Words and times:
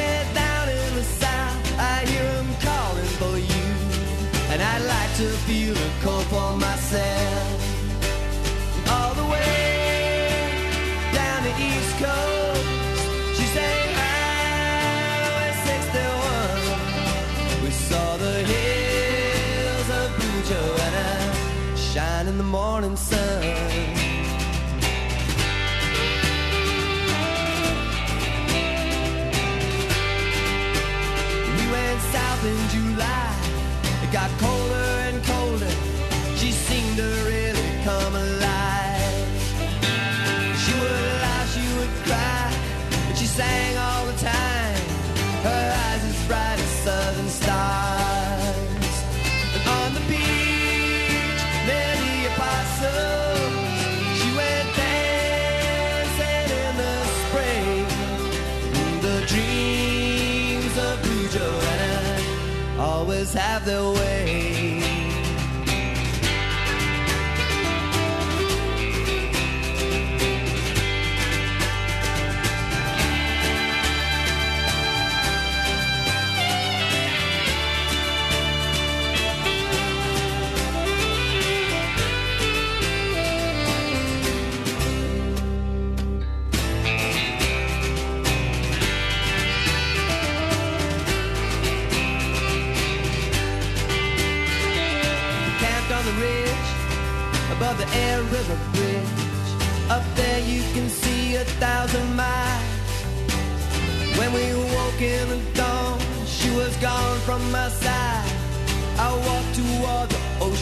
said, 0.00 0.26
down 0.34 0.66
in 0.68 0.90
the 0.98 1.06
south, 1.22 1.58
I 1.92 1.96
hear 2.10 2.28
'em 2.40 2.50
calling 2.66 3.10
for 3.20 3.36
you. 3.52 3.66
And 4.50 4.58
I'd 4.72 4.84
like 4.94 5.12
to 5.22 5.28
feel 5.46 5.74
the 5.82 5.90
cold 6.02 6.26
for 6.32 6.50
myself. 6.66 7.29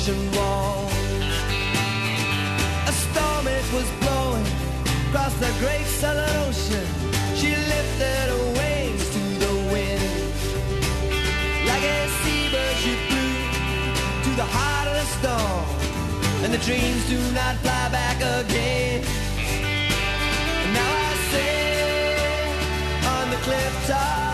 The 0.08 0.38
wall. 0.38 0.88
A 2.90 2.92
storm 3.04 3.46
it 3.46 3.66
was 3.76 3.88
blowing 4.00 4.46
across 5.08 5.34
the 5.44 5.52
great 5.60 5.84
southern 6.00 6.34
ocean. 6.48 6.86
She 7.36 7.50
lifted 7.74 8.26
her 8.32 8.44
wings 8.58 9.04
to 9.16 9.22
the 9.44 9.54
wind. 9.72 10.32
Like 11.68 11.84
a 11.96 12.00
seabird 12.20 12.76
she 12.82 12.94
flew 13.08 13.34
to 14.24 14.30
the 14.42 14.48
heart 14.56 14.86
of 14.88 14.94
the 15.00 15.08
storm. 15.16 15.66
And 16.42 16.50
the 16.54 16.62
dreams 16.68 17.02
do 17.06 17.20
not 17.32 17.56
fly 17.56 17.84
back 17.90 18.18
again. 18.40 19.04
And 20.62 20.70
now 20.78 20.92
I 21.08 21.14
sit 21.32 21.68
on 23.12 23.24
the 23.30 23.40
cliff 23.44 23.74
top 23.86 24.27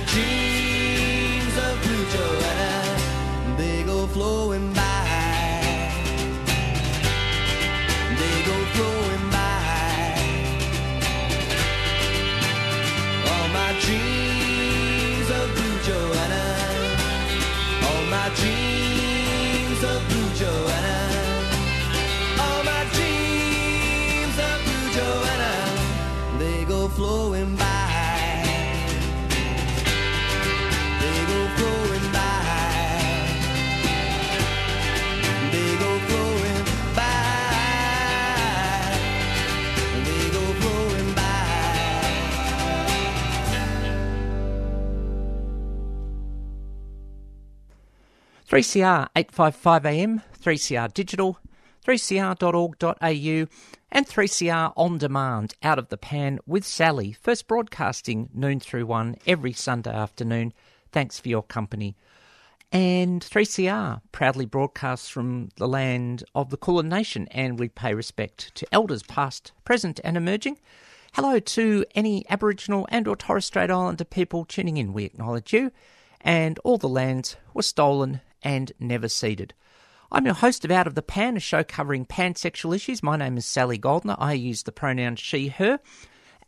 and 0.00 0.59
3CR 48.50 49.06
855 49.14 49.86
AM, 49.86 50.22
3CR 50.42 50.92
Digital, 50.92 51.38
3cr.org.au, 51.86 53.46
and 53.92 54.08
3CR 54.08 54.72
On 54.76 54.98
Demand 54.98 55.54
out 55.62 55.78
of 55.78 55.88
the 55.88 55.96
pan 55.96 56.40
with 56.48 56.64
Sally. 56.64 57.12
First 57.12 57.46
broadcasting 57.46 58.28
noon 58.34 58.58
through 58.58 58.86
one 58.86 59.14
every 59.24 59.52
Sunday 59.52 59.92
afternoon. 59.92 60.52
Thanks 60.90 61.20
for 61.20 61.28
your 61.28 61.44
company. 61.44 61.94
And 62.72 63.22
3CR 63.22 64.00
proudly 64.10 64.46
broadcasts 64.46 65.08
from 65.08 65.50
the 65.54 65.68
land 65.68 66.24
of 66.34 66.50
the 66.50 66.56
Kulin 66.56 66.88
Nation, 66.88 67.28
and 67.30 67.56
we 67.56 67.68
pay 67.68 67.94
respect 67.94 68.52
to 68.56 68.66
elders 68.72 69.04
past, 69.04 69.52
present, 69.64 70.00
and 70.02 70.16
emerging. 70.16 70.58
Hello 71.12 71.38
to 71.38 71.84
any 71.94 72.28
Aboriginal 72.28 72.88
and 72.90 73.06
or 73.06 73.14
Torres 73.14 73.44
Strait 73.44 73.70
Islander 73.70 74.02
people 74.02 74.44
tuning 74.44 74.76
in. 74.76 74.92
We 74.92 75.04
acknowledge 75.04 75.52
you. 75.52 75.70
And 76.20 76.58
all 76.64 76.78
the 76.78 76.88
lands 76.88 77.36
were 77.54 77.62
stolen 77.62 78.20
and 78.42 78.72
never 78.78 79.08
ceded. 79.08 79.54
I'm 80.12 80.24
your 80.24 80.34
host 80.34 80.64
of 80.64 80.70
Out 80.70 80.86
of 80.86 80.96
the 80.96 81.02
Pan, 81.02 81.36
a 81.36 81.40
show 81.40 81.62
covering 81.62 82.04
pansexual 82.04 82.74
issues. 82.74 83.02
My 83.02 83.16
name 83.16 83.36
is 83.36 83.46
Sally 83.46 83.78
Goldner. 83.78 84.16
I 84.18 84.32
use 84.32 84.64
the 84.64 84.72
pronoun 84.72 85.16
she, 85.16 85.48
her. 85.48 85.78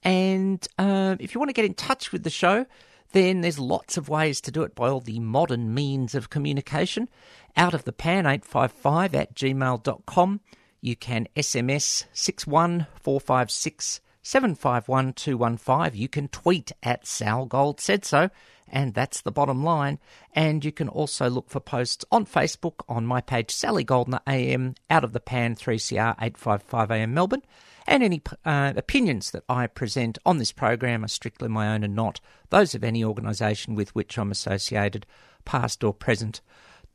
And 0.02 0.66
uh, 0.78 1.16
if 1.20 1.32
you 1.32 1.38
want 1.38 1.50
to 1.50 1.54
get 1.54 1.64
in 1.64 1.74
touch 1.74 2.10
with 2.10 2.24
the 2.24 2.30
show, 2.30 2.66
then 3.12 3.40
there's 3.40 3.58
lots 3.58 3.96
of 3.96 4.08
ways 4.08 4.40
to 4.40 4.50
do 4.50 4.62
it 4.62 4.74
by 4.74 4.88
all 4.88 5.00
the 5.00 5.20
modern 5.20 5.72
means 5.72 6.14
of 6.14 6.30
communication. 6.30 7.08
Out 7.56 7.74
of 7.74 7.84
the 7.84 7.92
pan 7.92 8.26
855 8.26 9.14
at 9.14 9.34
gmail.com. 9.34 10.40
You 10.80 10.96
can 10.96 11.28
SMS 11.36 12.06
61456 12.12 14.00
751 14.22 15.12
215. 15.12 16.00
You 16.00 16.08
can 16.08 16.28
tweet 16.28 16.72
at 16.82 17.06
Sal 17.06 17.46
Gold 17.46 17.80
said 17.80 18.04
so 18.04 18.30
and 18.72 18.94
that's 18.94 19.20
the 19.20 19.30
bottom 19.30 19.62
line. 19.62 19.98
And 20.34 20.64
you 20.64 20.72
can 20.72 20.88
also 20.88 21.28
look 21.28 21.50
for 21.50 21.60
posts 21.60 22.04
on 22.10 22.24
Facebook 22.24 22.80
on 22.88 23.06
my 23.06 23.20
page, 23.20 23.50
Sally 23.50 23.84
Goldner 23.84 24.20
AM, 24.26 24.74
out 24.90 25.04
of 25.04 25.12
the 25.12 25.20
pan 25.20 25.54
3CR 25.54 26.14
855 26.14 26.90
AM 26.90 27.14
Melbourne. 27.14 27.42
And 27.86 28.02
any 28.02 28.22
uh, 28.44 28.72
opinions 28.76 29.32
that 29.32 29.44
I 29.48 29.66
present 29.66 30.16
on 30.24 30.38
this 30.38 30.52
program 30.52 31.04
are 31.04 31.08
strictly 31.08 31.48
my 31.48 31.74
own 31.74 31.84
and 31.84 31.94
not 31.94 32.20
those 32.50 32.74
of 32.74 32.82
any 32.82 33.04
organisation 33.04 33.74
with 33.74 33.94
which 33.94 34.16
I'm 34.18 34.30
associated, 34.30 35.04
past 35.44 35.84
or 35.84 35.92
present. 35.92 36.40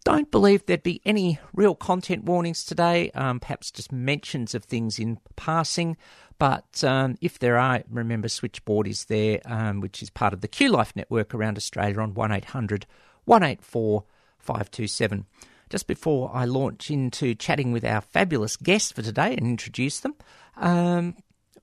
Don't 0.08 0.32
believe 0.32 0.66
there'd 0.66 0.84
be 0.84 1.02
any 1.04 1.38
real 1.54 1.76
content 1.76 2.24
warnings 2.24 2.64
today, 2.64 3.12
um, 3.12 3.42
perhaps 3.42 3.72
just 3.72 3.92
mentions 3.92 4.56
of 4.56 4.64
things 4.64 5.00
in 5.00 5.20
passing. 5.36 5.98
But 6.40 6.82
um, 6.82 7.18
if 7.20 7.40
there 7.40 7.58
are, 7.58 7.84
remember 7.90 8.30
Switchboard 8.30 8.88
is 8.88 9.04
there, 9.06 9.42
um, 9.44 9.82
which 9.82 10.02
is 10.02 10.10
part 10.10 10.32
of 10.32 10.40
the 10.40 10.48
Q 10.48 10.70
Life 10.70 10.96
network 10.96 11.36
around 11.36 11.58
Australia 11.58 12.00
on 12.00 12.14
1800 12.14 12.86
184 13.26 14.06
527. 14.40 15.26
Just 15.70 15.88
before 15.88 16.32
I 16.34 16.46
launch 16.46 16.90
into 16.90 17.36
chatting 17.36 17.74
with 17.74 17.84
our 17.84 18.00
fabulous 18.00 18.56
guests 18.56 18.94
for 18.94 19.02
today 19.02 19.36
and 19.36 19.46
introduce 19.46 20.00
them, 20.00 20.16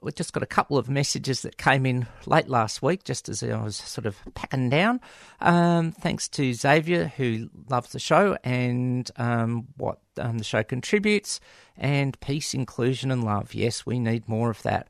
we've 0.05 0.15
just 0.15 0.33
got 0.33 0.43
a 0.43 0.47
couple 0.47 0.77
of 0.77 0.89
messages 0.89 1.43
that 1.43 1.57
came 1.57 1.87
in 1.87 2.07
late 2.27 2.49
last 2.49 2.83
week, 2.83 3.05
just 3.05 3.29
as 3.29 3.43
I 3.43 3.61
was 3.63 3.77
sort 3.77 4.07
of 4.07 4.17
packing 4.35 4.69
down. 4.69 5.01
Um, 5.41 5.93
thanks 5.93 6.29
to 6.31 6.53
Xavier, 6.53 7.13
who 7.17 7.49
loves 7.69 7.93
the 7.93 7.99
show 7.99 8.37
and 8.45 9.11
um, 9.17 9.67
what 9.77 9.99
um, 10.19 10.39
the 10.39 10.45
show 10.45 10.63
contributes, 10.63 11.41
and 11.77 12.19
peace, 12.21 12.55
inclusion, 12.55 13.11
and 13.11 13.25
love. 13.25 13.55
Yes, 13.55 13.87
we 13.87 13.99
need 13.99 14.29
more 14.29 14.51
of 14.51 14.63
that. 14.63 14.89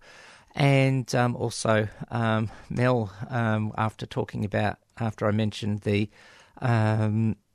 And 0.54 1.12
um, 1.14 1.34
also, 1.36 1.88
um, 2.10 2.50
Mel, 2.68 3.12
um, 3.30 3.72
after 3.78 4.06
talking 4.06 4.44
about, 4.44 4.78
after 4.98 5.26
I 5.26 5.30
mentioned 5.30 5.80
the 5.80 6.10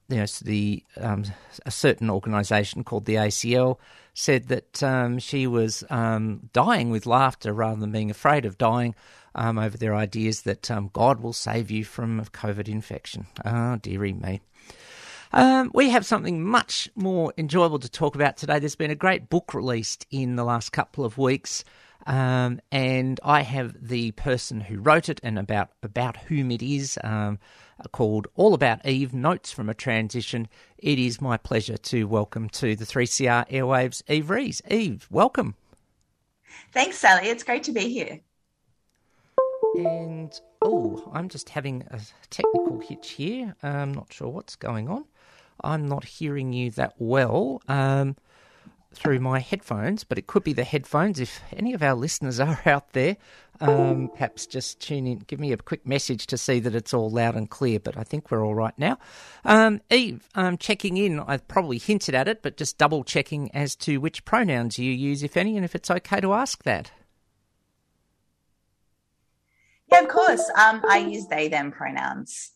you 0.09 0.17
know, 0.17 0.25
the 0.41 0.83
um, 0.97 1.23
a 1.65 1.71
certain 1.71 2.09
organisation 2.09 2.83
called 2.83 3.05
the 3.05 3.15
ACL 3.15 3.77
said 4.13 4.47
that 4.47 4.83
um, 4.83 5.19
she 5.19 5.47
was 5.47 5.83
um, 5.89 6.49
dying 6.51 6.89
with 6.89 7.05
laughter 7.05 7.53
rather 7.53 7.79
than 7.79 7.91
being 7.91 8.11
afraid 8.11 8.45
of 8.45 8.57
dying 8.57 8.95
um, 9.35 9.59
over 9.59 9.77
their 9.77 9.95
ideas 9.95 10.41
that 10.41 10.69
um, 10.71 10.89
God 10.91 11.21
will 11.21 11.33
save 11.33 11.69
you 11.71 11.85
from 11.85 12.19
COVID 12.25 12.67
infection. 12.67 13.27
Oh, 13.45 13.77
dearie 13.77 14.13
me. 14.13 14.41
Um, 15.31 15.69
we 15.75 15.91
have 15.91 16.07
something 16.07 16.43
much 16.43 16.89
more 16.95 17.31
enjoyable 17.37 17.79
to 17.79 17.89
talk 17.89 18.15
about 18.15 18.35
today. 18.35 18.57
There's 18.57 18.75
been 18.75 18.89
a 18.89 18.95
great 18.95 19.29
book 19.29 19.53
released 19.53 20.07
in 20.09 20.35
the 20.35 20.43
last 20.43 20.71
couple 20.71 21.05
of 21.05 21.19
weeks. 21.19 21.63
And 22.05 23.19
I 23.23 23.41
have 23.41 23.75
the 23.87 24.11
person 24.11 24.61
who 24.61 24.79
wrote 24.79 25.09
it 25.09 25.19
and 25.21 25.37
about 25.37 25.69
about 25.83 26.17
whom 26.17 26.49
it 26.49 26.63
is 26.63 26.97
called 27.91 28.27
All 28.35 28.53
About 28.53 28.85
Eve 28.85 29.13
Notes 29.13 29.51
from 29.51 29.69
a 29.69 29.73
Transition. 29.73 30.47
It 30.77 30.99
is 30.99 31.21
my 31.21 31.37
pleasure 31.37 31.77
to 31.77 32.05
welcome 32.05 32.49
to 32.49 32.75
the 32.75 32.85
3CR 32.85 33.49
Airwaves 33.49 34.03
Yves 34.07 34.29
Rees. 34.29 34.61
Eve, 34.69 35.07
welcome. 35.09 35.55
Thanks, 36.71 36.97
Sally. 36.97 37.27
It's 37.27 37.43
great 37.43 37.63
to 37.63 37.71
be 37.71 37.89
here. 37.89 38.19
And 39.75 40.39
oh, 40.61 41.09
I'm 41.13 41.29
just 41.29 41.49
having 41.49 41.83
a 41.91 41.99
technical 42.29 42.79
hitch 42.79 43.11
here. 43.11 43.55
I'm 43.63 43.93
not 43.93 44.11
sure 44.11 44.29
what's 44.29 44.55
going 44.55 44.89
on. 44.89 45.05
I'm 45.63 45.87
not 45.87 46.05
hearing 46.05 46.53
you 46.53 46.71
that 46.71 46.93
well. 46.97 47.61
Um, 47.67 48.15
through 48.99 49.19
my 49.19 49.39
headphones, 49.39 50.03
but 50.03 50.17
it 50.17 50.27
could 50.27 50.43
be 50.43 50.51
the 50.51 50.65
headphones. 50.65 51.19
If 51.19 51.41
any 51.55 51.73
of 51.73 51.81
our 51.81 51.95
listeners 51.95 52.39
are 52.39 52.61
out 52.65 52.91
there, 52.91 53.15
um, 53.61 54.09
perhaps 54.13 54.45
just 54.45 54.79
tune 54.81 55.07
in, 55.07 55.19
give 55.19 55.39
me 55.39 55.53
a 55.53 55.57
quick 55.57 55.87
message 55.87 56.27
to 56.27 56.37
see 56.37 56.59
that 56.59 56.75
it's 56.75 56.93
all 56.93 57.09
loud 57.09 57.35
and 57.35 57.49
clear. 57.49 57.79
But 57.79 57.97
I 57.97 58.03
think 58.03 58.29
we're 58.29 58.45
all 58.45 58.55
right 58.55 58.77
now. 58.77 58.97
Um, 59.45 59.81
Yves, 59.89 60.21
um, 60.35 60.57
checking 60.57 60.97
in. 60.97 61.19
I've 61.19 61.47
probably 61.47 61.77
hinted 61.77 62.13
at 62.13 62.27
it, 62.27 62.41
but 62.41 62.57
just 62.57 62.77
double 62.77 63.03
checking 63.03 63.53
as 63.55 63.75
to 63.77 63.97
which 63.97 64.25
pronouns 64.25 64.77
you 64.77 64.91
use, 64.91 65.23
if 65.23 65.37
any, 65.37 65.55
and 65.55 65.63
if 65.63 65.75
it's 65.75 65.89
okay 65.89 66.19
to 66.19 66.33
ask 66.33 66.63
that. 66.63 66.91
Yeah, 69.91 70.01
of 70.01 70.09
course. 70.09 70.49
Um, 70.55 70.83
I 70.87 70.99
use 70.99 71.25
they 71.27 71.47
them 71.47 71.71
pronouns. 71.71 72.51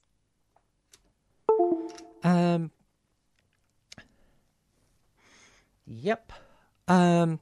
Um, 2.24 2.72
Yep. 6.02 6.34
Um, 6.88 7.40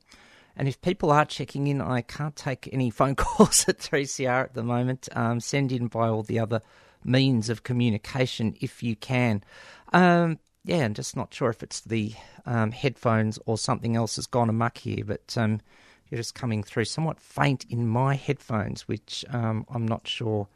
and 0.56 0.68
if 0.68 0.82
people 0.82 1.12
are 1.12 1.26
checking 1.26 1.68
in, 1.68 1.82
I 1.82 2.02
can't 2.02 2.36
take 2.36 2.70
any 2.72 2.90
phone 2.90 3.16
calls 3.16 3.68
at 3.68 3.80
3CR 3.80 4.44
at 4.46 4.54
the 4.54 4.64
moment. 4.64 5.08
Um, 5.14 5.40
send 5.40 5.72
in 5.72 5.88
by 5.88 6.08
all 6.08 6.24
the 6.24 6.40
other 6.40 6.62
means 7.04 7.50
of 7.50 7.64
communication 7.64 8.56
if 8.62 8.84
you 8.84 8.96
can. 8.96 9.44
Um, 9.94 10.40
yeah, 10.64 10.86
I'm 10.86 10.94
just 10.94 11.16
not 11.16 11.34
sure 11.34 11.50
if 11.50 11.64
it's 11.64 11.82
the 11.82 12.14
um, 12.46 12.72
headphones 12.72 13.40
or 13.46 13.58
something 13.58 13.96
else 13.96 14.18
has 14.18 14.28
gone 14.28 14.50
amuck 14.50 14.78
here, 14.78 15.04
but 15.04 15.36
um, 15.38 15.62
you're 16.10 16.20
just 16.20 16.36
coming 16.36 16.62
through 16.62 16.86
somewhat 16.86 17.20
faint 17.20 17.66
in 17.70 17.88
my 17.88 18.16
headphones, 18.16 18.88
which 18.88 19.26
um, 19.30 19.66
I'm 19.74 19.88
not 19.88 20.08
sure 20.08 20.48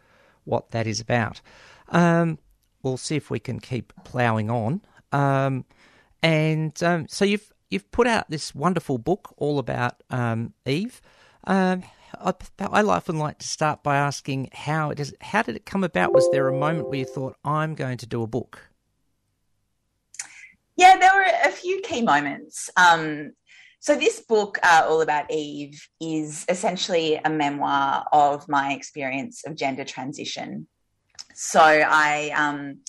what 0.43 0.71
that 0.71 0.85
is 0.85 0.99
about. 0.99 1.41
Um, 1.89 2.37
we'll 2.83 2.97
see 2.97 3.15
if 3.15 3.31
we 3.31 3.39
can 3.39 3.59
keep 3.59 3.93
ploughing 4.03 4.51
on. 4.51 4.81
Um, 5.11 5.65
and 6.21 6.81
um, 6.83 7.07
so 7.07 7.25
you've 7.25 7.51
you've 7.69 7.91
put 7.91 8.07
out 8.07 8.29
this 8.29 8.53
wonderful 8.53 8.98
book 8.98 9.34
all 9.38 9.60
about 9.60 10.03
um, 10.10 10.53
Eve. 10.65 11.01
Um, 11.45 11.84
I, 12.19 12.34
I 12.60 12.84
often 12.84 13.17
like 13.17 13.39
to 13.39 13.48
start 13.48 13.84
by 13.84 13.98
asking 13.98 14.50
how 14.53 14.89
it 14.89 15.00
is. 15.00 15.13
How 15.22 15.41
did 15.41 15.55
it 15.55 15.65
come 15.65 15.84
about? 15.84 16.13
Was 16.13 16.29
there 16.29 16.48
a 16.48 16.53
moment 16.53 16.89
where 16.89 17.00
you 17.00 17.05
thought, 17.05 17.36
"I'm 17.43 17.75
going 17.75 17.98
to 17.98 18.05
do 18.05 18.22
a 18.24 18.27
book"? 18.27 18.69
Yeah, 20.77 20.98
there 20.98 21.13
were 21.13 21.50
a 21.50 21.51
few 21.51 21.81
key 21.81 22.01
moments. 22.01 22.69
Um, 22.75 23.31
so 23.79 23.95
this 23.95 24.19
book, 24.19 24.57
uh, 24.63 24.86
all 24.88 25.01
about 25.01 25.31
Eve, 25.31 25.88
is 26.01 26.45
essentially 26.50 27.19
a 27.24 27.29
memoir 27.29 28.05
of 28.12 28.50
my 28.50 28.74
experience 28.74 29.43
of 29.45 29.55
gender 29.55 29.86
transition. 29.86 30.67
So 31.34 31.62
I 31.62 32.31
um, 32.36 32.79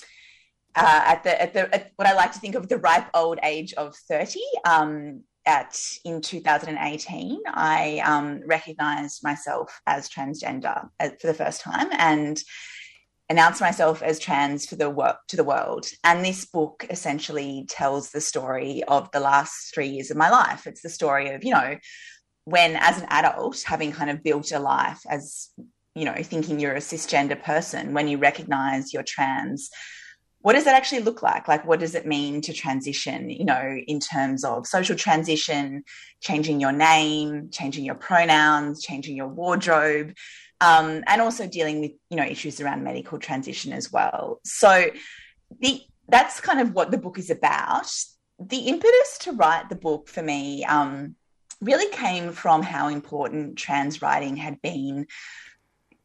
uh, 0.77 1.03
at 1.05 1.23
the 1.23 1.41
at 1.41 1.53
the 1.53 1.73
at 1.73 1.91
what 1.95 2.07
I 2.07 2.13
like 2.13 2.31
to 2.33 2.39
think 2.39 2.55
of 2.55 2.69
the 2.69 2.77
ripe 2.77 3.09
old 3.13 3.39
age 3.43 3.73
of 3.73 3.95
thirty. 3.95 4.43
Um, 4.65 5.23
at 5.45 5.79
in 6.03 6.21
2018, 6.21 7.39
I 7.47 8.01
um, 8.03 8.41
recognized 8.45 9.23
myself 9.23 9.79
as 9.87 10.09
transgender 10.09 10.89
uh, 10.99 11.09
for 11.21 11.27
the 11.27 11.33
first 11.33 11.61
time 11.61 11.87
and 11.93 12.43
announced 13.29 13.61
myself 13.61 14.03
as 14.03 14.19
trans 14.19 14.65
for 14.65 14.75
the 14.75 14.89
work 14.89 15.19
to 15.29 15.37
the 15.37 15.45
world. 15.45 15.85
And 16.03 16.23
this 16.23 16.43
book 16.43 16.85
essentially 16.89 17.65
tells 17.69 18.11
the 18.11 18.19
story 18.19 18.83
of 18.89 19.09
the 19.11 19.21
last 19.21 19.73
three 19.73 19.87
years 19.87 20.11
of 20.11 20.17
my 20.17 20.29
life. 20.29 20.67
It's 20.67 20.81
the 20.81 20.89
story 20.89 21.29
of 21.31 21.43
you 21.43 21.51
know 21.51 21.77
when, 22.43 22.75
as 22.75 23.01
an 23.01 23.07
adult, 23.09 23.63
having 23.65 23.93
kind 23.93 24.09
of 24.09 24.23
built 24.23 24.51
a 24.51 24.59
life 24.59 25.01
as 25.09 25.49
you 25.97 26.05
know, 26.05 26.13
thinking 26.21 26.59
you're 26.59 26.75
a 26.75 26.79
cisgender 26.79 27.41
person, 27.41 27.93
when 27.93 28.07
you 28.07 28.19
recognize 28.19 28.93
you're 28.93 29.01
trans, 29.01 29.71
what 30.47 30.53
does 30.53 30.63
that 30.63 30.75
actually 30.75 31.01
look 31.01 31.21
like? 31.21 31.49
Like, 31.49 31.65
what 31.65 31.81
does 31.81 31.93
it 31.93 32.05
mean 32.05 32.39
to 32.43 32.53
transition, 32.53 33.29
you 33.29 33.43
know, 33.43 33.77
in 33.85 33.99
terms 33.99 34.45
of 34.45 34.65
social 34.65 34.95
transition, 34.95 35.83
changing 36.21 36.61
your 36.61 36.71
name, 36.71 37.49
changing 37.51 37.83
your 37.83 37.95
pronouns, 37.95 38.81
changing 38.81 39.17
your 39.17 39.27
wardrobe, 39.27 40.13
um, 40.61 41.03
and 41.05 41.21
also 41.21 41.47
dealing 41.47 41.81
with, 41.81 41.91
you 42.09 42.15
know, 42.15 42.23
issues 42.23 42.61
around 42.61 42.81
medical 42.81 43.19
transition 43.19 43.73
as 43.73 43.91
well. 43.91 44.39
So, 44.45 44.89
the 45.59 45.81
that's 46.07 46.39
kind 46.39 46.61
of 46.61 46.71
what 46.71 46.91
the 46.91 46.97
book 46.97 47.19
is 47.19 47.29
about. 47.29 47.91
The 48.39 48.69
impetus 48.69 49.17
to 49.23 49.33
write 49.33 49.67
the 49.67 49.75
book 49.75 50.07
for 50.07 50.23
me 50.23 50.63
um, 50.63 51.17
really 51.59 51.91
came 51.91 52.31
from 52.31 52.61
how 52.61 52.87
important 52.87 53.57
trans 53.57 54.01
writing 54.01 54.37
had 54.37 54.61
been 54.61 55.07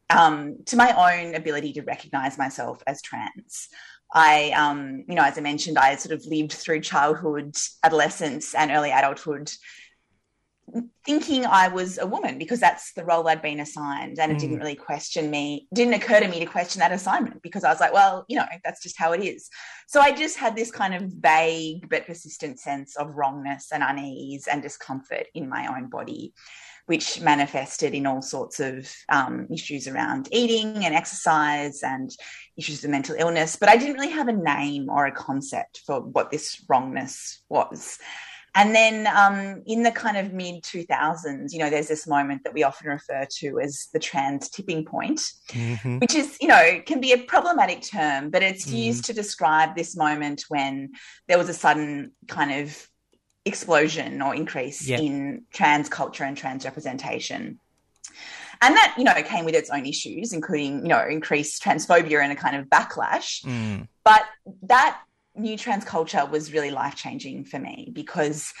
um, 0.09 0.57
to 0.65 0.75
my 0.75 0.91
own 0.91 1.33
ability 1.33 1.73
to 1.73 1.81
recognize 1.81 2.37
myself 2.37 2.83
as 2.85 3.01
trans. 3.01 3.69
I, 4.13 4.51
um, 4.51 5.03
you 5.07 5.15
know, 5.15 5.23
as 5.23 5.37
I 5.37 5.41
mentioned, 5.41 5.77
I 5.77 5.95
sort 5.95 6.13
of 6.13 6.25
lived 6.25 6.53
through 6.53 6.81
childhood, 6.81 7.55
adolescence, 7.83 8.53
and 8.53 8.71
early 8.71 8.91
adulthood 8.91 9.51
thinking 11.05 11.45
I 11.45 11.67
was 11.67 11.97
a 11.97 12.07
woman 12.07 12.37
because 12.37 12.59
that's 12.59 12.93
the 12.93 13.03
role 13.03 13.27
I'd 13.27 13.41
been 13.41 13.59
assigned. 13.59 14.17
And 14.19 14.31
it 14.31 14.39
didn't 14.39 14.59
really 14.59 14.75
question 14.75 15.29
me, 15.29 15.67
didn't 15.73 15.93
occur 15.93 16.19
to 16.19 16.27
me 16.27 16.39
to 16.39 16.45
question 16.45 16.79
that 16.79 16.91
assignment 16.91 17.41
because 17.41 17.63
I 17.63 17.69
was 17.69 17.79
like, 17.79 17.93
well, 17.93 18.25
you 18.27 18.37
know, 18.37 18.45
that's 18.63 18.81
just 18.81 18.97
how 18.97 19.11
it 19.11 19.21
is. 19.21 19.49
So 19.87 19.99
I 19.99 20.11
just 20.11 20.37
had 20.37 20.55
this 20.55 20.71
kind 20.71 20.95
of 20.95 21.11
vague 21.11 21.89
but 21.89 22.07
persistent 22.07 22.59
sense 22.59 22.95
of 22.95 23.15
wrongness 23.15 23.71
and 23.71 23.83
unease 23.83 24.47
and 24.47 24.61
discomfort 24.61 25.27
in 25.35 25.49
my 25.49 25.67
own 25.67 25.89
body, 25.89 26.33
which 26.85 27.21
manifested 27.21 27.93
in 27.93 28.05
all 28.05 28.21
sorts 28.21 28.59
of 28.59 28.93
um, 29.09 29.47
issues 29.51 29.87
around 29.87 30.27
eating 30.31 30.83
and 30.83 30.93
exercise 30.93 31.81
and 31.81 32.11
issues 32.57 32.83
of 32.83 32.89
mental 32.89 33.15
illness. 33.17 33.55
But 33.55 33.69
I 33.69 33.77
didn't 33.77 33.95
really 33.95 34.11
have 34.11 34.27
a 34.27 34.33
name 34.33 34.89
or 34.89 35.05
a 35.05 35.11
concept 35.11 35.81
for 35.85 36.01
what 36.01 36.29
this 36.29 36.63
wrongness 36.67 37.43
was. 37.49 37.99
And 38.55 38.75
then 38.75 39.07
um, 39.07 39.63
in 39.65 39.81
the 39.81 39.91
kind 39.91 40.15
of 40.15 40.31
mid 40.31 40.63
2000s, 40.63 41.51
you 41.51 41.59
know, 41.59 41.71
there's 41.71 41.87
this 41.87 42.05
moment 42.05 42.43
that 42.43 42.53
we 42.53 42.63
often 42.63 42.87
refer 42.87 43.25
to 43.37 43.59
as 43.59 43.87
the 43.93 43.99
trans 43.99 44.49
tipping 44.49 44.85
point, 44.85 45.21
Mm-hmm. 45.49 45.99
which 45.99 46.13
is, 46.13 46.37
you 46.39 46.47
know, 46.47 46.81
can 46.85 46.99
be 46.99 47.13
a 47.13 47.17
problematic 47.17 47.81
term, 47.81 48.29
but 48.29 48.43
it's 48.43 48.67
used 48.67 49.05
to 49.05 49.13
describe 49.13 49.75
this 49.75 49.95
moment 49.95 50.45
when 50.49 50.91
there 51.27 51.37
was 51.37 51.49
a 51.49 51.53
sudden 51.53 52.11
kind 52.27 52.51
of 52.61 52.87
explosion 53.45 54.21
or 54.21 54.33
increase 54.35 54.87
Yeah. 54.87 54.99
in 54.99 55.43
trans 55.51 55.89
culture 55.89 56.23
and 56.23 56.37
trans 56.37 56.65
representation. 56.65 57.59
And 58.61 58.75
that, 58.75 58.95
you 58.97 59.03
know, 59.03 59.13
came 59.23 59.43
with 59.43 59.55
its 59.55 59.69
own 59.69 59.85
issues, 59.85 60.31
including, 60.31 60.83
you 60.83 60.87
know, 60.87 61.05
increased 61.05 61.61
transphobia 61.61 62.23
and 62.23 62.31
a 62.31 62.35
kind 62.35 62.55
of 62.55 62.67
backlash. 62.67 63.43
Mm. 63.43 63.87
But 64.05 64.23
that 64.63 65.01
new 65.35 65.57
trans 65.57 65.83
culture 65.83 66.25
was 66.25 66.53
really 66.53 66.71
life 66.71 66.95
changing 66.95 67.43
for 67.45 67.59
me 67.59 67.89
because 67.91 68.53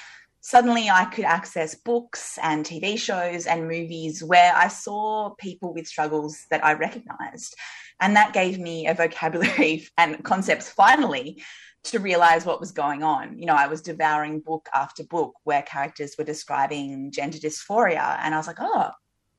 suddenly 0.43 0.89
I 0.89 1.05
could 1.05 1.23
access 1.23 1.73
books 1.73 2.37
and 2.43 2.65
TV 2.65 2.99
shows 2.99 3.45
and 3.45 3.63
movies 3.63 4.21
where 4.21 4.53
I 4.53 4.67
saw 4.67 5.29
people 5.39 5.73
with 5.73 5.87
struggles 5.87 6.45
that 6.51 6.63
I 6.63 6.73
recognized. 6.73 7.55
And 8.01 8.17
that 8.17 8.33
gave 8.33 8.59
me 8.59 8.87
a 8.87 8.93
vocabulary 8.93 9.87
and 9.97 10.21
concepts 10.23 10.69
finally 10.69 11.41
to 11.85 11.99
realize 11.99 12.45
what 12.45 12.59
was 12.59 12.73
going 12.73 13.03
on. 13.03 13.39
You 13.39 13.45
know, 13.45 13.55
I 13.55 13.67
was 13.67 13.81
devouring 13.81 14.41
book 14.41 14.67
after 14.75 15.05
book 15.05 15.33
where 15.45 15.61
characters 15.61 16.15
were 16.17 16.25
describing 16.25 17.11
gender 17.11 17.37
dysphoria. 17.37 18.19
And 18.21 18.35
I 18.35 18.37
was 18.37 18.47
like, 18.47 18.59
oh, 18.59 18.91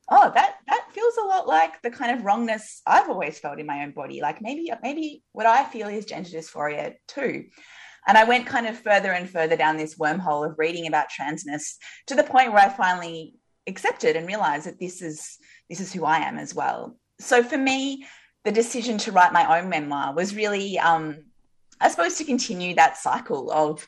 oh, 0.09 0.31
that 0.33 0.55
that 0.67 0.87
feels 0.91 1.17
a 1.17 1.27
lot 1.27 1.47
like 1.47 1.83
the 1.83 1.91
kind 1.91 2.17
of 2.17 2.25
wrongness 2.25 2.81
I've 2.87 3.09
always 3.11 3.37
felt 3.37 3.59
in 3.59 3.67
my 3.67 3.83
own 3.83 3.91
body. 3.91 4.21
Like 4.21 4.41
maybe 4.41 4.71
maybe 4.81 5.23
what 5.33 5.45
I 5.45 5.65
feel 5.65 5.87
is 5.87 6.05
gender 6.05 6.29
dysphoria 6.29 6.95
too. 7.07 7.45
And 8.07 8.17
I 8.17 8.23
went 8.23 8.45
kind 8.45 8.67
of 8.67 8.77
further 8.77 9.11
and 9.11 9.29
further 9.29 9.55
down 9.55 9.77
this 9.77 9.95
wormhole 9.95 10.49
of 10.49 10.59
reading 10.59 10.87
about 10.87 11.07
transness 11.09 11.75
to 12.07 12.15
the 12.15 12.23
point 12.23 12.51
where 12.51 12.63
I 12.63 12.69
finally 12.69 13.35
accepted 13.67 14.15
and 14.15 14.27
realized 14.27 14.67
that 14.67 14.79
this 14.79 15.01
is 15.01 15.37
this 15.69 15.79
is 15.79 15.91
who 15.91 16.05
I 16.05 16.19
am 16.19 16.37
as 16.37 16.53
well. 16.53 16.97
So 17.19 17.41
for 17.43 17.57
me, 17.57 18.05
the 18.43 18.51
decision 18.51 18.97
to 18.99 19.11
write 19.11 19.33
my 19.33 19.59
own 19.59 19.69
memoir 19.69 20.13
was 20.13 20.35
really, 20.35 20.77
um, 20.77 21.17
I 21.81 21.89
suppose, 21.89 22.17
to 22.17 22.23
continue 22.23 22.75
that 22.75 22.97
cycle 22.97 23.51
of 23.51 23.85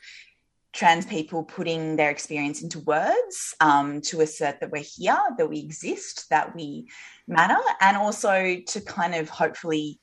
trans 0.72 1.06
people 1.06 1.44
putting 1.44 1.96
their 1.96 2.10
experience 2.10 2.62
into 2.62 2.80
words 2.80 3.54
um, 3.60 4.00
to 4.02 4.20
assert 4.20 4.60
that 4.60 4.70
we're 4.70 4.84
here, 4.96 5.18
that 5.38 5.48
we 5.48 5.60
exist, 5.60 6.26
that 6.30 6.54
we 6.54 6.88
matter, 7.26 7.58
and 7.80 7.96
also 7.96 8.56
to 8.66 8.80
kind 8.80 9.14
of 9.14 9.28
hopefully 9.28 10.00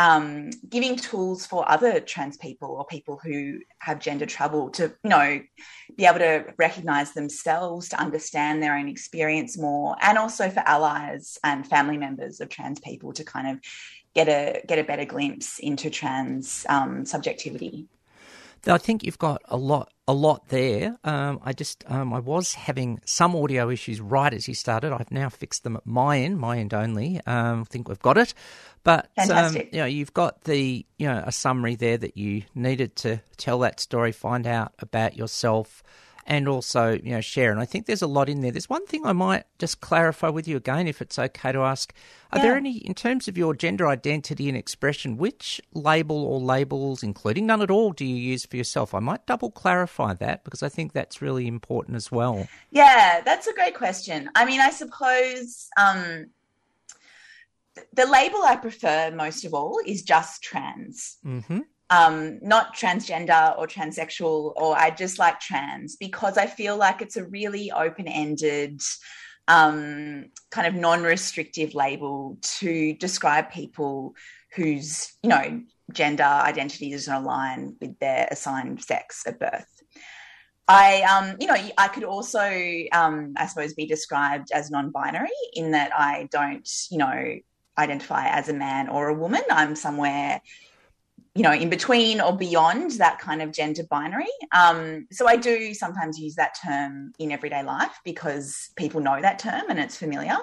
um, 0.00 0.48
giving 0.66 0.96
tools 0.96 1.44
for 1.44 1.70
other 1.70 2.00
trans 2.00 2.38
people 2.38 2.70
or 2.70 2.86
people 2.86 3.20
who 3.22 3.58
have 3.80 3.98
gender 3.98 4.24
trouble 4.24 4.70
to, 4.70 4.84
you 5.04 5.10
know, 5.10 5.40
be 5.94 6.06
able 6.06 6.20
to 6.20 6.54
recognize 6.56 7.12
themselves, 7.12 7.90
to 7.90 8.00
understand 8.00 8.62
their 8.62 8.76
own 8.76 8.88
experience 8.88 9.58
more, 9.58 9.96
and 10.00 10.16
also 10.16 10.48
for 10.48 10.60
allies 10.60 11.38
and 11.44 11.66
family 11.66 11.98
members 11.98 12.40
of 12.40 12.48
trans 12.48 12.80
people 12.80 13.12
to 13.12 13.24
kind 13.24 13.48
of 13.48 13.62
get 14.14 14.28
a 14.28 14.62
get 14.66 14.78
a 14.78 14.84
better 14.84 15.04
glimpse 15.04 15.58
into 15.58 15.90
trans 15.90 16.64
um, 16.70 17.04
subjectivity. 17.04 17.86
I 18.66 18.78
think 18.78 19.04
you've 19.04 19.18
got 19.18 19.40
a 19.46 19.56
lot, 19.56 19.90
a 20.06 20.12
lot 20.12 20.48
there. 20.48 20.98
Um, 21.02 21.40
I 21.42 21.54
just, 21.54 21.82
um, 21.90 22.12
I 22.12 22.18
was 22.18 22.52
having 22.52 23.00
some 23.06 23.34
audio 23.34 23.70
issues 23.70 24.00
right 24.02 24.32
as 24.34 24.48
you 24.48 24.54
started. 24.54 24.92
I've 24.92 25.10
now 25.10 25.30
fixed 25.30 25.64
them 25.64 25.76
at 25.76 25.86
my 25.86 26.18
end, 26.18 26.38
my 26.38 26.58
end 26.58 26.74
only. 26.74 27.20
Um, 27.26 27.62
I 27.62 27.64
think 27.64 27.88
we've 27.88 28.02
got 28.02 28.18
it. 28.18 28.34
But 28.82 29.10
um, 29.30 29.56
you 29.56 29.68
know, 29.72 29.84
you've 29.84 30.14
got 30.14 30.44
the, 30.44 30.86
you 30.98 31.06
know, 31.06 31.22
a 31.26 31.32
summary 31.32 31.74
there 31.74 31.98
that 31.98 32.16
you 32.16 32.44
needed 32.54 32.96
to 32.96 33.20
tell 33.36 33.58
that 33.60 33.78
story, 33.78 34.12
find 34.12 34.46
out 34.46 34.72
about 34.78 35.16
yourself, 35.16 35.82
and 36.26 36.48
also, 36.48 36.92
you 36.92 37.10
know, 37.10 37.20
share. 37.20 37.50
And 37.50 37.60
I 37.60 37.64
think 37.64 37.86
there's 37.86 38.02
a 38.02 38.06
lot 38.06 38.28
in 38.28 38.40
there. 38.40 38.52
There's 38.52 38.70
one 38.70 38.86
thing 38.86 39.04
I 39.04 39.12
might 39.12 39.44
just 39.58 39.80
clarify 39.80 40.28
with 40.28 40.46
you 40.46 40.56
again, 40.56 40.86
if 40.86 41.02
it's 41.02 41.18
okay 41.18 41.52
to 41.52 41.60
ask. 41.60 41.92
Are 42.32 42.40
there 42.40 42.56
any, 42.56 42.78
in 42.78 42.94
terms 42.94 43.26
of 43.26 43.36
your 43.36 43.54
gender 43.54 43.88
identity 43.88 44.48
and 44.48 44.56
expression, 44.56 45.16
which 45.16 45.60
label 45.74 46.24
or 46.24 46.40
labels, 46.40 47.02
including 47.02 47.46
none 47.46 47.60
at 47.60 47.70
all, 47.70 47.92
do 47.92 48.06
you 48.06 48.14
use 48.14 48.46
for 48.46 48.56
yourself? 48.56 48.94
I 48.94 49.00
might 49.00 49.26
double 49.26 49.50
clarify 49.50 50.14
that 50.14 50.44
because 50.44 50.62
I 50.62 50.68
think 50.68 50.92
that's 50.92 51.20
really 51.20 51.48
important 51.48 51.96
as 51.96 52.12
well. 52.12 52.48
Yeah, 52.70 53.20
that's 53.24 53.48
a 53.48 53.52
great 53.52 53.74
question. 53.74 54.30
I 54.36 54.44
mean, 54.44 54.60
I 54.60 54.70
suppose 54.70 55.68
um, 55.76 56.26
the 57.92 58.06
label 58.06 58.42
I 58.42 58.56
prefer 58.56 59.10
most 59.14 59.44
of 59.44 59.54
all 59.54 59.80
is 59.86 60.02
just 60.02 60.42
trans. 60.42 61.18
Mm-hmm. 61.24 61.60
um, 61.90 62.38
not 62.40 62.76
transgender 62.76 63.58
or 63.58 63.66
transsexual, 63.66 64.52
or 64.56 64.76
I 64.76 64.90
just 64.90 65.18
like 65.18 65.40
trans 65.40 65.96
because 65.96 66.38
I 66.38 66.46
feel 66.46 66.76
like 66.76 67.02
it's 67.02 67.16
a 67.16 67.24
really 67.24 67.72
open 67.72 68.06
ended, 68.06 68.80
um, 69.48 70.26
kind 70.50 70.66
of 70.68 70.74
non 70.74 71.02
restrictive 71.02 71.74
label 71.74 72.38
to 72.58 72.94
describe 72.94 73.50
people 73.50 74.14
whose, 74.54 75.12
you 75.22 75.30
know, 75.30 75.62
gender 75.92 76.22
identity 76.22 76.92
doesn't 76.92 77.12
align 77.12 77.76
with 77.80 77.98
their 77.98 78.28
assigned 78.30 78.82
sex 78.82 79.24
at 79.26 79.40
birth. 79.40 79.66
I, 80.68 81.02
um, 81.02 81.36
you 81.40 81.48
know, 81.48 81.56
I 81.76 81.88
could 81.88 82.04
also, 82.04 82.48
um, 82.92 83.34
I 83.36 83.46
suppose, 83.46 83.74
be 83.74 83.86
described 83.86 84.52
as 84.54 84.70
non-binary 84.70 85.28
in 85.54 85.72
that 85.72 85.90
I 85.98 86.28
don't, 86.30 86.68
you 86.92 86.98
know, 86.98 87.38
identify 87.80 88.24
as 88.28 88.48
a 88.48 88.52
man 88.66 88.88
or 88.88 89.08
a 89.08 89.14
woman. 89.14 89.42
I'm 89.50 89.74
somewhere 89.76 90.40
you 91.34 91.42
know, 91.44 91.52
in 91.52 91.70
between 91.70 92.20
or 92.20 92.36
beyond 92.36 92.90
that 92.92 93.20
kind 93.20 93.40
of 93.40 93.52
gender 93.52 93.84
binary. 93.88 94.26
Um, 94.52 95.06
so 95.12 95.28
I 95.28 95.36
do 95.36 95.74
sometimes 95.74 96.18
use 96.18 96.34
that 96.34 96.56
term 96.64 97.12
in 97.20 97.30
everyday 97.30 97.62
life 97.62 97.96
because 98.04 98.70
people 98.74 99.00
know 99.00 99.20
that 99.20 99.38
term 99.38 99.62
and 99.68 99.78
it's 99.78 99.96
familiar. 99.96 100.36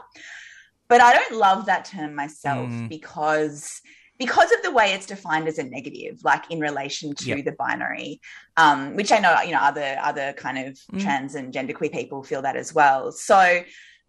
But 0.88 1.02
I 1.02 1.12
don't 1.14 1.38
love 1.38 1.66
that 1.66 1.84
term 1.86 2.16
myself 2.16 2.70
Mm. 2.70 2.90
because 2.90 3.82
because 4.18 4.52
of 4.52 4.64
the 4.64 4.72
way 4.72 4.94
it's 4.94 5.06
defined 5.06 5.48
as 5.48 5.60
a 5.60 5.64
negative, 5.64 6.16
like 6.24 6.50
in 6.50 6.60
relation 6.60 7.14
to 7.14 7.30
Yep. 7.36 7.46
the 7.46 7.52
binary, 7.52 8.20
um, 8.56 8.96
which 8.96 9.12
I 9.12 9.20
know 9.20 9.34
you 9.42 9.52
know 9.52 9.60
other 9.72 9.90
other 10.02 10.34
kind 10.34 10.58
of 10.68 10.80
Mm. 10.94 11.00
trans 11.02 11.36
and 11.36 11.54
genderqueer 11.54 11.92
people 11.92 12.24
feel 12.24 12.42
that 12.44 12.56
as 12.56 12.74
well. 12.74 13.12
So 13.12 13.40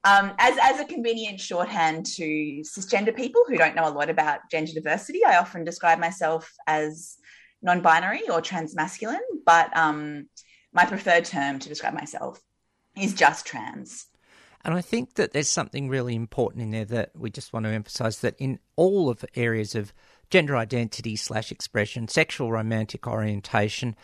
um, 0.05 0.33
as, 0.39 0.57
as 0.63 0.81
a 0.81 0.85
convenient 0.85 1.41
shorthand 1.41 2.07
to 2.07 2.63
cisgender 2.63 3.15
people 3.15 3.43
who 3.49 3.57
don't 3.57 3.75
know 3.75 3.89
a 3.89 3.91
lot 3.91 4.11
about 4.11 4.41
gender 4.51 4.73
diversity, 4.73 5.25
I 5.25 5.37
often 5.37 5.65
describe 5.65 5.99
myself 5.99 6.53
as 6.67 7.17
non 7.63 7.81
binary 7.81 8.29
or 8.29 8.41
transmasculine, 8.41 9.19
but 9.45 9.77
um, 9.77 10.29
my 10.73 10.85
preferred 10.85 11.25
term 11.25 11.59
to 11.59 11.69
describe 11.69 11.95
myself 11.95 12.41
is 12.97 13.15
just 13.15 13.47
trans. 13.47 14.07
And 14.65 14.75
I 14.75 14.81
think 14.81 15.15
that 15.15 15.33
there's 15.33 15.49
something 15.49 15.89
really 15.89 16.15
important 16.15 16.63
in 16.63 16.71
there 16.71 16.85
that 16.87 17.11
we 17.15 17.31
just 17.31 17.53
want 17.53 17.65
to 17.65 17.71
emphasize 17.71 18.21
that 18.21 18.35
in 18.39 18.59
all 18.77 19.09
of 19.09 19.25
areas 19.35 19.75
of 19.75 19.93
gender 20.31 20.57
identity 20.57 21.17
slash 21.17 21.51
expression, 21.51 22.09
sexual 22.09 22.53
romantic 22.53 23.07
orientation, 23.07 23.97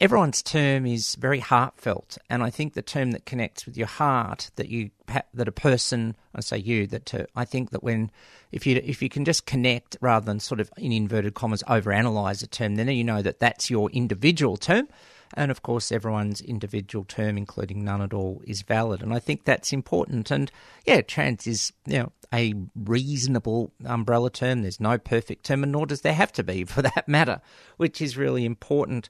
everyone's 0.00 0.42
term 0.42 0.86
is 0.86 1.14
very 1.16 1.40
heartfelt. 1.40 2.18
And 2.30 2.42
I 2.42 2.50
think 2.50 2.74
the 2.74 2.82
term 2.82 3.10
that 3.12 3.26
connects 3.26 3.66
with 3.66 3.76
your 3.76 3.86
heart 3.86 4.50
that 4.56 4.68
you 4.68 4.90
that 5.34 5.48
a 5.48 5.52
person, 5.52 6.16
I 6.34 6.40
say 6.40 6.58
you, 6.58 6.86
that 6.88 7.06
to, 7.06 7.26
I 7.34 7.44
think 7.44 7.70
that 7.70 7.82
when 7.82 8.10
if 8.52 8.66
you 8.66 8.80
if 8.84 9.02
you 9.02 9.08
can 9.08 9.24
just 9.24 9.46
connect 9.46 9.96
rather 10.00 10.26
than 10.26 10.40
sort 10.40 10.60
of 10.60 10.70
in 10.76 10.92
inverted 10.92 11.34
commas 11.34 11.62
overanalyze 11.64 12.42
a 12.42 12.46
term, 12.46 12.76
then 12.76 12.88
you 12.88 13.04
know 13.04 13.22
that 13.22 13.40
that's 13.40 13.70
your 13.70 13.90
individual 13.90 14.56
term. 14.56 14.88
And 15.34 15.50
of 15.50 15.62
course, 15.62 15.92
everyone's 15.92 16.40
individual 16.40 17.04
term, 17.04 17.36
including 17.36 17.84
none 17.84 18.00
at 18.00 18.14
all, 18.14 18.40
is 18.46 18.62
valid. 18.62 19.02
And 19.02 19.12
I 19.12 19.18
think 19.18 19.44
that's 19.44 19.74
important. 19.74 20.30
And 20.30 20.50
yeah, 20.86 21.02
trans 21.02 21.46
is 21.46 21.72
you 21.86 21.98
know 21.98 22.12
a 22.32 22.54
reasonable 22.74 23.72
umbrella 23.84 24.30
term. 24.30 24.62
There's 24.62 24.80
no 24.80 24.98
perfect 24.98 25.44
term, 25.44 25.62
and 25.62 25.72
nor 25.72 25.86
does 25.86 26.02
there 26.02 26.14
have 26.14 26.32
to 26.32 26.42
be 26.42 26.64
for 26.66 26.82
that 26.82 27.08
matter, 27.08 27.40
which 27.76 28.00
is 28.00 28.16
really 28.16 28.44
important. 28.44 29.08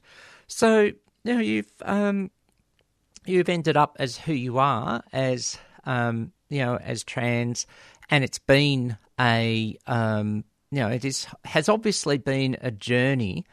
So 0.49 0.91
you 1.23 1.33
know 1.33 1.39
you've 1.39 1.71
um, 1.83 2.31
you've 3.25 3.49
ended 3.49 3.77
up 3.77 3.95
as 3.99 4.17
who 4.17 4.33
you 4.33 4.57
are 4.57 5.01
as 5.13 5.57
um, 5.85 6.33
you 6.49 6.59
know 6.59 6.75
as 6.75 7.03
trans, 7.03 7.65
and 8.09 8.23
it's 8.23 8.39
been 8.39 8.97
a 9.19 9.77
um, 9.87 10.43
you 10.71 10.81
know 10.81 10.89
it 10.89 11.05
is 11.05 11.27
has 11.45 11.69
obviously 11.69 12.17
been 12.17 12.57
a 12.61 12.71
journey 12.71 13.45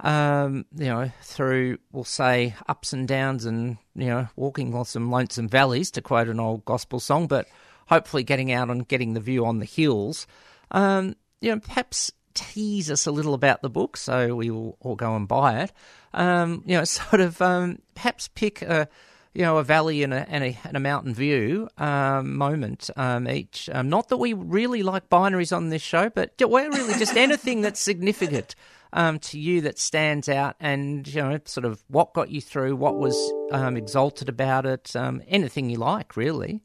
um, 0.00 0.66
you 0.76 0.86
know, 0.86 1.10
through, 1.22 1.78
we'll 1.92 2.04
say, 2.04 2.54
ups 2.68 2.92
and 2.92 3.06
downs 3.06 3.44
and, 3.44 3.78
you 3.94 4.06
know, 4.06 4.28
walking 4.36 4.74
on 4.74 4.84
some 4.84 5.10
lonesome 5.10 5.48
valleys, 5.48 5.90
to 5.92 6.02
quote 6.02 6.28
an 6.28 6.40
old 6.40 6.64
gospel 6.64 7.00
song, 7.00 7.26
but 7.26 7.46
hopefully 7.86 8.22
getting 8.22 8.50
out 8.50 8.70
and 8.70 8.88
getting 8.88 9.14
the 9.14 9.20
view 9.20 9.46
on 9.46 9.60
the 9.60 9.64
hills. 9.64 10.26
Um, 10.70 11.14
you 11.40 11.52
know, 11.52 11.60
perhaps 11.60 12.10
tease 12.34 12.90
us 12.90 13.06
a 13.06 13.10
little 13.10 13.34
about 13.34 13.62
the 13.62 13.70
book 13.70 13.96
so 13.96 14.34
we 14.34 14.50
will 14.50 14.76
all 14.80 14.96
go 14.96 15.16
and 15.16 15.28
buy 15.28 15.60
it. 15.60 15.72
Um, 16.12 16.62
you 16.66 16.76
know, 16.76 16.84
sort 16.84 17.20
of 17.20 17.40
um, 17.40 17.78
perhaps 17.94 18.28
pick 18.28 18.62
a, 18.62 18.88
you 19.34 19.42
know, 19.42 19.58
a 19.58 19.64
valley 19.64 20.02
and 20.02 20.14
a, 20.14 20.28
and 20.28 20.44
a, 20.44 20.58
and 20.64 20.76
a 20.76 20.80
mountain 20.80 21.14
view 21.14 21.68
um, 21.78 22.36
moment 22.36 22.90
um, 22.96 23.28
each. 23.28 23.68
Um, 23.72 23.88
not 23.88 24.08
that 24.08 24.18
we 24.18 24.32
really 24.32 24.82
like 24.82 25.08
binaries 25.08 25.54
on 25.54 25.70
this 25.70 25.82
show, 25.82 26.08
but 26.08 26.32
we're 26.40 26.70
really 26.70 26.94
just 26.98 27.16
anything 27.16 27.60
that's 27.62 27.80
significant 27.80 28.54
um, 28.92 29.18
to 29.18 29.38
you 29.38 29.60
that 29.62 29.78
stands 29.78 30.28
out 30.28 30.54
and, 30.60 31.06
you 31.06 31.20
know, 31.20 31.38
sort 31.44 31.64
of 31.64 31.82
what 31.88 32.14
got 32.14 32.30
you 32.30 32.40
through, 32.40 32.76
what 32.76 32.96
was 32.96 33.16
um, 33.50 33.76
exalted 33.76 34.28
about 34.28 34.66
it, 34.66 34.94
um, 34.94 35.20
anything 35.26 35.68
you 35.68 35.78
like, 35.78 36.16
really. 36.16 36.62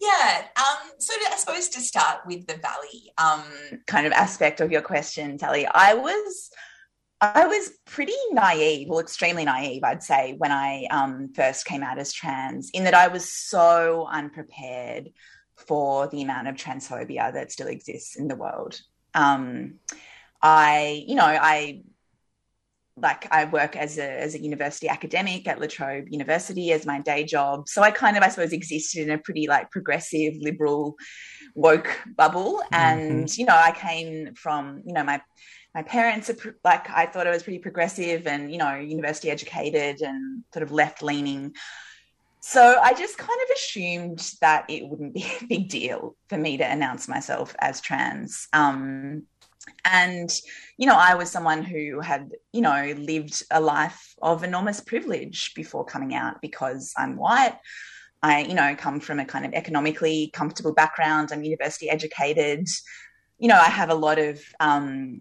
Yeah. 0.00 0.44
Um, 0.56 0.90
so 0.98 1.12
I 1.30 1.36
suppose 1.36 1.68
to 1.70 1.80
start 1.80 2.20
with 2.26 2.46
the 2.46 2.56
valley 2.56 3.12
um, 3.18 3.44
kind 3.86 4.06
of 4.06 4.12
aspect 4.12 4.60
of 4.60 4.72
your 4.72 4.82
question, 4.82 5.38
Sally, 5.38 5.66
I 5.66 5.94
was 5.94 6.50
I 7.20 7.46
was 7.46 7.72
pretty 7.84 8.14
naive, 8.32 8.88
well, 8.88 8.98
extremely 8.98 9.44
naive, 9.44 9.84
I'd 9.84 10.02
say, 10.02 10.36
when 10.38 10.52
I 10.52 10.86
um, 10.90 11.32
first 11.34 11.66
came 11.66 11.82
out 11.82 11.98
as 11.98 12.14
trans, 12.14 12.70
in 12.72 12.84
that 12.84 12.94
I 12.94 13.08
was 13.08 13.30
so 13.30 14.08
unprepared 14.10 15.10
for 15.54 16.08
the 16.08 16.22
amount 16.22 16.48
of 16.48 16.54
transphobia 16.54 17.30
that 17.34 17.52
still 17.52 17.66
exists 17.66 18.16
in 18.16 18.26
the 18.26 18.36
world. 18.36 18.80
Um, 19.14 19.74
I, 20.40 21.04
you 21.06 21.14
know, 21.14 21.26
I 21.26 21.82
like 23.02 23.30
I 23.32 23.44
work 23.44 23.76
as 23.76 23.98
a 23.98 24.08
as 24.08 24.34
a 24.34 24.42
university 24.42 24.88
academic 24.88 25.46
at 25.48 25.60
La 25.60 25.66
Trobe 25.66 26.08
University 26.08 26.72
as 26.72 26.86
my 26.86 27.00
day 27.00 27.24
job. 27.24 27.68
So 27.68 27.82
I 27.82 27.90
kind 27.90 28.16
of 28.16 28.22
I 28.22 28.28
suppose 28.28 28.52
existed 28.52 29.02
in 29.02 29.10
a 29.10 29.18
pretty 29.18 29.46
like 29.46 29.70
progressive 29.70 30.34
liberal 30.38 30.96
woke 31.54 31.98
bubble 32.16 32.62
mm-hmm. 32.72 32.74
and 32.74 33.38
you 33.38 33.44
know 33.44 33.56
I 33.56 33.72
came 33.72 34.34
from 34.34 34.82
you 34.86 34.92
know 34.92 35.04
my 35.04 35.20
my 35.74 35.82
parents 35.82 36.30
are 36.30 36.36
like 36.64 36.90
I 36.90 37.06
thought 37.06 37.26
I 37.26 37.30
was 37.30 37.42
pretty 37.42 37.58
progressive 37.58 38.26
and 38.26 38.52
you 38.52 38.58
know 38.58 38.74
university 38.74 39.30
educated 39.30 40.02
and 40.02 40.44
sort 40.52 40.62
of 40.62 40.72
left 40.72 41.02
leaning. 41.02 41.54
So 42.42 42.78
I 42.82 42.94
just 42.94 43.18
kind 43.18 43.38
of 43.44 43.56
assumed 43.56 44.32
that 44.40 44.64
it 44.68 44.88
wouldn't 44.88 45.14
be 45.14 45.24
a 45.42 45.46
big 45.46 45.68
deal 45.68 46.16
for 46.28 46.38
me 46.38 46.56
to 46.56 46.64
announce 46.64 47.06
myself 47.06 47.54
as 47.60 47.80
trans. 47.80 48.48
Um, 48.52 49.24
and 49.84 50.30
you 50.78 50.86
know 50.86 50.96
i 50.96 51.14
was 51.14 51.30
someone 51.30 51.62
who 51.62 52.00
had 52.00 52.30
you 52.52 52.60
know 52.60 52.94
lived 52.98 53.42
a 53.50 53.60
life 53.60 54.14
of 54.22 54.42
enormous 54.42 54.80
privilege 54.80 55.52
before 55.54 55.84
coming 55.84 56.14
out 56.14 56.40
because 56.40 56.92
i'm 56.96 57.16
white. 57.16 57.56
I 58.22 58.42
you 58.42 58.54
know 58.54 58.74
come 58.76 59.00
from 59.00 59.18
a 59.18 59.24
kind 59.24 59.46
of 59.46 59.54
economically 59.54 60.30
comfortable 60.34 60.74
background. 60.74 61.30
I'm 61.32 61.42
university 61.42 61.88
educated. 61.88 62.66
You 63.38 63.48
know 63.48 63.56
i 63.56 63.70
have 63.70 63.90
a 63.90 63.94
lot 63.94 64.18
of 64.18 64.40
um, 64.60 65.20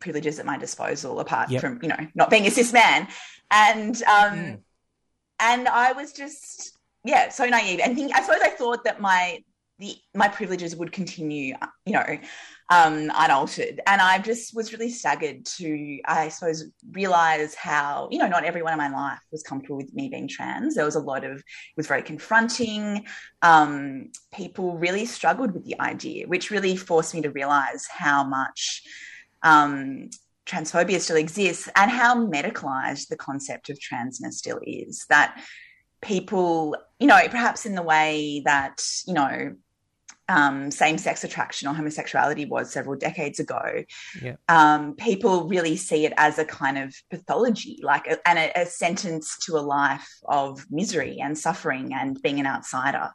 privileges 0.00 0.38
at 0.38 0.46
my 0.46 0.58
disposal 0.58 1.20
apart 1.20 1.50
yep. 1.50 1.60
from 1.60 1.78
you 1.82 1.88
know 1.88 2.08
not 2.14 2.30
being 2.30 2.46
a 2.46 2.50
cis 2.50 2.72
man. 2.72 3.08
And 3.50 3.96
um 4.02 4.32
mm. 4.32 4.58
and 5.38 5.68
i 5.68 5.92
was 5.92 6.12
just 6.12 6.76
yeah 7.04 7.28
so 7.28 7.46
naive. 7.46 7.80
And 7.80 7.94
think 7.96 8.12
i 8.14 8.20
suppose 8.20 8.40
i 8.42 8.50
thought 8.50 8.82
that 8.84 9.00
my 9.00 9.38
the 9.78 9.96
my 10.14 10.28
privileges 10.28 10.76
would 10.76 10.92
continue 10.92 11.54
you 11.84 11.92
know 11.92 12.18
um, 12.70 13.10
unaltered. 13.14 13.80
And 13.86 14.00
I 14.00 14.18
just 14.18 14.54
was 14.54 14.72
really 14.72 14.90
staggered 14.90 15.44
to, 15.56 16.00
I 16.06 16.28
suppose, 16.28 16.64
realize 16.92 17.54
how, 17.54 18.08
you 18.10 18.18
know, 18.18 18.26
not 18.26 18.44
everyone 18.44 18.72
in 18.72 18.78
my 18.78 18.88
life 18.88 19.20
was 19.30 19.42
comfortable 19.42 19.76
with 19.76 19.92
me 19.92 20.08
being 20.08 20.28
trans. 20.28 20.74
There 20.74 20.84
was 20.84 20.94
a 20.94 21.00
lot 21.00 21.24
of, 21.24 21.36
it 21.36 21.76
was 21.76 21.86
very 21.86 22.02
confronting. 22.02 23.06
Um, 23.42 24.10
people 24.32 24.78
really 24.78 25.04
struggled 25.04 25.52
with 25.52 25.64
the 25.64 25.78
idea, 25.80 26.26
which 26.26 26.50
really 26.50 26.76
forced 26.76 27.14
me 27.14 27.22
to 27.22 27.30
realize 27.30 27.86
how 27.86 28.24
much 28.24 28.82
um, 29.42 30.08
transphobia 30.46 31.00
still 31.00 31.16
exists 31.16 31.68
and 31.76 31.90
how 31.90 32.26
medicalized 32.26 33.08
the 33.08 33.16
concept 33.16 33.68
of 33.68 33.78
transness 33.78 34.34
still 34.34 34.60
is. 34.62 35.04
That 35.10 35.38
people, 36.00 36.76
you 36.98 37.06
know, 37.06 37.20
perhaps 37.28 37.66
in 37.66 37.74
the 37.74 37.82
way 37.82 38.42
that, 38.46 38.82
you 39.06 39.14
know, 39.14 39.54
um, 40.28 40.70
same 40.70 40.98
sex 40.98 41.24
attraction 41.24 41.68
or 41.68 41.74
homosexuality 41.74 42.46
was 42.46 42.72
several 42.72 42.96
decades 42.96 43.40
ago, 43.40 43.84
yeah. 44.22 44.36
um, 44.48 44.94
people 44.94 45.48
really 45.48 45.76
see 45.76 46.06
it 46.06 46.12
as 46.16 46.38
a 46.38 46.44
kind 46.44 46.78
of 46.78 46.94
pathology, 47.10 47.80
like 47.82 48.06
a, 48.06 48.28
and 48.28 48.38
a, 48.38 48.62
a, 48.62 48.66
sentence 48.66 49.36
to 49.46 49.56
a 49.56 49.60
life 49.60 50.08
of 50.24 50.64
misery 50.70 51.18
and 51.20 51.36
suffering 51.36 51.92
and 51.92 52.20
being 52.22 52.40
an 52.40 52.46
outsider. 52.46 53.10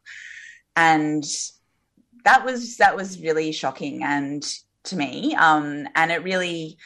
And 0.76 1.24
that 2.26 2.46
was 2.46 2.78
that 2.78 2.96
was 2.96 3.20
really 3.22 3.52
shocking 3.52 4.04
and 4.04 4.44
to 4.86 4.96
me, 4.96 5.36
um, 5.36 5.88
and 5.96 6.12
it 6.12 6.24
really, 6.24 6.78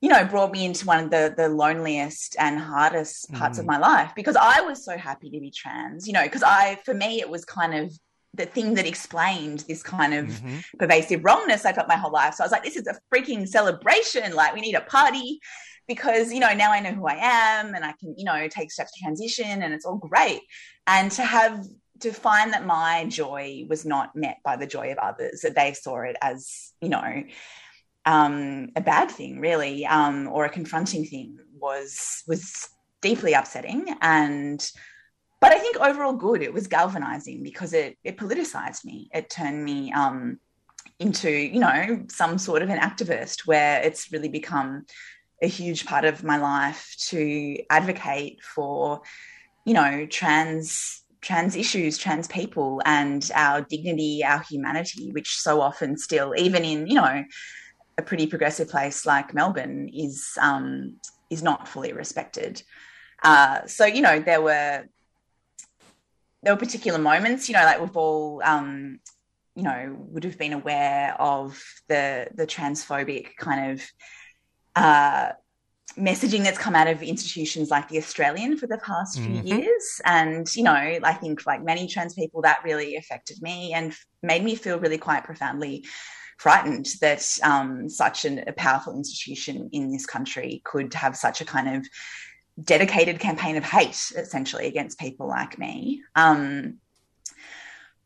you 0.00 0.08
know, 0.08 0.24
brought 0.24 0.50
me 0.50 0.64
into 0.64 0.86
one 0.86 1.04
of 1.04 1.10
the 1.10 1.34
the 1.36 1.48
loneliest 1.48 2.36
and 2.38 2.58
hardest 2.58 3.32
parts 3.32 3.58
mm. 3.58 3.60
of 3.60 3.66
my 3.66 3.78
life 3.78 4.12
because 4.16 4.36
I 4.36 4.62
was 4.62 4.84
so 4.84 4.96
happy 4.96 5.30
to 5.30 5.40
be 5.40 5.50
trans, 5.50 6.06
you 6.06 6.14
know, 6.14 6.24
because 6.24 6.42
I 6.42 6.78
for 6.84 6.94
me 6.94 7.20
it 7.20 7.28
was 7.28 7.44
kind 7.44 7.74
of 7.74 7.92
the 8.34 8.46
thing 8.46 8.74
that 8.74 8.86
explained 8.86 9.60
this 9.68 9.82
kind 9.82 10.14
of 10.14 10.26
mm-hmm. 10.26 10.58
pervasive 10.78 11.24
wrongness 11.24 11.64
I 11.64 11.72
felt 11.72 11.88
my 11.88 11.96
whole 11.96 12.12
life. 12.12 12.34
So 12.34 12.44
I 12.44 12.46
was 12.46 12.52
like, 12.52 12.64
this 12.64 12.76
is 12.76 12.86
a 12.86 12.98
freaking 13.12 13.48
celebration. 13.48 14.34
Like, 14.34 14.54
we 14.54 14.60
need 14.60 14.74
a 14.74 14.82
party 14.82 15.40
because, 15.88 16.32
you 16.32 16.40
know, 16.40 16.52
now 16.52 16.72
I 16.72 16.80
know 16.80 16.92
who 16.92 17.06
I 17.06 17.18
am 17.20 17.74
and 17.74 17.84
I 17.84 17.92
can, 17.98 18.14
you 18.16 18.24
know, 18.24 18.48
take 18.48 18.70
steps 18.70 18.92
to 18.92 19.02
transition 19.02 19.62
and 19.62 19.72
it's 19.72 19.86
all 19.86 19.96
great. 19.96 20.40
And 20.86 21.10
to 21.12 21.22
have, 21.22 21.64
to 22.00 22.12
find 22.12 22.52
that 22.52 22.66
my 22.66 23.06
joy 23.08 23.64
was 23.68 23.86
not 23.86 24.14
met 24.14 24.38
by 24.44 24.56
the 24.56 24.66
joy 24.66 24.92
of 24.92 24.98
others, 24.98 25.40
that 25.40 25.54
they 25.54 25.72
saw 25.72 26.00
it 26.00 26.16
as, 26.20 26.72
you 26.82 26.90
know, 26.90 27.22
um, 28.04 28.68
a 28.76 28.80
bad 28.80 29.10
thing, 29.10 29.40
really, 29.40 29.86
um, 29.86 30.28
or 30.28 30.44
a 30.44 30.50
confronting 30.50 31.04
thing 31.04 31.38
was 31.58 32.22
was 32.28 32.68
deeply 33.00 33.32
upsetting. 33.32 33.96
And 34.00 34.64
but 35.46 35.54
I 35.54 35.60
think 35.60 35.76
overall 35.76 36.12
good. 36.12 36.42
It 36.42 36.52
was 36.52 36.66
galvanizing 36.66 37.44
because 37.44 37.72
it 37.72 37.96
it 38.02 38.16
politicized 38.16 38.84
me. 38.84 39.08
It 39.14 39.30
turned 39.30 39.64
me 39.64 39.92
um, 39.92 40.40
into 40.98 41.30
you 41.30 41.60
know 41.60 42.04
some 42.10 42.36
sort 42.36 42.62
of 42.62 42.68
an 42.68 42.80
activist 42.80 43.46
where 43.46 43.80
it's 43.80 44.10
really 44.10 44.28
become 44.28 44.86
a 45.40 45.46
huge 45.46 45.86
part 45.86 46.04
of 46.04 46.24
my 46.24 46.36
life 46.36 46.96
to 47.10 47.58
advocate 47.70 48.42
for 48.42 49.02
you 49.64 49.74
know 49.74 50.04
trans 50.06 51.04
trans 51.20 51.54
issues 51.54 51.96
trans 51.96 52.26
people 52.26 52.82
and 52.84 53.30
our 53.32 53.60
dignity 53.60 54.24
our 54.24 54.42
humanity 54.50 55.12
which 55.12 55.36
so 55.38 55.60
often 55.60 55.96
still 55.96 56.34
even 56.36 56.64
in 56.64 56.88
you 56.88 56.94
know 56.94 57.22
a 57.98 58.02
pretty 58.02 58.26
progressive 58.26 58.68
place 58.68 59.06
like 59.06 59.34
melbourne 59.34 59.88
is 59.92 60.32
um 60.40 60.96
is 61.30 61.42
not 61.42 61.68
fully 61.68 61.92
respected 61.92 62.62
uh, 63.22 63.66
so 63.66 63.84
you 63.86 64.02
know 64.02 64.20
there 64.20 64.42
were 64.42 64.84
there 66.46 66.54
were 66.54 66.60
particular 66.60 67.00
moments, 67.00 67.48
you 67.48 67.54
know, 67.54 67.64
like 67.64 67.80
we've 67.80 67.96
all, 67.96 68.40
um, 68.44 69.00
you 69.56 69.64
know, 69.64 69.96
would 70.12 70.22
have 70.22 70.38
been 70.38 70.52
aware 70.52 71.20
of 71.20 71.60
the 71.88 72.28
the 72.36 72.46
transphobic 72.46 73.34
kind 73.36 73.72
of 73.72 73.82
uh, 74.76 75.32
messaging 75.98 76.44
that's 76.44 76.56
come 76.56 76.76
out 76.76 76.86
of 76.86 77.02
institutions 77.02 77.68
like 77.68 77.88
the 77.88 77.98
Australian 77.98 78.56
for 78.56 78.68
the 78.68 78.78
past 78.78 79.18
few 79.18 79.38
mm-hmm. 79.38 79.46
years. 79.46 80.00
And, 80.04 80.46
you 80.54 80.62
know, 80.62 80.72
I 80.72 81.14
think 81.14 81.44
like 81.46 81.64
many 81.64 81.88
trans 81.88 82.14
people, 82.14 82.42
that 82.42 82.62
really 82.62 82.94
affected 82.94 83.42
me 83.42 83.72
and 83.72 83.92
made 84.22 84.44
me 84.44 84.54
feel 84.54 84.78
really 84.78 84.98
quite 84.98 85.24
profoundly 85.24 85.84
frightened 86.38 86.86
that 87.00 87.26
um, 87.42 87.88
such 87.88 88.24
an, 88.24 88.44
a 88.46 88.52
powerful 88.52 88.94
institution 88.94 89.68
in 89.72 89.90
this 89.90 90.06
country 90.06 90.62
could 90.64 90.94
have 90.94 91.16
such 91.16 91.40
a 91.40 91.44
kind 91.44 91.76
of 91.76 91.88
dedicated 92.62 93.20
campaign 93.20 93.56
of 93.56 93.64
hate 93.64 94.12
essentially 94.16 94.66
against 94.66 94.98
people 94.98 95.28
like 95.28 95.58
me. 95.58 96.02
Um, 96.14 96.78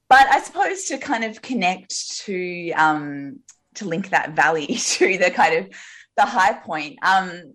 but 0.08 0.26
I 0.28 0.40
suppose 0.40 0.84
to 0.84 0.98
kind 0.98 1.24
of 1.24 1.40
connect 1.40 2.18
to 2.24 2.72
um, 2.72 3.40
to 3.76 3.84
link 3.84 4.10
that 4.10 4.34
valley 4.34 4.66
to 4.76 5.18
the 5.18 5.30
kind 5.30 5.56
of 5.56 5.74
the 6.16 6.26
high 6.26 6.54
point. 6.54 6.98
Um, 7.02 7.54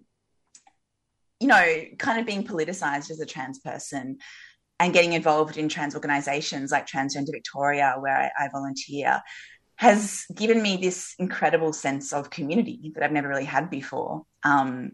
you 1.42 1.48
know, 1.48 1.84
kind 2.00 2.20
of 2.20 2.26
being 2.26 2.46
politicized 2.46 3.12
as 3.12 3.20
a 3.20 3.26
trans 3.26 3.60
person 3.60 4.18
and 4.80 4.94
getting 4.94 5.14
involved 5.14 5.58
in 5.58 5.68
trans 5.68 5.94
organizations 5.94 6.72
like 6.72 6.88
Transgender 6.88 7.32
Victoria, 7.32 7.96
where 8.00 8.32
I, 8.40 8.46
I 8.46 8.50
volunteer, 8.50 9.22
has 9.76 10.26
given 10.34 10.62
me 10.62 10.78
this 10.78 11.14
incredible 11.20 11.74
sense 11.74 12.14
of 12.14 12.30
community 12.30 12.92
that 12.96 13.04
I've 13.04 13.12
never 13.12 13.28
really 13.28 13.46
had 13.46 13.70
before. 13.70 14.24
Um, 14.44 14.94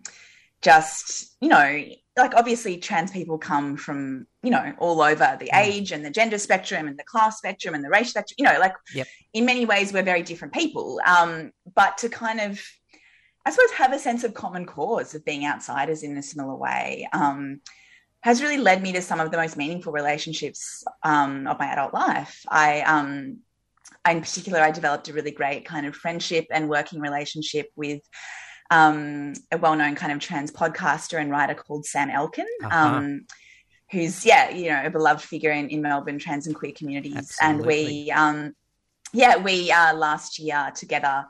just, 0.62 1.36
you 1.42 1.50
know, 1.50 1.84
like 2.18 2.36
obviously 2.36 2.78
trans 2.78 3.10
people 3.12 3.38
come 3.38 3.78
from, 3.78 4.28
you 4.44 4.52
know, 4.52 4.74
all 4.80 5.02
over 5.02 5.38
the 5.40 5.50
Mm. 5.54 5.58
age 5.66 5.92
and 5.92 6.06
the 6.06 6.10
gender 6.12 6.38
spectrum 6.38 6.88
and 6.88 7.00
the 7.00 7.04
class 7.04 7.38
spectrum 7.38 7.74
and 7.74 7.84
the 7.84 7.90
race 7.90 8.10
spectrum, 8.10 8.36
you 8.38 8.46
know, 8.46 8.60
like 8.60 8.74
Yep. 8.94 9.08
in 9.34 9.46
many 9.46 9.66
ways 9.66 9.92
we're 9.94 10.04
very 10.04 10.22
different 10.22 10.54
people. 10.54 11.02
Um, 11.06 11.52
but 11.74 11.98
to 12.00 12.10
kind 12.10 12.40
of, 12.42 12.62
I 13.46 13.52
suppose, 13.52 13.72
have 13.72 13.94
a 13.94 14.00
sense 14.00 14.24
of 14.24 14.34
common 14.34 14.66
cause 14.66 15.16
of 15.16 15.26
being 15.26 15.46
outsiders 15.46 16.04
in 16.04 16.16
a 16.18 16.22
similar 16.22 16.56
way 16.56 17.08
um, 17.12 17.62
has 18.22 18.42
really 18.42 18.58
led 18.58 18.84
me 18.84 18.92
to 18.94 19.02
some 19.02 19.20
of 19.20 19.32
the 19.32 19.38
most 19.38 19.58
meaningful 19.58 19.92
relationships 19.94 20.84
um, 21.02 21.48
of 21.48 21.58
my 21.58 21.66
adult 21.68 21.94
life. 21.94 22.46
I, 22.48 22.82
um, 22.82 23.40
in 24.08 24.22
particular, 24.22 24.60
I 24.60 24.70
developed 24.70 25.10
a 25.10 25.14
really 25.14 25.32
great 25.32 25.66
kind 25.66 25.88
of 25.88 25.96
friendship 25.96 26.46
and 26.52 26.70
working 26.70 27.00
relationship 27.00 27.70
with 27.76 28.02
um, 28.72 29.34
a 29.52 29.58
well-known 29.58 29.94
kind 29.96 30.12
of 30.12 30.20
trans 30.20 30.52
podcaster 30.52 31.22
and 31.22 31.30
writer 31.30 31.54
called 31.54 31.86
Sam 31.86 32.10
Elkin. 32.10 32.48
Uh-huh. 32.64 32.88
Um, 32.88 33.26
who's 33.92 34.26
yeah 34.26 34.50
you 34.50 34.70
know 34.70 34.82
a 34.86 34.90
beloved 34.90 35.22
figure 35.22 35.52
in, 35.52 35.68
in 35.70 35.82
melbourne 35.82 36.18
trans 36.18 36.48
and 36.48 36.56
queer 36.56 36.72
communities 36.74 37.38
and 37.42 37.66
we 37.66 38.10
um 38.12 38.54
yeah 39.12 39.36
we 39.36 39.70
uh 39.70 39.94
last 39.94 40.40
year 40.40 40.72
together 40.74 41.26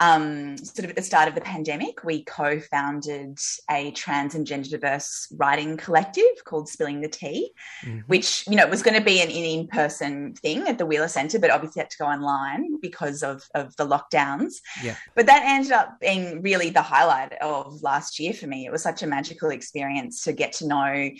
um 0.00 0.58
sort 0.58 0.84
of 0.84 0.90
at 0.90 0.96
the 0.96 1.02
start 1.02 1.26
of 1.26 1.34
the 1.34 1.40
pandemic 1.40 2.04
we 2.04 2.22
co-founded 2.24 3.38
a 3.70 3.90
trans 3.92 4.34
and 4.34 4.46
gender 4.46 4.68
diverse 4.68 5.26
writing 5.38 5.76
collective 5.78 6.24
called 6.44 6.68
spilling 6.68 7.00
the 7.00 7.08
tea 7.08 7.50
Mhm. 7.82 8.02
which 8.06 8.44
you 8.46 8.56
know 8.56 8.66
was 8.66 8.82
going 8.82 8.96
to 8.98 9.04
be 9.04 9.20
an 9.22 9.30
in-person 9.30 10.34
thing 10.34 10.68
at 10.68 10.76
the 10.76 10.84
wheeler 10.84 11.08
centre 11.08 11.38
but 11.38 11.50
obviously 11.50 11.80
had 11.80 11.90
to 11.90 11.96
go 11.98 12.04
online 12.06 12.78
because 12.80 13.22
of 13.22 13.42
of 13.54 13.74
the 13.76 13.86
lockdowns 13.86 14.54
Yeah. 14.82 14.96
but 15.14 15.26
that 15.26 15.42
ended 15.44 15.72
up 15.72 15.98
being 16.00 16.42
really 16.42 16.68
the 16.70 16.82
highlight 16.82 17.32
of 17.40 17.82
last 17.82 18.18
year 18.18 18.34
for 18.34 18.46
me 18.46 18.66
it 18.66 18.72
was 18.72 18.82
such 18.82 19.02
a 19.02 19.06
magical 19.06 19.48
experience 19.50 20.24
to 20.24 20.32
get 20.32 20.52
to 20.54 20.66
know 20.66 21.10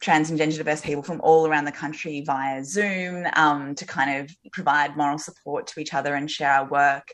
trans 0.00 0.30
and 0.30 0.38
gender 0.38 0.56
diverse 0.56 0.80
people 0.80 1.02
from 1.02 1.20
all 1.22 1.46
around 1.46 1.64
the 1.64 1.72
country 1.72 2.22
via 2.26 2.64
Zoom 2.64 3.24
um, 3.34 3.72
to 3.76 3.86
kind 3.86 4.10
of 4.24 4.36
provide 4.50 4.96
moral 4.96 5.16
support 5.16 5.68
to 5.68 5.78
each 5.78 5.94
other 5.94 6.16
and 6.16 6.28
share 6.28 6.50
our 6.52 6.64
work. 6.68 7.06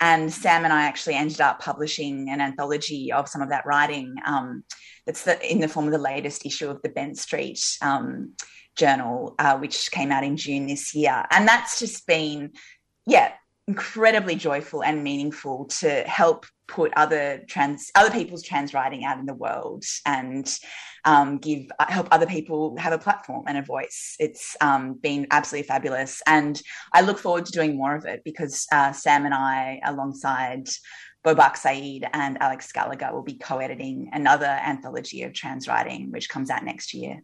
And 0.00 0.32
Sam 0.32 0.64
and 0.64 0.72
I 0.72 0.82
actually 0.82 1.14
ended 1.14 1.40
up 1.40 1.60
publishing 1.60 2.28
an 2.30 2.40
anthology 2.40 3.12
of 3.12 3.28
some 3.28 3.42
of 3.42 3.48
that 3.50 3.66
writing 3.66 4.14
um, 4.26 4.64
that's 5.06 5.24
the, 5.24 5.50
in 5.50 5.60
the 5.60 5.68
form 5.68 5.86
of 5.86 5.92
the 5.92 5.98
latest 5.98 6.46
issue 6.46 6.68
of 6.68 6.80
the 6.82 6.88
Bent 6.88 7.18
Street 7.18 7.60
um, 7.82 8.34
Journal, 8.76 9.34
uh, 9.38 9.58
which 9.58 9.90
came 9.90 10.12
out 10.12 10.24
in 10.24 10.36
June 10.36 10.66
this 10.66 10.94
year. 10.94 11.24
And 11.30 11.48
that's 11.48 11.78
just 11.80 12.06
been, 12.06 12.52
yeah, 13.06 13.32
incredibly 13.66 14.34
joyful 14.34 14.82
and 14.82 15.04
meaningful 15.04 15.66
to 15.66 16.02
help 16.04 16.46
put 16.68 16.92
other 16.96 17.42
trans 17.48 17.90
other 17.94 18.10
people's 18.10 18.42
trans 18.42 18.74
writing 18.74 19.04
out 19.04 19.18
in 19.18 19.26
the 19.26 19.34
world 19.34 19.84
and 20.06 20.58
um, 21.08 21.38
give 21.38 21.62
help 21.88 22.06
other 22.10 22.26
people 22.26 22.76
have 22.76 22.92
a 22.92 22.98
platform 22.98 23.44
and 23.48 23.56
a 23.56 23.62
voice. 23.62 24.14
It's 24.20 24.54
um, 24.60 24.94
been 25.02 25.26
absolutely 25.30 25.66
fabulous, 25.66 26.20
and 26.26 26.60
I 26.92 27.00
look 27.00 27.18
forward 27.18 27.46
to 27.46 27.52
doing 27.52 27.76
more 27.78 27.96
of 27.96 28.04
it 28.04 28.20
because 28.24 28.66
uh, 28.70 28.92
Sam 28.92 29.24
and 29.24 29.32
I, 29.32 29.80
alongside 29.86 30.68
Bobuq 31.24 31.56
Sayed 31.56 32.06
and 32.12 32.36
Alex 32.42 32.70
Gallagher, 32.72 33.10
will 33.12 33.22
be 33.22 33.38
co-editing 33.38 34.10
another 34.12 34.44
anthology 34.72 35.22
of 35.22 35.32
trans 35.32 35.66
writing, 35.66 36.10
which 36.10 36.28
comes 36.28 36.50
out 36.50 36.62
next 36.62 36.92
year. 36.92 37.22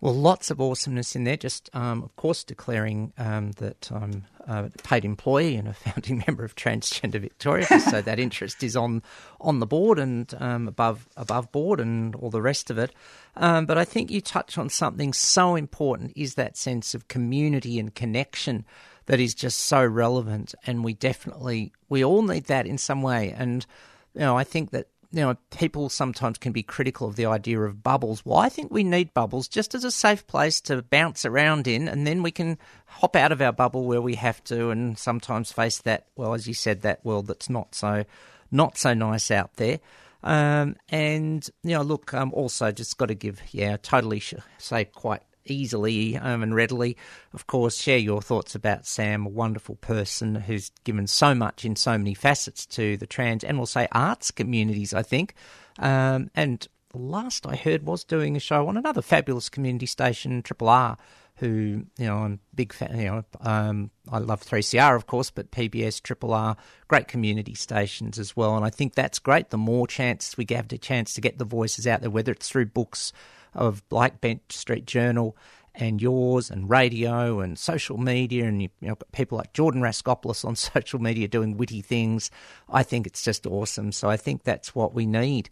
Well, 0.00 0.14
lots 0.14 0.50
of 0.50 0.62
awesomeness 0.62 1.14
in 1.14 1.24
there. 1.24 1.36
Just, 1.36 1.68
um, 1.74 2.02
of 2.02 2.16
course, 2.16 2.42
declaring 2.42 3.12
um, 3.18 3.52
that 3.52 3.90
I'm 3.94 4.24
a 4.46 4.70
paid 4.82 5.04
employee 5.04 5.56
and 5.56 5.68
a 5.68 5.72
founding 5.74 6.24
member 6.26 6.42
of 6.42 6.54
Transgender 6.54 7.20
Victoria, 7.20 7.66
so 7.66 8.00
that 8.00 8.18
interest 8.18 8.62
is 8.62 8.76
on 8.76 9.02
on 9.40 9.60
the 9.60 9.66
board 9.66 9.98
and 9.98 10.32
um, 10.38 10.68
above 10.68 11.06
above 11.16 11.52
board 11.52 11.80
and 11.80 12.14
all 12.14 12.30
the 12.30 12.40
rest 12.42 12.70
of 12.70 12.78
it. 12.78 12.92
Um, 13.36 13.66
but 13.66 13.76
I 13.76 13.84
think 13.84 14.10
you 14.10 14.20
touch 14.20 14.56
on 14.56 14.70
something 14.70 15.12
so 15.12 15.54
important: 15.54 16.12
is 16.16 16.34
that 16.34 16.56
sense 16.56 16.94
of 16.94 17.08
community 17.08 17.78
and 17.78 17.94
connection 17.94 18.64
that 19.06 19.20
is 19.20 19.34
just 19.34 19.58
so 19.58 19.84
relevant, 19.84 20.54
and 20.66 20.82
we 20.82 20.94
definitely 20.94 21.72
we 21.90 22.02
all 22.02 22.22
need 22.22 22.44
that 22.44 22.66
in 22.66 22.78
some 22.78 23.02
way. 23.02 23.34
And 23.36 23.66
you 24.14 24.20
know, 24.20 24.36
I 24.36 24.44
think 24.44 24.70
that 24.70 24.86
know, 25.12 25.36
people 25.50 25.88
sometimes 25.88 26.38
can 26.38 26.52
be 26.52 26.62
critical 26.62 27.08
of 27.08 27.16
the 27.16 27.26
idea 27.26 27.60
of 27.60 27.82
bubbles. 27.82 28.24
Well, 28.24 28.38
I 28.38 28.48
think 28.48 28.70
we 28.70 28.84
need 28.84 29.12
bubbles 29.12 29.48
just 29.48 29.74
as 29.74 29.82
a 29.82 29.90
safe 29.90 30.26
place 30.26 30.60
to 30.62 30.82
bounce 30.82 31.24
around 31.24 31.66
in, 31.66 31.88
and 31.88 32.06
then 32.06 32.22
we 32.22 32.30
can 32.30 32.58
hop 32.86 33.16
out 33.16 33.32
of 33.32 33.42
our 33.42 33.52
bubble 33.52 33.86
where 33.86 34.00
we 34.00 34.14
have 34.14 34.42
to, 34.44 34.70
and 34.70 34.98
sometimes 34.98 35.52
face 35.52 35.78
that. 35.82 36.06
Well, 36.16 36.34
as 36.34 36.46
you 36.46 36.54
said, 36.54 36.82
that 36.82 37.04
world 37.04 37.26
that's 37.26 37.50
not 37.50 37.74
so, 37.74 38.04
not 38.52 38.78
so 38.78 38.94
nice 38.94 39.30
out 39.30 39.56
there. 39.56 39.80
Um, 40.22 40.76
and 40.90 41.48
you 41.62 41.70
know, 41.70 41.82
look, 41.82 42.14
um, 42.14 42.32
also 42.34 42.70
just 42.70 42.98
got 42.98 43.06
to 43.06 43.14
give, 43.14 43.40
yeah, 43.52 43.78
totally 43.78 44.20
sh- 44.20 44.34
say 44.58 44.84
quite 44.84 45.22
easily 45.50 46.16
um, 46.16 46.42
and 46.42 46.54
readily. 46.54 46.96
Of 47.32 47.46
course, 47.46 47.76
share 47.76 47.98
your 47.98 48.22
thoughts 48.22 48.54
about 48.54 48.86
Sam, 48.86 49.26
a 49.26 49.30
wonderful 49.30 49.76
person 49.76 50.34
who's 50.34 50.70
given 50.84 51.06
so 51.06 51.34
much 51.34 51.64
in 51.64 51.76
so 51.76 51.98
many 51.98 52.14
facets 52.14 52.66
to 52.66 52.96
the 52.96 53.06
trans 53.06 53.44
and 53.44 53.58
we'll 53.58 53.66
say 53.66 53.88
arts 53.92 54.30
communities, 54.30 54.94
I 54.94 55.02
think. 55.02 55.34
Um, 55.78 56.30
and 56.34 56.66
the 56.90 56.98
last 56.98 57.46
I 57.46 57.56
heard 57.56 57.84
was 57.84 58.04
doing 58.04 58.36
a 58.36 58.40
show 58.40 58.66
on 58.68 58.76
another 58.76 59.02
fabulous 59.02 59.48
community 59.48 59.86
station, 59.86 60.42
Triple 60.42 60.68
R, 60.68 60.96
who, 61.36 61.86
you 61.96 62.06
know, 62.06 62.18
I'm 62.18 62.40
big 62.54 62.72
fan, 62.72 62.98
you 62.98 63.06
know, 63.06 63.24
um, 63.40 63.90
I 64.10 64.18
love 64.18 64.42
3CR, 64.42 64.94
of 64.94 65.06
course, 65.06 65.30
but 65.30 65.50
PBS, 65.50 66.02
Triple 66.02 66.34
R, 66.34 66.56
great 66.86 67.08
community 67.08 67.54
stations 67.54 68.18
as 68.18 68.36
well. 68.36 68.56
And 68.56 68.64
I 68.64 68.70
think 68.70 68.94
that's 68.94 69.18
great. 69.18 69.50
The 69.50 69.56
more 69.56 69.86
chance 69.86 70.36
we 70.36 70.46
have 70.50 70.68
the 70.68 70.76
chance 70.78 71.14
to 71.14 71.20
get 71.20 71.38
the 71.38 71.46
voices 71.46 71.86
out 71.86 72.02
there, 72.02 72.10
whether 72.10 72.32
it's 72.32 72.48
through 72.48 72.66
books 72.66 73.12
of 73.54 73.82
like 73.90 74.20
Bent 74.20 74.52
Street 74.52 74.86
Journal 74.86 75.36
and 75.74 76.02
yours 76.02 76.50
and 76.50 76.68
radio 76.68 77.40
and 77.40 77.58
social 77.58 77.96
media 77.96 78.44
and 78.46 78.62
you, 78.62 78.68
you 78.80 78.88
know 78.88 78.96
people 79.12 79.38
like 79.38 79.52
Jordan 79.52 79.82
Raskopoulos 79.82 80.44
on 80.44 80.56
social 80.74 80.98
media 80.98 81.28
doing 81.28 81.56
witty 81.56 81.80
things. 81.80 82.30
I 82.68 82.82
think 82.82 83.06
it's 83.06 83.22
just 83.22 83.46
awesome. 83.46 83.92
So 83.92 84.08
I 84.08 84.16
think 84.16 84.44
that's 84.44 84.74
what 84.74 84.94
we 84.94 85.06
need. 85.06 85.50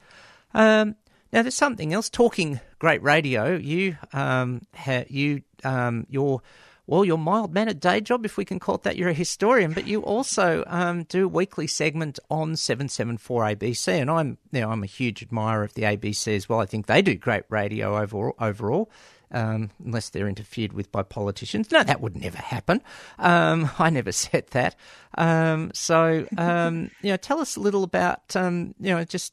Um, 0.54 0.96
now 1.32 1.42
there's 1.42 1.54
something 1.54 1.92
else. 1.92 2.08
Talking 2.08 2.60
great 2.78 3.02
radio, 3.02 3.56
you 3.56 3.96
um, 4.12 4.62
ha, 4.74 5.04
you 5.08 5.42
um, 5.64 6.06
your 6.08 6.42
well, 6.88 7.04
your 7.04 7.18
mild 7.18 7.52
mannered 7.52 7.78
day 7.78 8.00
job, 8.00 8.24
if 8.24 8.36
we 8.36 8.44
can 8.44 8.58
call 8.58 8.76
it 8.76 8.82
that, 8.82 8.96
you're 8.96 9.10
a 9.10 9.14
historian, 9.14 9.74
but 9.74 9.86
you 9.86 10.00
also 10.02 10.64
um, 10.66 11.04
do 11.04 11.26
a 11.26 11.28
weekly 11.28 11.66
segment 11.66 12.18
on 12.30 12.56
774 12.56 13.44
ABC. 13.44 13.88
And 13.92 14.10
I'm, 14.10 14.38
you 14.50 14.62
know, 14.62 14.70
I'm 14.70 14.82
a 14.82 14.86
huge 14.86 15.22
admirer 15.22 15.62
of 15.62 15.74
the 15.74 15.82
ABC 15.82 16.34
as 16.34 16.48
well. 16.48 16.60
I 16.60 16.66
think 16.66 16.86
they 16.86 17.02
do 17.02 17.14
great 17.14 17.44
radio 17.50 18.00
overall, 18.00 18.34
overall 18.40 18.90
um, 19.30 19.70
unless 19.84 20.08
they're 20.08 20.28
interfered 20.28 20.72
with 20.72 20.90
by 20.90 21.02
politicians. 21.02 21.70
No, 21.70 21.82
that 21.82 22.00
would 22.00 22.16
never 22.16 22.38
happen. 22.38 22.82
Um, 23.18 23.70
I 23.78 23.90
never 23.90 24.12
said 24.12 24.46
that. 24.48 24.74
Um, 25.16 25.70
so, 25.74 26.26
um, 26.36 26.90
you 27.02 27.10
know, 27.10 27.16
tell 27.16 27.40
us 27.40 27.56
a 27.56 27.60
little 27.60 27.84
about, 27.84 28.34
um, 28.36 28.74
you 28.80 28.94
know, 28.94 29.04
just, 29.04 29.32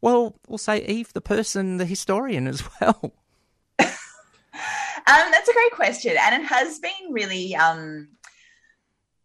well, 0.00 0.36
we'll 0.48 0.58
say 0.58 0.84
Yves, 0.84 1.12
the 1.12 1.20
person, 1.20 1.76
the 1.76 1.86
historian 1.86 2.46
as 2.46 2.62
well. 2.80 3.12
Um, 5.08 5.30
that's 5.30 5.48
a 5.48 5.52
great 5.52 5.72
question, 5.72 6.16
and 6.18 6.42
it 6.42 6.46
has 6.46 6.78
been 6.78 7.12
really 7.12 7.54
um, 7.54 8.08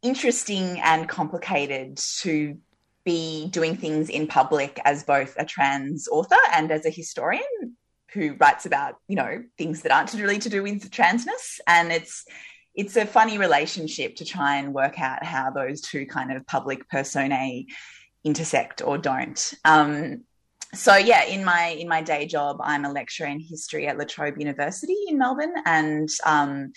interesting 0.02 0.80
and 0.82 1.08
complicated 1.08 1.98
to 2.20 2.58
be 3.04 3.48
doing 3.48 3.76
things 3.76 4.10
in 4.10 4.28
public 4.28 4.80
as 4.86 5.04
both 5.04 5.36
a 5.38 5.46
trans 5.46 6.08
author 6.08 6.36
and 6.54 6.72
as 6.72 6.86
a 6.86 6.91
historian 6.91 7.41
who 8.13 8.36
writes 8.39 8.65
about 8.65 8.96
you 9.08 9.15
know 9.15 9.44
things 9.58 9.82
that 9.82 9.91
aren't 9.91 10.13
really 10.13 10.38
to 10.39 10.50
do 10.50 10.62
with 10.62 10.91
transness, 10.91 11.60
and 11.67 11.91
it's 11.91 12.26
it's 12.76 12.96
a 12.96 13.06
funny 13.06 13.38
relationship 13.38 14.15
to 14.17 14.26
try 14.26 14.58
and 14.58 14.74
work 14.74 15.00
out 15.00 15.24
how 15.24 15.50
those 15.50 15.82
two 15.82 16.06
kind 16.06 16.32
of 16.32 16.46
public 16.48 16.88
personae 16.89 17.67
intersect 18.24 18.82
or 18.82 18.98
don't. 18.98 19.54
Um, 19.65 20.24
so 20.74 20.96
yeah, 20.96 21.26
in 21.26 21.44
my 21.44 21.76
in 21.80 21.88
my 21.88 22.02
day 22.02 22.26
job, 22.26 22.58
I'm 22.62 22.86
a 22.86 22.92
lecturer 22.92 23.28
in 23.28 23.40
history 23.40 23.88
at 23.88 23.98
La 23.98 24.06
Trobe 24.06 24.38
University 24.40 24.96
in 25.08 25.18
Melbourne, 25.18 25.54
and 25.66 26.10
um, 26.26 26.74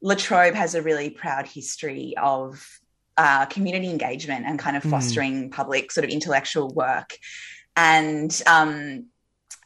La 0.00 0.14
Trobe 0.14 0.54
has 0.54 0.74
a 0.74 0.82
really 0.82 1.10
proud 1.10 1.46
history 1.46 2.14
of 2.20 2.64
uh, 3.16 3.46
community 3.46 3.90
engagement 3.90 4.46
and 4.46 4.58
kind 4.58 4.76
of 4.76 4.82
Mm. 4.84 4.90
fostering 4.90 5.50
public 5.50 5.90
sort 5.92 6.04
of 6.04 6.10
intellectual 6.10 6.72
work. 6.72 7.16
And 7.76 8.42
um, 8.46 9.06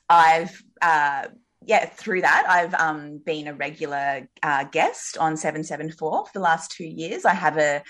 I've 0.09 0.63
uh, 0.81 1.29
yeah, 1.67 1.85
through 1.87 2.21
that, 2.21 2.47
I've 2.49 2.75
um, 2.75 3.19
been 3.19 3.49
a 3.49 3.55
regular 3.55 4.29
uh, 4.43 4.65
guest 4.65 5.19
on 5.19 5.37
774 5.37 6.27
for 6.27 6.33
the 6.33 6.41
last 6.41 6.71
two 6.71 6.87
years. 6.87 7.25
I 7.25 7.35
have 7.35 7.59
a 7.59 7.83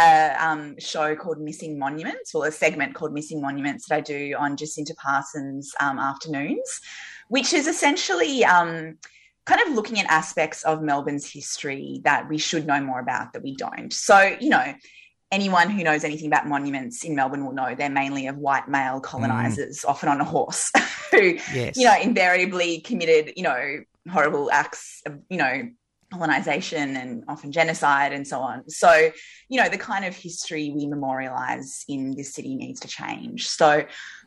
a 0.00 0.34
um, 0.38 0.78
show 0.78 1.14
called 1.14 1.40
Missing 1.40 1.78
Monuments, 1.78 2.34
or 2.34 2.46
a 2.46 2.52
segment 2.52 2.94
called 2.94 3.12
Missing 3.12 3.40
Monuments 3.40 3.88
that 3.88 3.96
I 3.96 4.00
do 4.00 4.34
on 4.38 4.56
Jacinta 4.56 4.94
Parsons 4.94 5.72
um, 5.80 5.98
afternoons, 5.98 6.80
which 7.28 7.52
is 7.52 7.66
essentially 7.66 8.44
um, 8.44 8.98
kind 9.46 9.60
of 9.60 9.74
looking 9.74 10.00
at 10.00 10.06
aspects 10.06 10.62
of 10.64 10.82
Melbourne's 10.82 11.30
history 11.30 12.00
that 12.04 12.28
we 12.28 12.38
should 12.38 12.66
know 12.66 12.80
more 12.80 13.00
about 13.00 13.32
that 13.32 13.42
we 13.42 13.54
don't. 13.54 13.92
So, 13.92 14.36
you 14.40 14.48
know, 14.48 14.74
anyone 15.30 15.70
who 15.70 15.84
knows 15.84 16.04
anything 16.04 16.26
about 16.26 16.46
monuments 16.46 17.04
in 17.04 17.14
Melbourne 17.14 17.44
will 17.44 17.52
know 17.52 17.74
they're 17.74 17.90
mainly 17.90 18.26
of 18.26 18.36
white 18.38 18.68
male 18.68 19.00
colonizers, 19.00 19.80
mm. 19.80 19.88
often 19.88 20.08
on 20.08 20.20
a 20.20 20.24
horse, 20.24 20.72
who, 21.10 21.38
yes. 21.52 21.76
you 21.76 21.84
know, 21.84 21.96
invariably 22.00 22.80
committed, 22.80 23.32
you 23.36 23.42
know, 23.42 23.80
horrible 24.10 24.50
acts 24.50 25.02
of, 25.06 25.18
you 25.28 25.36
know, 25.36 25.68
colonization 26.14 26.96
and 26.96 27.24
often 27.28 27.50
genocide 27.50 28.12
and 28.12 28.26
so 28.26 28.40
on. 28.40 28.68
So, 28.70 29.10
you 29.48 29.60
know, 29.60 29.68
the 29.68 29.78
kind 29.78 30.04
of 30.04 30.16
history 30.16 30.72
we 30.74 30.86
memorialize 30.86 31.84
in 31.88 32.14
this 32.16 32.34
city 32.34 32.54
needs 32.54 32.80
to 32.80 32.88
change. 32.88 33.48
So, 33.48 33.84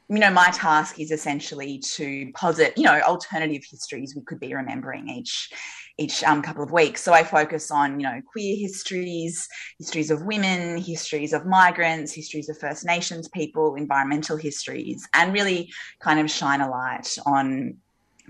you 0.10 0.20
know, 0.20 0.30
my 0.30 0.50
task 0.52 1.00
is 1.00 1.12
essentially 1.12 1.80
to 1.96 2.32
posit, 2.34 2.74
you 2.78 2.84
know, 2.84 3.00
alternative 3.02 3.64
histories 3.70 4.16
we 4.16 4.24
could 4.24 4.40
be 4.40 4.54
remembering 4.54 5.10
each 5.10 5.52
each 6.00 6.24
um, 6.24 6.44
couple 6.44 6.64
of 6.64 6.72
weeks. 6.72 7.02
So 7.02 7.12
I 7.12 7.24
focus 7.24 7.72
on, 7.72 8.00
you 8.00 8.06
know, 8.06 8.22
queer 8.32 8.56
histories, 8.56 9.48
histories 9.80 10.12
of 10.12 10.22
women, 10.24 10.78
histories 10.78 11.34
of 11.34 11.48
migrants, 11.48 12.14
histories 12.14 12.50
of 12.50 12.58
First 12.60 12.86
Nations 12.86 13.28
people, 13.30 13.74
environmental 13.74 14.38
histories, 14.38 15.08
and 15.16 15.34
really 15.34 15.72
kind 16.00 16.20
of 16.20 16.30
shine 16.30 16.62
a 16.62 16.70
light 16.70 17.18
on 17.26 17.78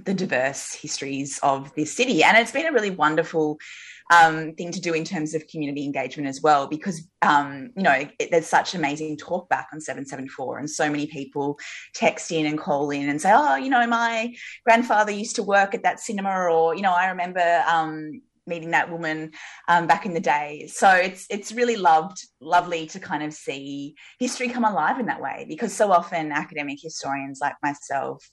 the 0.04 0.14
diverse 0.14 0.74
histories 0.74 1.40
of 1.44 1.74
this 1.76 1.94
city. 1.94 2.24
And 2.24 2.38
it's 2.38 2.52
been 2.52 2.68
a 2.68 2.72
really 2.72 2.92
wonderful 2.92 3.58
um, 4.12 4.54
thing 4.54 4.72
to 4.72 4.80
do 4.80 4.94
in 4.94 5.04
terms 5.04 5.34
of 5.34 5.48
community 5.48 5.84
engagement 5.84 6.30
as 6.30 6.42
well, 6.42 6.68
because 6.68 7.08
um, 7.22 7.72
you 7.76 7.84
know 7.84 8.08
it, 8.20 8.32
there's 8.32 8.48
such 8.48 8.74
amazing 8.74 9.18
talk 9.18 9.50
back 9.50 9.68
on 9.74 9.82
774, 9.82 10.60
and 10.60 10.70
so 10.70 10.90
many 10.90 11.08
people 11.08 11.58
text 11.94 12.32
in 12.32 12.46
and 12.46 12.58
call 12.58 12.90
in 12.90 13.10
and 13.10 13.22
say, 13.22 13.32
"Oh, 13.34 13.56
you 13.56 13.70
know, 13.70 13.86
my 13.86 14.34
grandfather 14.66 15.12
used 15.12 15.36
to 15.38 15.44
work 15.44 15.74
at 15.74 15.84
that 15.84 16.00
cinema," 16.00 16.30
or 16.30 16.76
you 16.76 16.82
know, 16.82 16.94
I 16.94 17.10
remember. 17.10 17.64
Um, 17.68 18.22
meeting 18.50 18.72
that 18.72 18.90
woman 18.90 19.30
um, 19.68 19.88
back 19.88 20.06
in 20.06 20.14
the 20.14 20.22
day. 20.22 20.70
So 20.72 20.90
it's 20.90 21.26
it's 21.30 21.52
really 21.52 21.76
loved 21.76 22.26
lovely 22.40 22.88
to 22.88 23.00
kind 23.02 23.22
of 23.22 23.34
see 23.34 23.96
history 24.20 24.48
come 24.48 24.64
alive 24.64 25.02
in 25.02 25.08
that 25.08 25.22
way 25.22 25.46
because 25.50 25.74
so 25.74 25.92
often 25.92 26.32
academic 26.32 26.80
historians 26.82 27.40
like 27.42 27.56
myself 27.62 28.26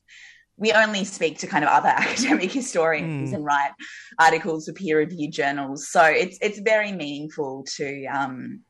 we 0.57 0.73
only 0.73 1.05
speak 1.05 1.39
to 1.39 1.47
kind 1.47 1.65
of 1.65 1.71
other 1.71 1.89
academic 1.97 2.53
historians 2.53 3.31
mm. 3.31 3.35
and 3.35 3.45
write 3.45 3.73
articles 4.19 4.67
for 4.67 4.73
peer 4.73 4.99
reviewed 4.99 5.33
journals. 5.33 5.89
So 5.89 6.03
it's 6.05 6.39
it's 6.41 6.61
very 6.61 6.93
meaningful 6.93 7.65
to 7.77 8.07
um, 8.07 8.61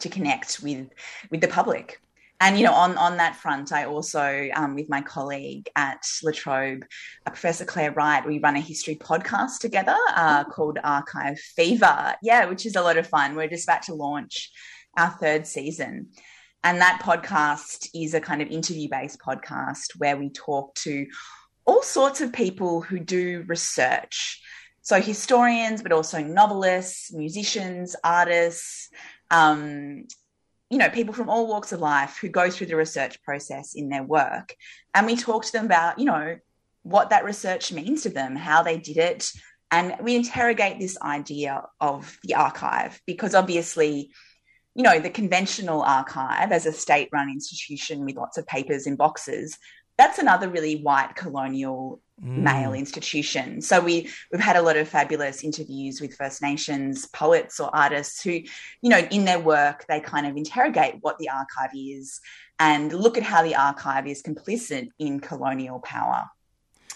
to 0.00 0.08
connect 0.08 0.60
with 0.62 0.88
with 1.30 1.40
the 1.40 1.48
public. 1.48 2.00
And 2.42 2.58
you 2.58 2.64
know, 2.64 2.72
on 2.72 2.96
on 2.96 3.18
that 3.18 3.36
front, 3.36 3.70
I 3.70 3.84
also, 3.84 4.48
um, 4.54 4.74
with 4.74 4.88
my 4.88 5.02
colleague 5.02 5.68
at 5.76 6.02
La 6.22 6.32
Trobe, 6.32 6.84
uh, 7.26 7.30
Professor 7.30 7.66
Clare 7.66 7.92
Wright, 7.92 8.26
we 8.26 8.38
run 8.38 8.56
a 8.56 8.60
history 8.60 8.96
podcast 8.96 9.58
together 9.60 9.96
uh, 10.16 10.44
oh. 10.46 10.50
called 10.50 10.78
Archive 10.82 11.38
Fever. 11.38 12.14
Yeah, 12.22 12.46
which 12.46 12.64
is 12.64 12.76
a 12.76 12.82
lot 12.82 12.96
of 12.96 13.06
fun. 13.06 13.36
We're 13.36 13.48
just 13.48 13.64
about 13.64 13.82
to 13.84 13.94
launch 13.94 14.50
our 14.96 15.10
third 15.10 15.46
season. 15.46 16.08
And 16.62 16.80
that 16.80 17.00
podcast 17.02 17.88
is 17.94 18.14
a 18.14 18.20
kind 18.20 18.42
of 18.42 18.48
interview 18.48 18.88
based 18.90 19.18
podcast 19.18 19.96
where 19.98 20.16
we 20.16 20.30
talk 20.30 20.74
to 20.76 21.06
all 21.64 21.82
sorts 21.82 22.20
of 22.20 22.32
people 22.32 22.82
who 22.82 22.98
do 22.98 23.44
research. 23.46 24.42
So, 24.82 25.00
historians, 25.00 25.82
but 25.82 25.92
also 25.92 26.20
novelists, 26.20 27.12
musicians, 27.12 27.96
artists, 28.02 28.88
um, 29.30 30.06
you 30.70 30.78
know, 30.78 30.88
people 30.88 31.12
from 31.12 31.28
all 31.28 31.46
walks 31.46 31.72
of 31.72 31.80
life 31.80 32.18
who 32.20 32.28
go 32.28 32.50
through 32.50 32.68
the 32.68 32.76
research 32.76 33.22
process 33.22 33.74
in 33.74 33.88
their 33.88 34.02
work. 34.02 34.54
And 34.94 35.06
we 35.06 35.16
talk 35.16 35.44
to 35.44 35.52
them 35.52 35.66
about, 35.66 35.98
you 35.98 36.04
know, 36.04 36.36
what 36.82 37.10
that 37.10 37.24
research 37.24 37.72
means 37.72 38.02
to 38.02 38.08
them, 38.08 38.36
how 38.36 38.62
they 38.62 38.78
did 38.78 38.96
it. 38.96 39.30
And 39.70 39.96
we 40.00 40.16
interrogate 40.16 40.78
this 40.78 40.96
idea 41.00 41.62
of 41.80 42.18
the 42.22 42.34
archive 42.34 43.00
because 43.06 43.34
obviously, 43.34 44.10
you 44.80 44.84
know, 44.84 44.98
the 44.98 45.10
conventional 45.10 45.82
archive 45.82 46.52
as 46.52 46.64
a 46.64 46.72
state 46.72 47.10
run 47.12 47.28
institution 47.28 48.02
with 48.06 48.16
lots 48.16 48.38
of 48.38 48.46
papers 48.46 48.86
in 48.86 48.96
boxes, 48.96 49.58
that's 49.98 50.18
another 50.18 50.48
really 50.48 50.76
white 50.76 51.14
colonial 51.16 52.00
mm. 52.24 52.38
male 52.38 52.72
institution. 52.72 53.60
So 53.60 53.78
we 53.78 54.08
we've 54.32 54.40
had 54.40 54.56
a 54.56 54.62
lot 54.62 54.78
of 54.78 54.88
fabulous 54.88 55.44
interviews 55.44 56.00
with 56.00 56.14
First 56.14 56.40
Nations 56.40 57.06
poets 57.08 57.60
or 57.60 57.68
artists 57.76 58.22
who, 58.22 58.30
you 58.30 58.88
know, 58.88 59.06
in 59.10 59.26
their 59.26 59.38
work 59.38 59.84
they 59.86 60.00
kind 60.00 60.26
of 60.26 60.38
interrogate 60.38 60.94
what 61.02 61.18
the 61.18 61.28
archive 61.28 61.74
is 61.76 62.18
and 62.58 62.90
look 62.90 63.18
at 63.18 63.22
how 63.22 63.42
the 63.42 63.56
archive 63.56 64.06
is 64.06 64.22
complicit 64.22 64.88
in 64.98 65.20
colonial 65.20 65.80
power. 65.80 66.24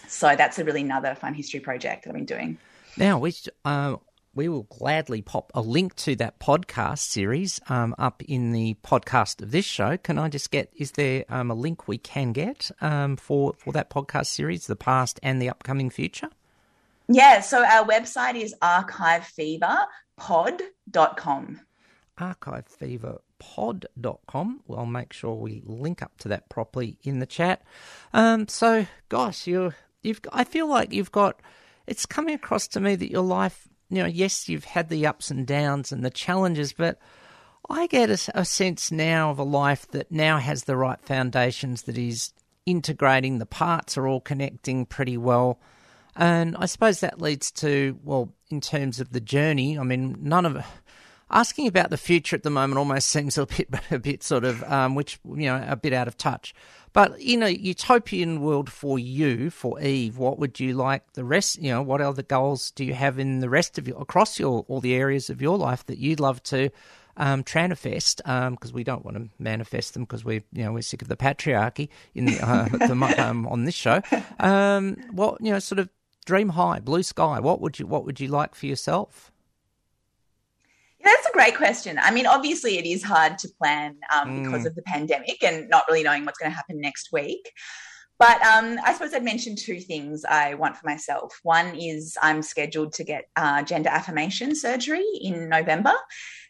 So 0.07 0.35
that's 0.35 0.57
a 0.57 0.63
really 0.63 0.81
another 0.81 1.13
fun 1.13 1.35
history 1.35 1.59
project 1.59 2.05
that 2.05 2.09
I've 2.09 2.15
been 2.15 2.25
doing. 2.25 2.57
Now, 2.97 3.19
we 3.19 3.35
uh, 3.63 3.97
we 4.35 4.47
will 4.49 4.63
gladly 4.63 5.21
pop 5.21 5.49
a 5.55 5.61
link 5.61 5.95
to 5.95 6.17
that 6.17 6.39
podcast 6.39 6.99
series 6.99 7.61
um, 7.69 7.95
up 7.97 8.21
in 8.23 8.51
the 8.51 8.75
podcast 8.83 9.41
of 9.41 9.51
this 9.51 9.63
show. 9.63 9.95
Can 9.97 10.19
I 10.19 10.27
just 10.27 10.51
get, 10.51 10.69
is 10.75 10.91
there 10.91 11.23
um, 11.29 11.49
a 11.49 11.55
link 11.55 11.87
we 11.87 11.97
can 11.97 12.33
get 12.33 12.69
um, 12.81 13.15
for, 13.15 13.53
for 13.57 13.71
that 13.71 13.89
podcast 13.89 14.25
series, 14.27 14.67
the 14.67 14.75
past 14.75 15.21
and 15.23 15.41
the 15.41 15.47
upcoming 15.49 15.89
future? 15.89 16.27
Yeah, 17.07 17.39
so 17.39 17.63
our 17.63 17.87
website 17.87 18.35
is 18.35 18.53
archivefeverpod.com. 18.61 21.61
Archivefeverpod.com. 22.19 24.61
Well, 24.67 24.79
I'll 24.79 24.85
make 24.85 25.13
sure 25.13 25.35
we 25.35 25.61
link 25.65 26.01
up 26.01 26.17
to 26.19 26.27
that 26.29 26.47
properly 26.49 26.97
in 27.03 27.19
the 27.19 27.25
chat. 27.25 27.61
Um, 28.13 28.47
so, 28.49 28.85
gosh, 29.07 29.47
you're, 29.47 29.75
you've, 30.01 30.19
I 30.33 30.43
feel 30.43 30.67
like 30.67 30.91
you've 30.91 31.13
got, 31.13 31.39
it's 31.87 32.05
coming 32.05 32.35
across 32.35 32.67
to 32.69 32.79
me 32.81 32.95
that 32.95 33.11
your 33.11 33.21
life 33.21 33.69
you 33.89 34.01
know, 34.01 34.07
yes, 34.07 34.49
you've 34.49 34.65
had 34.65 34.89
the 34.89 35.05
ups 35.05 35.31
and 35.31 35.45
downs 35.45 35.91
and 35.91 36.03
the 36.03 36.09
challenges, 36.09 36.73
but 36.73 36.99
I 37.69 37.87
get 37.87 38.09
a, 38.09 38.39
a, 38.39 38.45
sense 38.45 38.91
now 38.91 39.31
of 39.31 39.39
a 39.39 39.43
life 39.43 39.87
that 39.89 40.11
now 40.11 40.37
has 40.37 40.63
the 40.63 40.77
right 40.77 41.01
foundations, 41.01 41.83
that 41.83 41.97
is 41.97 42.33
integrating, 42.65 43.37
the 43.37 43.45
parts 43.45 43.97
are 43.97 44.07
all 44.07 44.21
connecting 44.21 44.85
pretty 44.85 45.17
well. 45.17 45.59
And 46.15 46.55
I 46.57 46.65
suppose 46.65 46.99
that 46.99 47.21
leads 47.21 47.51
to, 47.51 47.99
well, 48.03 48.33
in 48.49 48.61
terms 48.61 48.99
of 48.99 49.11
the 49.11 49.19
journey, 49.19 49.77
I 49.77 49.83
mean, 49.83 50.17
none 50.21 50.45
of 50.45 50.63
asking 51.29 51.67
about 51.67 51.89
the 51.89 51.97
future 51.97 52.35
at 52.35 52.43
the 52.43 52.49
moment 52.49 52.77
almost 52.77 53.07
seems 53.09 53.37
a 53.37 53.45
bit, 53.45 53.69
a 53.91 53.99
bit 53.99 54.23
sort 54.23 54.45
of, 54.45 54.63
um, 54.63 54.95
which, 54.95 55.19
you 55.25 55.47
know, 55.47 55.63
a 55.67 55.75
bit 55.75 55.93
out 55.93 56.07
of 56.07 56.17
touch. 56.17 56.53
But 56.95 57.19
in 57.19 57.43
a 57.43 57.49
utopian 57.49 58.39
world 58.39 58.71
for 58.71 58.97
you, 58.97 59.49
for 59.49 59.77
Yves, 59.81 60.15
what 60.15 60.39
would 60.39 60.61
you 60.61 60.75
like 60.75 61.11
the 61.11 61.25
rest? 61.25 61.61
You 61.61 61.71
know, 61.71 61.81
what 61.81 61.99
other 61.99 62.23
goals 62.23 62.71
do 62.71 62.85
you 62.85 62.93
have 62.93 63.19
in 63.19 63.41
the 63.41 63.49
rest 63.49 63.77
of 63.77 63.85
your 63.85 64.01
across 64.01 64.39
your 64.39 64.63
all 64.69 64.79
the 64.79 64.95
areas 64.95 65.29
of 65.29 65.41
your 65.41 65.57
life 65.57 65.85
that 65.87 65.97
you'd 65.97 66.21
love 66.21 66.41
to 66.43 66.69
um, 67.17 67.43
tranifest? 67.43 68.21
Because 68.23 68.69
um, 68.71 68.73
we 68.73 68.85
don't 68.85 69.03
want 69.03 69.17
to 69.17 69.29
manifest 69.39 69.93
them 69.93 70.03
because 70.03 70.23
we, 70.23 70.35
you 70.53 70.63
know, 70.63 70.71
we're 70.71 70.81
sick 70.81 71.01
of 71.01 71.09
the 71.09 71.17
patriarchy 71.17 71.89
in 72.13 72.27
the, 72.27 72.39
uh, 72.39 72.69
the 72.69 72.93
um, 73.27 73.45
on 73.47 73.65
this 73.65 73.75
show. 73.75 74.01
Um, 74.39 74.95
what 75.11 75.41
you 75.41 75.51
know, 75.51 75.59
sort 75.59 75.79
of 75.79 75.89
dream 76.25 76.47
high, 76.47 76.79
blue 76.79 77.03
sky. 77.03 77.41
What 77.41 77.59
would 77.59 77.77
you 77.77 77.87
What 77.87 78.05
would 78.05 78.21
you 78.21 78.29
like 78.29 78.55
for 78.55 78.67
yourself? 78.67 79.33
That's 81.05 81.27
a 81.27 81.31
great 81.33 81.55
question. 81.55 81.99
I 82.01 82.09
mean, 82.09 82.25
obviously, 82.25 82.79
it 82.79 82.85
is 82.87 83.03
hard 83.03 83.37
to 83.37 83.49
plan 83.61 83.95
um, 84.13 84.29
mm. 84.29 84.43
because 84.43 84.65
of 84.65 84.73
the 84.73 84.81
pandemic 84.81 85.43
and 85.43 85.69
not 85.69 85.83
really 85.87 86.01
knowing 86.01 86.25
what's 86.25 86.39
going 86.39 86.51
to 86.51 86.55
happen 86.55 86.81
next 86.81 87.09
week. 87.13 87.51
But 88.17 88.41
um, 88.41 88.79
I 88.83 88.93
suppose 88.93 89.13
I'd 89.13 89.23
mention 89.23 89.55
two 89.55 89.79
things 89.79 90.25
I 90.25 90.55
want 90.55 90.77
for 90.77 90.87
myself. 90.87 91.37
One 91.43 91.75
is 91.75 92.17
I'm 92.21 92.41
scheduled 92.41 92.93
to 92.93 93.03
get 93.03 93.25
uh, 93.35 93.61
gender 93.61 93.89
affirmation 93.89 94.55
surgery 94.55 95.05
in 95.21 95.47
November, 95.47 95.93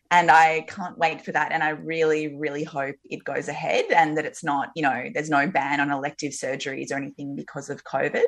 and 0.09 0.31
I 0.31 0.61
can't 0.69 0.97
wait 0.97 1.25
for 1.25 1.33
that. 1.33 1.51
And 1.51 1.61
I 1.61 1.69
really, 1.69 2.33
really 2.33 2.63
hope 2.63 2.95
it 3.03 3.25
goes 3.25 3.49
ahead 3.49 3.85
and 3.89 4.17
that 4.17 4.25
it's 4.25 4.43
not, 4.43 4.69
you 4.75 4.83
know, 4.83 5.09
there's 5.13 5.29
no 5.29 5.47
ban 5.47 5.81
on 5.81 5.91
elective 5.91 6.31
surgeries 6.31 6.91
or 6.91 6.95
anything 6.95 7.35
because 7.35 7.69
of 7.69 7.83
COVID 7.83 8.23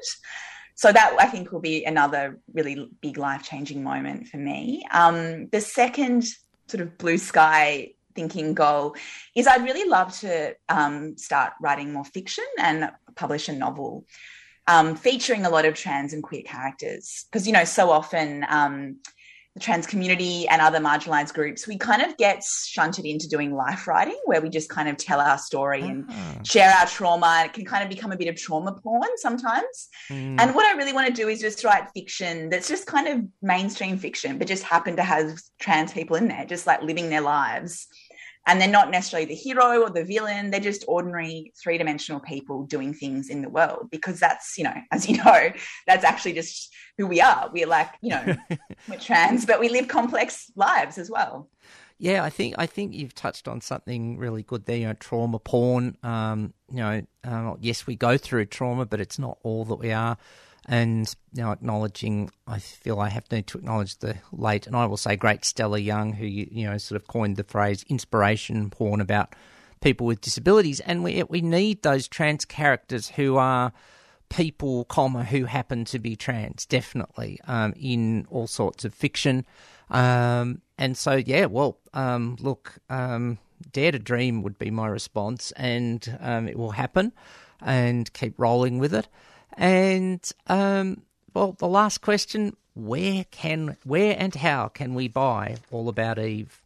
so 0.77 0.91
that 0.93 1.15
I 1.19 1.25
think 1.25 1.51
will 1.51 1.59
be 1.59 1.83
another 1.85 2.39
really 2.53 2.87
big 3.01 3.17
life 3.17 3.41
changing 3.41 3.83
moment 3.83 4.27
for 4.27 4.37
me. 4.37 4.85
Um, 4.91 5.47
the 5.47 5.59
second 5.59 6.23
sort 6.67 6.81
of 6.81 6.99
blue 6.99 7.17
sky 7.17 7.93
thinking 8.13 8.53
goal 8.53 8.95
is 9.35 9.47
I'd 9.47 9.63
really 9.63 9.89
love 9.89 10.15
to 10.19 10.55
um, 10.69 11.17
start 11.17 11.53
writing 11.59 11.93
more 11.93 12.05
fiction 12.05 12.45
and 12.59 12.91
publish 13.15 13.49
a 13.49 13.53
novel. 13.53 14.05
Um, 14.67 14.95
featuring 14.95 15.45
a 15.45 15.49
lot 15.49 15.65
of 15.65 15.75
trans 15.75 16.13
and 16.13 16.21
queer 16.21 16.43
characters 16.43 17.25
because 17.31 17.47
you 17.47 17.53
know 17.53 17.63
so 17.63 17.89
often 17.89 18.45
um, 18.49 18.97
the 19.57 19.63
trans 19.63 19.87
community 19.87 20.47
and 20.47 20.61
other 20.61 20.79
marginalized 20.79 21.33
groups, 21.33 21.67
we 21.67 21.77
kind 21.77 22.03
of 22.03 22.15
get 22.17 22.43
shunted 22.43 23.05
into 23.05 23.27
doing 23.27 23.55
life 23.55 23.87
writing 23.87 24.17
where 24.25 24.39
we 24.39 24.49
just 24.49 24.69
kind 24.69 24.87
of 24.87 24.97
tell 24.97 25.19
our 25.19 25.37
story 25.37 25.81
and 25.81 26.05
ah. 26.09 26.35
share 26.43 26.69
our 26.69 26.85
trauma. 26.85 27.43
It 27.45 27.53
can 27.53 27.65
kind 27.65 27.83
of 27.83 27.89
become 27.89 28.11
a 28.11 28.17
bit 28.17 28.27
of 28.27 28.35
trauma 28.35 28.73
porn 28.73 29.09
sometimes. 29.15 29.89
Mm. 30.11 30.39
And 30.39 30.55
what 30.55 30.65
I 30.65 30.77
really 30.77 30.93
want 30.93 31.07
to 31.07 31.13
do 31.13 31.27
is 31.27 31.41
just 31.41 31.63
write 31.63 31.89
fiction 31.95 32.49
that's 32.49 32.67
just 32.67 32.85
kind 32.85 33.07
of 33.07 33.25
mainstream 33.41 33.97
fiction, 33.97 34.37
but 34.37 34.47
just 34.47 34.63
happen 34.63 34.95
to 34.97 35.03
have 35.03 35.39
trans 35.59 35.91
people 35.91 36.15
in 36.15 36.27
there, 36.27 36.45
just 36.45 36.67
like 36.67 36.81
living 36.83 37.09
their 37.09 37.21
lives. 37.21 37.87
And 38.47 38.59
they're 38.59 38.67
not 38.67 38.89
necessarily 38.89 39.25
the 39.25 39.35
hero 39.35 39.81
or 39.81 39.89
the 39.89 40.03
villain 40.03 40.49
they're 40.49 40.59
just 40.59 40.83
ordinary 40.87 41.53
three-dimensional 41.61 42.19
people 42.19 42.63
doing 42.63 42.93
things 42.93 43.29
in 43.29 43.41
the 43.41 43.49
world 43.49 43.87
because 43.91 44.19
that's 44.19 44.57
you 44.57 44.63
know 44.63 44.73
as 44.91 45.07
you 45.07 45.17
know 45.17 45.51
that's 45.85 46.03
actually 46.03 46.33
just 46.33 46.73
who 46.97 47.05
we 47.05 47.21
are 47.21 47.49
we're 47.53 47.67
like 47.67 47.89
you 48.01 48.09
know 48.09 48.35
we're 48.89 48.97
trans 48.97 49.45
but 49.45 49.59
we 49.59 49.69
live 49.69 49.87
complex 49.87 50.49
lives 50.55 50.97
as 50.97 51.11
well 51.11 51.49
Yeah, 51.99 52.23
I 52.23 52.29
think 52.29 52.55
I 52.59 52.67
think 52.67 52.93
you've 52.93 53.15
touched 53.15 53.47
on 53.47 53.59
something 53.59 54.19
really 54.19 54.43
good 54.43 54.65
there. 54.65 54.77
You 54.77 54.87
know, 54.87 54.93
trauma 54.93 55.39
porn. 55.39 55.97
Um, 56.03 56.53
you 56.69 56.77
know, 56.77 57.01
uh, 57.23 57.55
yes, 57.59 57.87
we 57.87 57.95
go 57.95 58.17
through 58.17 58.45
trauma, 58.45 58.85
but 58.85 59.01
it's 59.01 59.17
not 59.17 59.39
all 59.41 59.65
that 59.65 59.79
we 59.79 59.91
are. 59.91 60.15
And 60.67 61.13
know, 61.33 61.51
acknowledging, 61.51 62.29
I 62.45 62.59
feel 62.59 62.99
I 62.99 63.09
have 63.09 63.29
to 63.29 63.37
acknowledge 63.37 63.97
the 63.99 64.17
late, 64.33 64.67
and 64.67 64.75
I 64.75 64.85
will 64.85 64.97
say, 64.97 65.15
great 65.15 65.45
Stella 65.45 65.79
Young, 65.79 66.13
who 66.13 66.25
you 66.25 66.69
know 66.69 66.77
sort 66.77 67.01
of 67.01 67.07
coined 67.07 67.37
the 67.37 67.43
phrase 67.43 67.85
inspiration 67.87 68.69
porn 68.69 68.99
about 68.99 69.33
people 69.79 70.05
with 70.05 70.19
disabilities, 70.19 70.81
and 70.81 71.03
we 71.03 71.23
we 71.23 71.41
need 71.41 71.83
those 71.83 72.07
trans 72.07 72.43
characters 72.43 73.09
who 73.09 73.37
are 73.37 73.71
people, 74.29 74.85
comma, 74.85 75.23
who 75.23 75.45
happen 75.45 75.85
to 75.85 75.99
be 75.99 76.15
trans, 76.15 76.65
definitely, 76.65 77.39
um, 77.47 77.73
in 77.79 78.27
all 78.29 78.47
sorts 78.47 78.83
of 78.83 78.93
fiction. 78.93 79.45
Um, 79.89 80.61
and 80.77 80.97
so, 80.97 81.15
yeah, 81.15 81.45
well, 81.45 81.77
um, 81.93 82.37
look, 82.41 82.73
um, 82.89 83.37
dare 83.71 83.91
to 83.91 83.99
dream 83.99 84.43
would 84.43 84.59
be 84.59 84.69
my 84.69 84.87
response, 84.87 85.51
and 85.53 86.17
um, 86.19 86.47
it 86.47 86.57
will 86.57 86.71
happen, 86.71 87.13
and 87.61 88.11
keep 88.13 88.37
rolling 88.37 88.79
with 88.79 88.93
it. 88.93 89.07
And 89.57 90.31
um, 90.45 91.01
well, 91.33 91.53
the 91.53 91.67
last 91.67 92.01
question: 92.01 92.55
Where 92.75 93.25
can, 93.31 93.75
where 93.83 94.15
and 94.17 94.33
how 94.35 94.67
can 94.67 94.93
we 94.93 95.07
buy 95.07 95.57
All 95.71 95.89
About 95.89 96.19
Eve? 96.19 96.61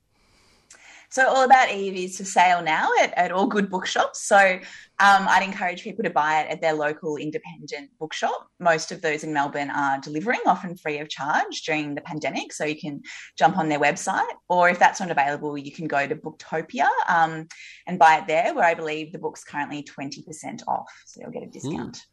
So 1.10 1.28
All 1.28 1.44
About 1.44 1.70
Eve 1.70 1.96
is 1.96 2.18
for 2.18 2.24
sale 2.24 2.62
now 2.62 2.90
at, 3.02 3.14
at 3.18 3.34
all 3.34 3.46
good 3.46 3.70
bookshops. 3.70 4.26
So 4.26 4.38
um, 4.38 4.62
I'd 5.00 5.44
encourage 5.44 5.84
people 5.84 6.06
to 6.06 6.10
buy 6.10 6.42
it 6.42 6.50
at 6.50 6.62
their 6.62 6.72
local 6.72 7.18
independent 7.18 7.90
bookshop. 8.00 8.48
Most 8.62 8.94
of 8.94 9.02
those 9.02 9.26
in 9.26 9.34
Melbourne 9.34 9.70
are 9.72 10.00
delivering, 10.00 10.40
often 10.46 10.78
free 10.78 11.00
of 11.00 11.10
charge 11.10 11.64
during 11.64 11.96
the 11.96 12.02
pandemic. 12.02 12.54
So 12.54 12.64
you 12.64 12.80
can 12.80 13.02
jump 13.38 13.58
on 13.58 13.68
their 13.68 13.80
website, 13.80 14.32
or 14.48 14.70
if 14.70 14.80
that's 14.80 15.02
not 15.02 15.12
available, 15.12 15.58
you 15.58 15.74
can 15.74 15.86
go 15.86 16.08
to 16.08 16.16
Booktopia 16.16 16.88
um, 17.10 17.48
and 17.88 18.00
buy 18.00 18.20
it 18.20 18.28
there, 18.28 18.54
where 18.54 18.66
I 18.66 18.74
believe 18.74 19.12
the 19.12 19.20
book's 19.20 19.44
currently 19.44 19.84
20% 19.84 20.62
off. 20.66 20.88
So 21.08 21.20
you'll 21.20 21.32
get 21.32 21.44
a 21.44 21.48
discount. 21.48 22.06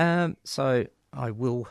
Um, 0.00 0.36
so 0.44 0.86
I 1.12 1.30
will. 1.30 1.68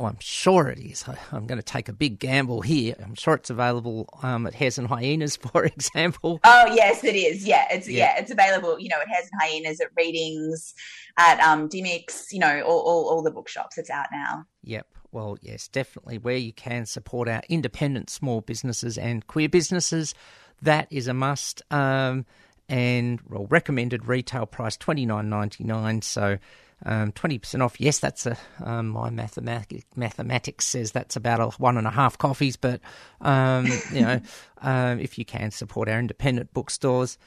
Oh, 0.00 0.04
I'm 0.04 0.18
sure 0.20 0.68
it 0.68 0.78
is. 0.78 1.02
I, 1.08 1.18
I'm 1.32 1.48
going 1.48 1.58
to 1.58 1.64
take 1.64 1.88
a 1.88 1.92
big 1.92 2.20
gamble 2.20 2.60
here. 2.60 2.94
I'm 3.02 3.16
sure 3.16 3.34
it's 3.34 3.50
available 3.50 4.08
um, 4.22 4.46
at 4.46 4.54
Hares 4.54 4.78
and 4.78 4.86
Hyenas, 4.86 5.34
for 5.52 5.64
example. 5.64 6.38
Oh 6.44 6.66
yes, 6.72 7.02
it 7.02 7.16
is. 7.16 7.44
Yeah, 7.44 7.66
it's 7.68 7.88
Yeah. 7.88 8.14
yeah, 8.14 8.20
it's 8.22 8.30
available. 8.30 8.78
You 8.78 8.90
know, 8.90 9.00
at 9.00 9.08
Hares 9.08 9.28
and 9.32 9.40
Hyenas, 9.42 9.80
at 9.80 9.88
Readings, 9.96 10.72
at 11.18 11.40
um, 11.40 11.68
Dymocks. 11.68 12.26
You 12.30 12.38
know, 12.38 12.62
all, 12.62 12.78
all 12.80 13.08
all 13.10 13.22
the 13.22 13.32
bookshops. 13.32 13.76
It's 13.76 13.90
out 13.90 14.06
now. 14.12 14.44
Yep. 14.62 14.86
Well, 15.10 15.36
yes, 15.40 15.66
definitely. 15.66 16.18
Where 16.18 16.36
you 16.36 16.52
can 16.52 16.86
support 16.86 17.28
our 17.28 17.42
independent 17.48 18.08
small 18.08 18.40
businesses 18.40 18.98
and 18.98 19.26
queer 19.26 19.48
businesses, 19.48 20.14
that 20.62 20.86
is 20.90 21.08
a 21.08 21.14
must. 21.14 21.62
Um, 21.72 22.24
and 22.68 23.20
well, 23.28 23.46
recommended 23.50 24.06
retail 24.06 24.46
price 24.46 24.76
twenty 24.76 25.06
nine 25.06 25.28
ninety 25.28 25.64
nine. 25.64 26.02
So. 26.02 26.38
Um, 26.86 27.10
20% 27.12 27.60
off. 27.60 27.80
Yes, 27.80 27.98
that's 27.98 28.24
a, 28.24 28.36
um, 28.62 28.90
my 28.90 29.10
mathematic, 29.10 29.84
mathematics 29.96 30.64
says 30.64 30.92
that's 30.92 31.16
about 31.16 31.40
a 31.40 31.46
one 31.60 31.76
and 31.76 31.88
a 31.88 31.90
half 31.90 32.16
coffees, 32.18 32.56
but, 32.56 32.80
um, 33.20 33.66
you 33.92 34.02
know, 34.02 34.20
um, 34.62 35.00
if 35.00 35.18
you 35.18 35.24
can 35.24 35.50
support 35.50 35.88
our 35.88 35.98
independent 35.98 36.54
bookstores. 36.54 37.18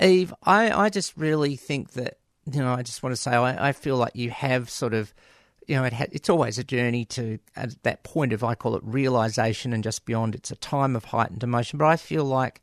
Eve, 0.00 0.32
I, 0.44 0.70
I 0.70 0.88
just 0.90 1.16
really 1.16 1.56
think 1.56 1.92
that, 1.94 2.18
you 2.50 2.60
know, 2.60 2.72
I 2.72 2.82
just 2.82 3.02
want 3.02 3.14
to 3.14 3.20
say, 3.20 3.32
I, 3.32 3.70
I 3.70 3.72
feel 3.72 3.96
like 3.96 4.14
you 4.14 4.30
have 4.30 4.70
sort 4.70 4.94
of, 4.94 5.12
you 5.66 5.76
know, 5.76 5.84
it 5.84 5.92
ha- 5.92 6.06
it's 6.10 6.30
always 6.30 6.58
a 6.58 6.64
journey 6.64 7.04
to 7.06 7.38
at 7.54 7.80
that 7.84 8.02
point 8.02 8.32
of 8.32 8.42
I 8.42 8.54
call 8.54 8.76
it 8.76 8.82
realization 8.84 9.72
and 9.72 9.84
just 9.84 10.04
beyond. 10.04 10.34
It's 10.34 10.50
a 10.50 10.56
time 10.56 10.96
of 10.96 11.04
heightened 11.04 11.42
emotion, 11.42 11.78
but 11.78 11.86
I 11.86 11.96
feel 11.96 12.24
like 12.24 12.60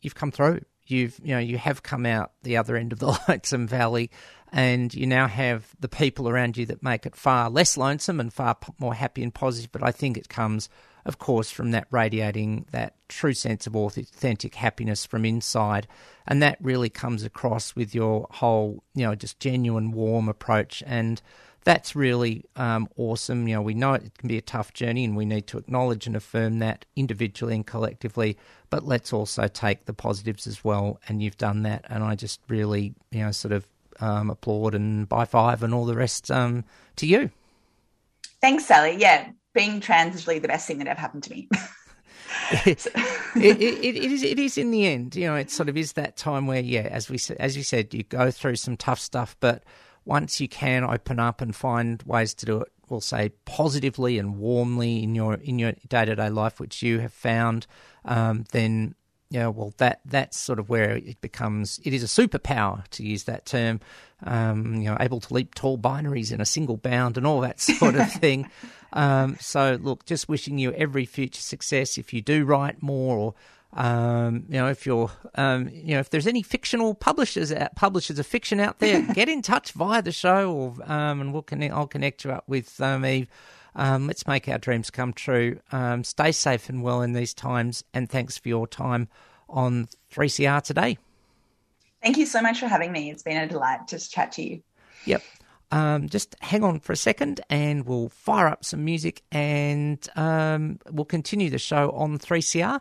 you've 0.00 0.14
come 0.14 0.30
through. 0.30 0.60
You've 0.86 1.20
you 1.22 1.34
know 1.34 1.40
you 1.40 1.58
have 1.58 1.82
come 1.82 2.06
out 2.06 2.32
the 2.42 2.56
other 2.56 2.74
end 2.76 2.94
of 2.94 3.00
the 3.00 3.18
lonesome 3.28 3.66
valley, 3.66 4.10
and 4.52 4.94
you 4.94 5.06
now 5.06 5.26
have 5.26 5.74
the 5.80 5.88
people 5.88 6.28
around 6.28 6.56
you 6.56 6.66
that 6.66 6.82
make 6.82 7.06
it 7.06 7.16
far 7.16 7.50
less 7.50 7.76
lonesome 7.76 8.20
and 8.20 8.32
far 8.32 8.56
more 8.78 8.94
happy 8.94 9.22
and 9.22 9.34
positive. 9.34 9.72
But 9.72 9.82
I 9.82 9.92
think 9.92 10.16
it 10.16 10.28
comes, 10.28 10.68
of 11.04 11.18
course, 11.18 11.50
from 11.50 11.70
that 11.72 11.86
radiating 11.90 12.66
that 12.72 12.94
true 13.08 13.34
sense 13.34 13.66
of 13.66 13.76
authentic 13.76 14.54
happiness 14.54 15.04
from 15.04 15.24
inside, 15.24 15.86
and 16.26 16.42
that 16.42 16.58
really 16.60 16.90
comes 16.90 17.24
across 17.24 17.76
with 17.76 17.94
your 17.94 18.26
whole 18.30 18.82
you 18.94 19.04
know 19.04 19.14
just 19.14 19.40
genuine 19.40 19.92
warm 19.92 20.28
approach 20.28 20.82
and 20.86 21.20
that's 21.68 21.94
really 21.94 22.46
um, 22.56 22.88
awesome. 22.96 23.46
You 23.46 23.56
know, 23.56 23.60
we 23.60 23.74
know 23.74 23.92
it 23.92 24.16
can 24.16 24.26
be 24.26 24.38
a 24.38 24.42
tough 24.42 24.72
journey, 24.72 25.04
and 25.04 25.14
we 25.14 25.26
need 25.26 25.46
to 25.48 25.58
acknowledge 25.58 26.06
and 26.06 26.16
affirm 26.16 26.60
that 26.60 26.86
individually 26.96 27.54
and 27.54 27.66
collectively. 27.66 28.38
But 28.70 28.86
let's 28.86 29.12
also 29.12 29.48
take 29.48 29.84
the 29.84 29.92
positives 29.92 30.46
as 30.46 30.64
well, 30.64 30.98
and 31.08 31.22
you've 31.22 31.36
done 31.36 31.64
that. 31.64 31.84
And 31.90 32.02
I 32.02 32.14
just 32.14 32.40
really, 32.48 32.94
you 33.10 33.20
know, 33.20 33.32
sort 33.32 33.52
of 33.52 33.66
um, 34.00 34.30
applaud 34.30 34.74
and 34.74 35.08
buy 35.08 35.24
five 35.24 35.62
and 35.62 35.74
all 35.74 35.86
the 35.86 35.96
rest 35.96 36.30
um, 36.30 36.64
to 36.96 37.06
you. 37.06 37.30
Thanks, 38.40 38.66
Sally. 38.66 38.96
Yeah, 38.98 39.30
being 39.54 39.80
trans 39.80 40.14
is 40.14 40.26
really 40.26 40.38
the 40.38 40.48
best 40.48 40.66
thing 40.66 40.78
that 40.78 40.86
ever 40.86 41.00
happened 41.00 41.24
to 41.24 41.30
me. 41.30 41.48
it, 42.52 42.86
it, 43.36 43.60
it, 43.60 43.96
it 43.96 44.12
is 44.12 44.22
it 44.22 44.38
is 44.38 44.58
in 44.58 44.70
the 44.70 44.86
end 44.86 45.16
you 45.16 45.26
know 45.26 45.34
it 45.34 45.50
sort 45.50 45.68
of 45.68 45.76
is 45.76 45.94
that 45.94 46.16
time 46.16 46.46
where 46.46 46.60
yeah 46.60 46.82
as 46.82 47.08
we 47.08 47.18
as 47.38 47.56
you 47.56 47.62
said 47.62 47.92
you 47.94 48.02
go 48.02 48.30
through 48.30 48.56
some 48.56 48.76
tough 48.76 49.00
stuff 49.00 49.36
but 49.40 49.64
once 50.04 50.40
you 50.40 50.48
can 50.48 50.84
open 50.84 51.18
up 51.18 51.40
and 51.40 51.56
find 51.56 52.02
ways 52.04 52.34
to 52.34 52.46
do 52.46 52.60
it 52.60 52.68
we'll 52.88 53.00
say 53.00 53.30
positively 53.44 54.18
and 54.18 54.38
warmly 54.38 55.02
in 55.02 55.14
your 55.14 55.34
in 55.34 55.58
your 55.58 55.72
day-to-day 55.88 56.28
life 56.28 56.60
which 56.60 56.82
you 56.82 56.98
have 56.98 57.12
found 57.12 57.66
um, 58.04 58.44
then 58.52 58.94
yeah 59.30 59.46
well 59.46 59.72
that 59.78 60.00
that's 60.04 60.38
sort 60.38 60.58
of 60.58 60.68
where 60.68 60.96
it 60.96 61.20
becomes 61.20 61.80
it 61.84 61.92
is 61.92 62.02
a 62.02 62.06
superpower 62.06 62.86
to 62.88 63.04
use 63.04 63.24
that 63.24 63.44
term 63.44 63.80
um, 64.24 64.74
you 64.76 64.84
know 64.84 64.96
able 65.00 65.20
to 65.20 65.32
leap 65.34 65.54
tall 65.54 65.78
binaries 65.78 66.32
in 66.32 66.40
a 66.40 66.46
single 66.46 66.76
bound 66.76 67.16
and 67.16 67.26
all 67.26 67.40
that 67.40 67.60
sort 67.60 67.94
of 67.94 68.10
thing 68.20 68.50
um, 68.92 69.36
so 69.40 69.78
look 69.80 70.04
just 70.06 70.28
wishing 70.28 70.58
you 70.58 70.72
every 70.72 71.04
future 71.04 71.42
success 71.42 71.98
if 71.98 72.12
you 72.12 72.20
do 72.20 72.44
write 72.44 72.82
more 72.82 73.18
or 73.18 73.34
um, 73.74 74.46
you 74.48 74.54
know, 74.54 74.68
if 74.68 74.86
you're, 74.86 75.10
um, 75.34 75.68
you 75.68 75.94
know, 75.94 76.00
if 76.00 76.10
there's 76.10 76.26
any 76.26 76.42
fictional 76.42 76.94
publishers, 76.94 77.52
out, 77.52 77.74
publishers 77.76 78.18
of 78.18 78.26
fiction 78.26 78.60
out 78.60 78.78
there, 78.78 79.02
get 79.14 79.28
in 79.28 79.42
touch 79.42 79.72
via 79.72 80.00
the 80.00 80.12
show, 80.12 80.52
or 80.52 80.90
um, 80.90 81.20
and 81.20 81.32
we'll 81.32 81.42
connect. 81.42 81.74
I'll 81.74 81.86
connect 81.86 82.24
you 82.24 82.32
up 82.32 82.44
with 82.46 82.80
um, 82.80 83.04
Eve. 83.04 83.28
Um, 83.74 84.06
let's 84.06 84.26
make 84.26 84.48
our 84.48 84.58
dreams 84.58 84.90
come 84.90 85.12
true. 85.12 85.60
Um, 85.72 86.04
stay 86.04 86.32
safe 86.32 86.68
and 86.68 86.82
well 86.82 87.02
in 87.02 87.12
these 87.12 87.34
times, 87.34 87.84
and 87.94 88.08
thanks 88.08 88.38
for 88.38 88.48
your 88.48 88.66
time 88.66 89.08
on 89.48 89.88
3CR 90.12 90.62
today. 90.62 90.98
Thank 92.02 92.16
you 92.16 92.26
so 92.26 92.40
much 92.40 92.60
for 92.60 92.66
having 92.66 92.92
me. 92.92 93.10
It's 93.10 93.22
been 93.22 93.36
a 93.36 93.46
delight 93.46 93.88
to 93.88 93.98
chat 93.98 94.32
to 94.32 94.42
you. 94.42 94.62
Yep. 95.04 95.22
Um, 95.70 96.08
just 96.08 96.34
hang 96.40 96.64
on 96.64 96.80
for 96.80 96.92
a 96.92 96.96
second 96.96 97.42
and 97.50 97.84
we'll 97.84 98.08
fire 98.08 98.46
up 98.46 98.64
some 98.64 98.84
music 98.84 99.22
and 99.30 100.06
um, 100.16 100.78
we'll 100.90 101.04
continue 101.04 101.50
the 101.50 101.58
show 101.58 101.90
on 101.90 102.18
3CR. 102.18 102.80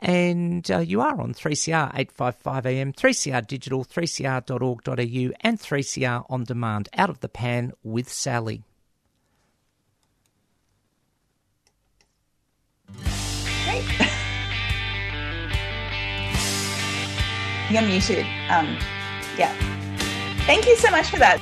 And 0.00 0.70
uh, 0.70 0.78
you 0.78 1.00
are 1.00 1.20
on 1.20 1.34
3CR 1.34 1.90
855 1.94 2.66
AM, 2.66 2.92
3CR 2.92 3.44
Digital, 3.44 3.84
3cr.org.au, 3.84 5.34
and 5.40 5.58
3CR 5.58 6.24
On 6.30 6.44
Demand, 6.44 6.88
Out 6.94 7.10
of 7.10 7.18
the 7.18 7.28
Pan 7.28 7.72
with 7.82 8.08
Sally. 8.08 8.62
You're 17.70 17.82
muted. 17.82 18.24
Um, 18.48 18.78
yeah. 19.36 19.54
Thank 20.46 20.66
you 20.66 20.76
so 20.76 20.90
much 20.90 21.10
for 21.10 21.18
that. 21.18 21.38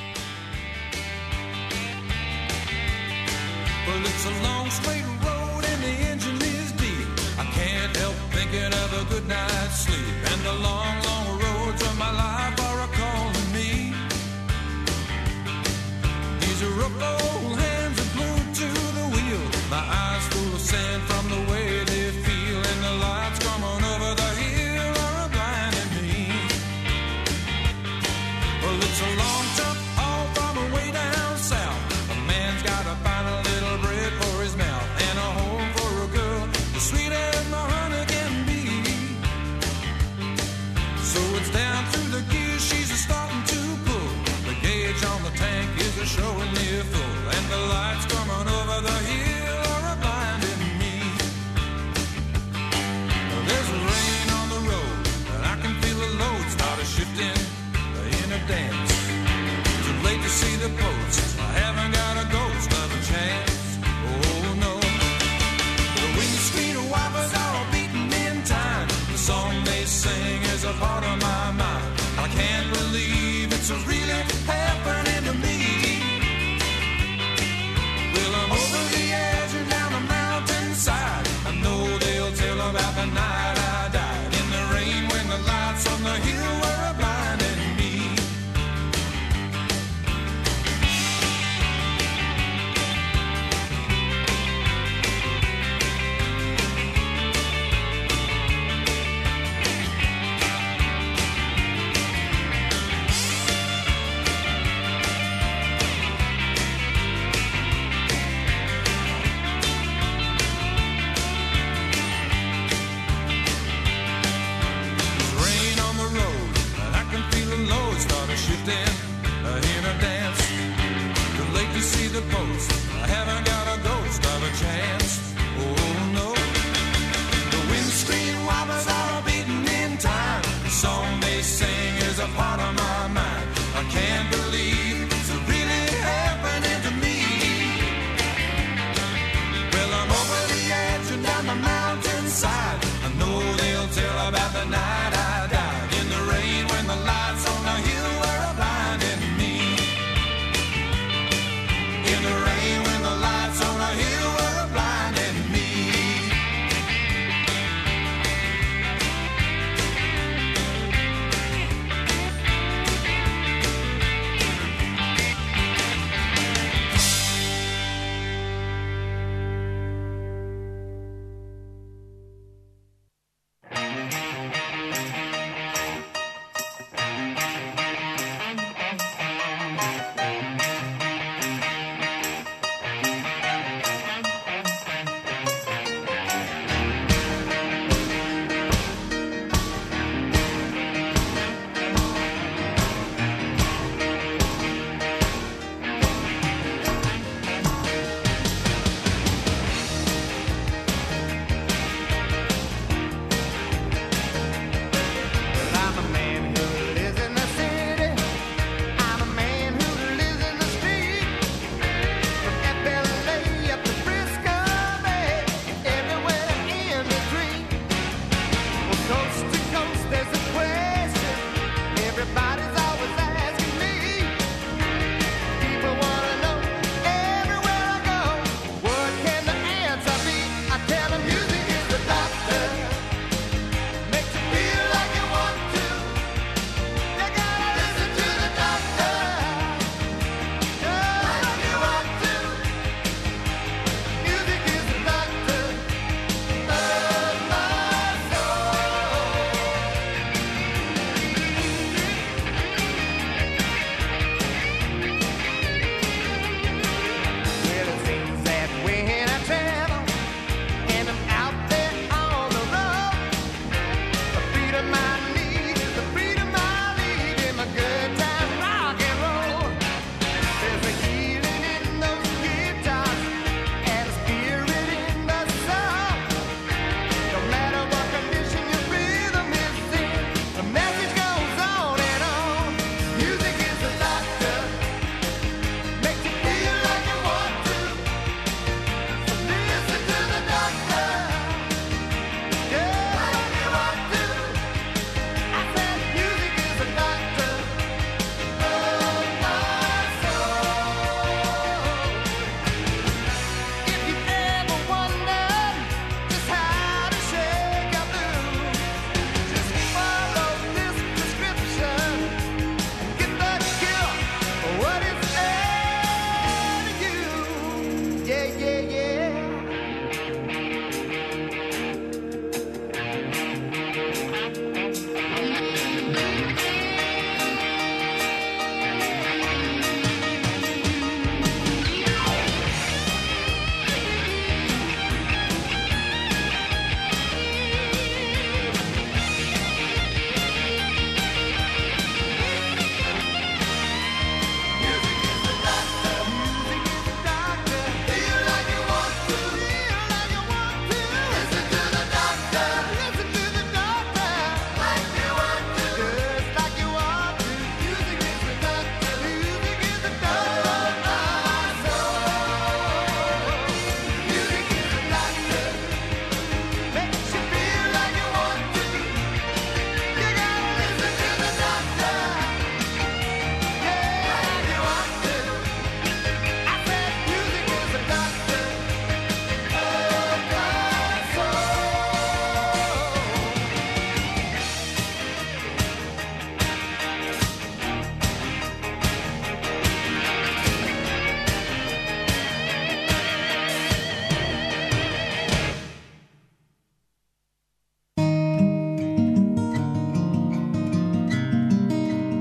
See 60.36 60.56
the 60.56 60.68
post. 60.76 60.95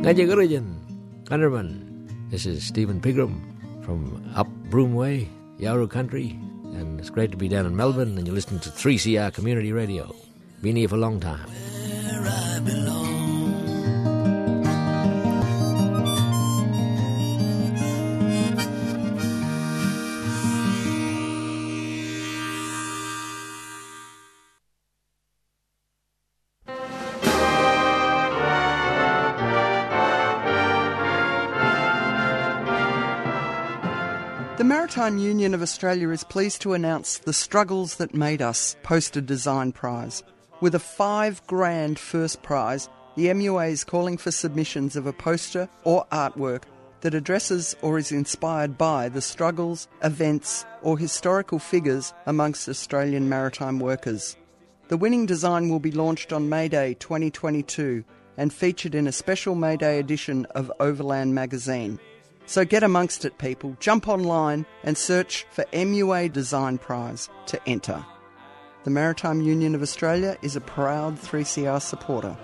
Najagurajan, 0.05 1.25
Gunnerman. 1.25 1.81
This 2.29 2.45
is 2.45 2.61
Stephen 2.63 3.01
Pigram 3.01 3.41
from 3.83 4.21
up 4.35 4.45
Broomway, 4.69 5.27
Yawuru 5.57 5.89
Country, 5.89 6.37
and 6.77 6.99
it's 6.99 7.09
great 7.09 7.31
to 7.31 7.37
be 7.37 7.47
down 7.47 7.65
in 7.65 7.75
Melbourne, 7.75 8.15
and 8.15 8.27
you're 8.27 8.35
listening 8.35 8.59
to 8.59 8.69
3CR 8.69 9.33
Community 9.33 9.73
Radio. 9.73 10.13
Been 10.61 10.75
here 10.75 10.89
for 10.89 10.93
a 10.93 10.99
long 10.99 11.19
time. 11.19 11.49
Maritime 35.05 35.23
Union 35.23 35.53
of 35.53 35.61
Australia 35.61 36.09
is 36.09 36.23
pleased 36.23 36.63
to 36.63 36.73
announce 36.73 37.19
the 37.19 37.31
Struggles 37.31 37.97
That 37.97 38.15
Made 38.15 38.41
Us 38.41 38.75
Poster 38.81 39.21
Design 39.21 39.71
Prize. 39.71 40.23
With 40.61 40.73
a 40.73 40.79
five 40.79 41.45
grand 41.45 41.99
first 41.99 42.41
prize, 42.41 42.89
the 43.15 43.27
MUA 43.27 43.69
is 43.69 43.83
calling 43.83 44.17
for 44.17 44.31
submissions 44.31 44.95
of 44.95 45.05
a 45.05 45.13
poster 45.13 45.69
or 45.83 46.07
artwork 46.11 46.63
that 47.01 47.13
addresses 47.13 47.75
or 47.83 47.99
is 47.99 48.11
inspired 48.11 48.79
by 48.79 49.07
the 49.09 49.21
struggles, 49.21 49.87
events, 50.01 50.65
or 50.81 50.97
historical 50.97 51.59
figures 51.59 52.11
amongst 52.25 52.67
Australian 52.67 53.29
maritime 53.29 53.79
workers. 53.79 54.35
The 54.87 54.97
winning 54.97 55.27
design 55.27 55.69
will 55.69 55.79
be 55.79 55.91
launched 55.91 56.33
on 56.33 56.49
May 56.49 56.67
Day 56.67 56.95
2022 56.95 58.03
and 58.37 58.51
featured 58.51 58.95
in 58.95 59.05
a 59.05 59.11
special 59.11 59.53
May 59.53 59.77
Day 59.77 59.99
edition 59.99 60.47
of 60.55 60.71
Overland 60.79 61.35
magazine. 61.35 61.99
So 62.45 62.63
get 62.63 62.83
amongst 62.83 63.25
it, 63.25 63.37
people. 63.37 63.75
Jump 63.79 64.07
online 64.07 64.65
and 64.83 64.97
search 64.97 65.45
for 65.51 65.65
MUA 65.73 66.31
Design 66.31 66.77
Prize 66.77 67.29
to 67.47 67.59
enter. 67.67 68.05
The 68.83 68.91
Maritime 68.91 69.41
Union 69.41 69.73
of 69.73 69.81
Australia 69.81 70.37
is 70.43 70.55
a 70.55 70.61
proud 70.61 71.19
3CR 71.19 71.81
supporter. 71.81 72.37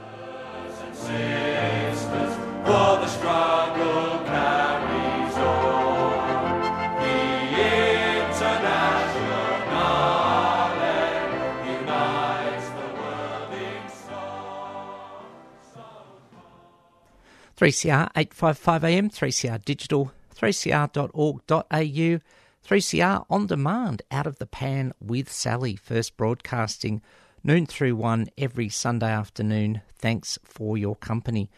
Three 17.62 17.72
CR 17.72 18.08
eight 18.16 18.34
five 18.34 18.58
five 18.58 18.84
AM, 18.84 19.12
three 19.12 19.32
CR 19.32 19.58
digital, 19.64 20.12
three 20.32 20.52
CR.org.au, 20.52 22.20
three 22.64 22.82
CR 22.82 23.18
on 23.30 23.46
demand, 23.46 24.02
out 24.10 24.26
of 24.26 24.40
the 24.40 24.48
pan 24.48 24.94
with 25.00 25.32
Sally, 25.32 25.76
first 25.76 26.18
broadcasting 26.18 27.04
noon 27.44 27.68
through 27.68 27.98
one 27.98 28.30
every 28.36 28.68
Sunday 28.68 29.12
afternoon. 29.12 29.82
Thanks 29.96 30.40
for 30.44 30.76
your 30.76 30.96
company. 30.96 31.52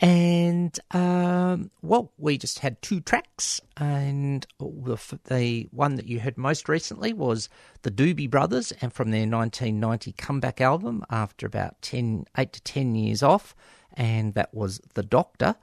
And 0.00 0.80
um, 0.92 1.70
well, 1.82 2.10
we 2.16 2.38
just 2.38 2.60
had 2.60 2.80
two 2.80 3.00
tracks, 3.00 3.60
and 3.76 4.46
the, 4.58 5.18
the 5.24 5.68
one 5.72 5.96
that 5.96 6.06
you 6.06 6.20
heard 6.20 6.38
most 6.38 6.70
recently 6.70 7.12
was 7.12 7.50
the 7.82 7.90
Doobie 7.90 8.30
Brothers, 8.30 8.72
and 8.80 8.94
from 8.94 9.10
their 9.10 9.28
1990 9.28 10.12
comeback 10.12 10.62
album 10.62 11.04
after 11.10 11.46
about 11.46 11.82
10, 11.82 12.24
8 12.34 12.50
to 12.50 12.62
10 12.62 12.94
years 12.94 13.22
off, 13.22 13.54
and 13.94 14.34
that 14.34 14.52
was 14.54 14.80
The 14.94 15.02
Doctor. 15.02 15.56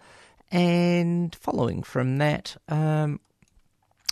And 0.51 1.33
following 1.35 1.83
from 1.83 2.17
that, 2.17 2.57
um, 2.67 3.19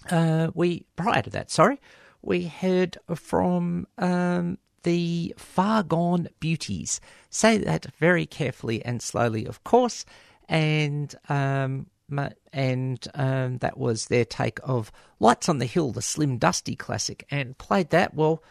uh, 0.10 0.52
we 0.54 0.86
prior 0.96 1.22
to 1.22 1.30
that, 1.32 1.52
sorry, 1.52 1.80
we 2.22 2.46
heard 2.46 2.98
from 3.16 3.88
um, 3.98 4.58
the 4.84 5.34
Far 5.38 5.84
Gone 5.84 6.30
Beauties. 6.40 7.02
Say 7.30 7.58
that 7.58 7.88
very 7.98 8.26
carefully 8.26 8.84
and 8.86 9.02
slowly, 9.02 9.46
of 9.46 9.64
course. 9.64 10.06
And 10.48 11.14
um, 11.28 11.88
and 12.52 13.08
um, 13.14 13.58
that 13.60 13.78
was 13.78 14.06
their 14.06 14.26
take 14.26 14.60
of 14.64 14.92
Lights 15.20 15.50
on 15.50 15.60
the 15.60 15.66
Hill, 15.66 15.92
the 15.92 16.02
Slim 16.02 16.38
Dusty 16.38 16.76
classic, 16.76 17.26
and 17.30 17.58
played 17.58 17.90
that. 17.92 18.14
Well, 18.14 18.42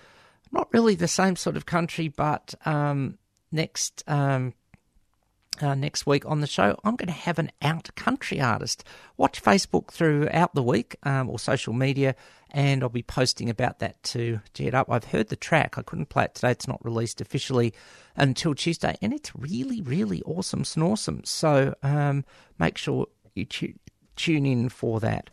not 0.53 0.69
really 0.73 0.95
the 0.95 1.09
same 1.09 1.37
sort 1.37 1.57
of 1.57 1.67
country, 1.67 2.09
but 2.09 2.55
um, 2.65 3.19
next 3.51 4.05
um, 4.07 4.55
uh, 5.61 5.75
next 5.75 6.07
week 6.07 6.25
on 6.27 6.41
the 6.41 6.47
show, 6.47 6.79
I'm 6.85 6.97
going 6.97 7.09
to 7.09 7.13
have 7.13 7.39
an 7.39 7.51
out 7.63 7.95
country 7.97 8.41
artist. 8.41 8.85
Watch 9.17 9.43
Facebook 9.43 9.91
throughout 9.91 10.55
the 10.55 10.63
week 10.63 10.97
um, 11.03 11.29
or 11.29 11.39
social 11.39 11.73
media, 11.73 12.15
and 12.51 12.83
I'll 12.83 12.89
be 12.89 13.03
posting 13.03 13.51
about 13.51 13.81
that 13.81 14.03
to 14.05 14.41
get 14.55 14.75
up. 14.75 14.91
I've 14.91 15.05
heard 15.05 15.29
the 15.29 15.37
track. 15.37 15.77
I 15.77 15.83
couldn't 15.83 16.09
play 16.09 16.25
it 16.25 16.35
today. 16.35 16.53
It's 16.53 16.69
not 16.69 16.85
released 16.85 17.21
officially 17.21 17.75
until 18.17 18.55
Tuesday, 18.55 18.97
and 19.03 19.13
it's 19.13 19.35
really, 19.35 19.81
really 19.81 20.23
awesome, 20.23 20.65
snorsome. 20.65 21.27
So 21.27 21.75
um, 21.83 22.25
make 22.59 22.79
sure 22.79 23.07
you 23.35 23.45
tu- 23.45 23.75
tune 24.17 24.47
in 24.47 24.69
for 24.69 25.01
that. 25.01 25.31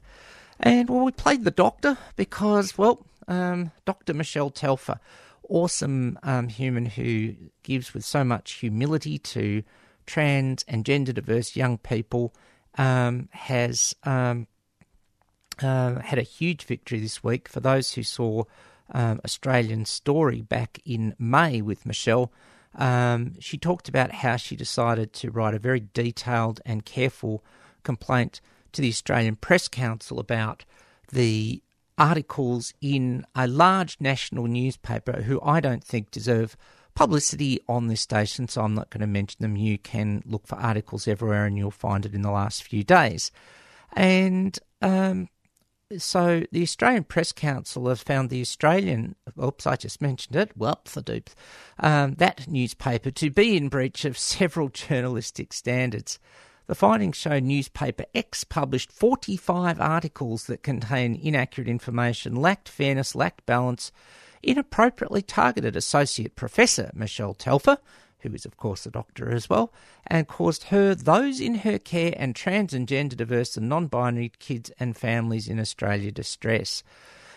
And 0.59 0.89
well, 0.89 1.05
we 1.05 1.11
played 1.11 1.43
the 1.43 1.51
Doctor 1.51 1.97
because, 2.15 2.77
well, 2.77 3.05
um, 3.27 3.71
Dr. 3.85 4.13
Michelle 4.13 4.49
Telfer, 4.49 4.99
awesome 5.49 6.17
um, 6.23 6.47
human 6.47 6.85
who 6.85 7.35
gives 7.63 7.93
with 7.93 8.05
so 8.05 8.23
much 8.23 8.53
humility 8.53 9.17
to 9.19 9.63
trans 10.05 10.63
and 10.67 10.85
gender 10.85 11.13
diverse 11.13 11.55
young 11.55 11.77
people, 11.77 12.33
um, 12.77 13.29
has 13.31 13.95
um, 14.03 14.47
uh, 15.61 15.99
had 15.99 16.19
a 16.19 16.23
huge 16.23 16.63
victory 16.63 16.99
this 16.99 17.23
week. 17.23 17.47
For 17.47 17.59
those 17.59 17.93
who 17.93 18.03
saw 18.03 18.43
um, 18.91 19.21
Australian 19.23 19.85
Story 19.85 20.41
back 20.41 20.79
in 20.85 21.15
May 21.17 21.61
with 21.61 21.85
Michelle, 21.85 22.31
um, 22.75 23.35
she 23.39 23.57
talked 23.57 23.87
about 23.87 24.11
how 24.11 24.35
she 24.35 24.55
decided 24.55 25.13
to 25.13 25.31
write 25.31 25.53
a 25.53 25.59
very 25.59 25.87
detailed 25.93 26.59
and 26.65 26.85
careful 26.85 27.43
complaint 27.83 28.41
to 28.73 28.81
the 28.81 28.89
Australian 28.89 29.37
Press 29.37 29.67
Council 29.67 30.19
about 30.19 30.65
the 31.11 31.61
articles 31.97 32.73
in 32.81 33.25
a 33.35 33.47
large 33.47 33.97
national 34.01 34.47
newspaper 34.47 35.21
who 35.21 35.39
I 35.41 35.61
don't 35.61 35.83
think 35.83 36.11
deserve 36.11 36.57
publicity 36.95 37.59
on 37.67 37.87
this 37.87 38.01
station, 38.01 38.47
so 38.47 38.61
I'm 38.61 38.73
not 38.73 38.89
going 38.89 39.01
to 39.01 39.07
mention 39.07 39.37
them. 39.41 39.55
You 39.55 39.77
can 39.77 40.23
look 40.25 40.47
for 40.47 40.55
articles 40.55 41.07
everywhere 41.07 41.45
and 41.45 41.57
you'll 41.57 41.71
find 41.71 42.05
it 42.05 42.15
in 42.15 42.21
the 42.21 42.31
last 42.31 42.63
few 42.63 42.83
days. 42.83 43.31
And 43.93 44.57
um, 44.81 45.29
so 45.97 46.43
the 46.51 46.63
Australian 46.63 47.03
Press 47.03 47.31
Council 47.31 47.87
have 47.89 48.01
found 48.01 48.29
the 48.29 48.41
Australian, 48.41 49.15
oops, 49.41 49.67
I 49.67 49.75
just 49.75 50.01
mentioned 50.01 50.35
it, 50.35 50.57
whoop, 50.57 50.85
the 50.85 51.01
dupes, 51.01 51.35
um, 51.79 52.15
that 52.15 52.47
newspaper 52.47 53.11
to 53.11 53.29
be 53.29 53.55
in 53.55 53.69
breach 53.69 54.05
of 54.05 54.17
several 54.17 54.69
journalistic 54.69 55.53
standards. 55.53 56.17
The 56.67 56.75
findings 56.75 57.17
show 57.17 57.39
newspaper 57.39 58.05
X 58.15 58.43
published 58.43 58.91
45 58.91 59.79
articles 59.79 60.47
that 60.47 60.63
contain 60.63 61.19
inaccurate 61.21 61.67
information, 61.67 62.35
lacked 62.35 62.69
fairness, 62.69 63.13
lacked 63.13 63.45
balance, 63.45 63.91
inappropriately 64.45 65.21
targeted 65.21 65.75
Associate 65.75 66.35
Professor 66.35 66.91
Michelle 66.93 67.33
Telfer, 67.33 67.77
who 68.19 68.33
is, 68.33 68.45
of 68.45 68.57
course, 68.57 68.85
a 68.85 68.91
doctor 68.91 69.31
as 69.31 69.49
well, 69.49 69.71
and 70.07 70.27
caused 70.27 70.65
her, 70.65 70.95
those 70.95 71.39
in 71.39 71.55
her 71.55 71.77
care, 71.77 72.13
and 72.17 72.35
trans 72.35 72.73
and 72.73 72.87
gender 72.87 73.15
diverse 73.15 73.55
and 73.57 73.69
non 73.69 73.87
binary 73.87 74.31
kids 74.39 74.71
and 74.79 74.97
families 74.97 75.47
in 75.47 75.59
Australia 75.59 76.11
distress. 76.11 76.83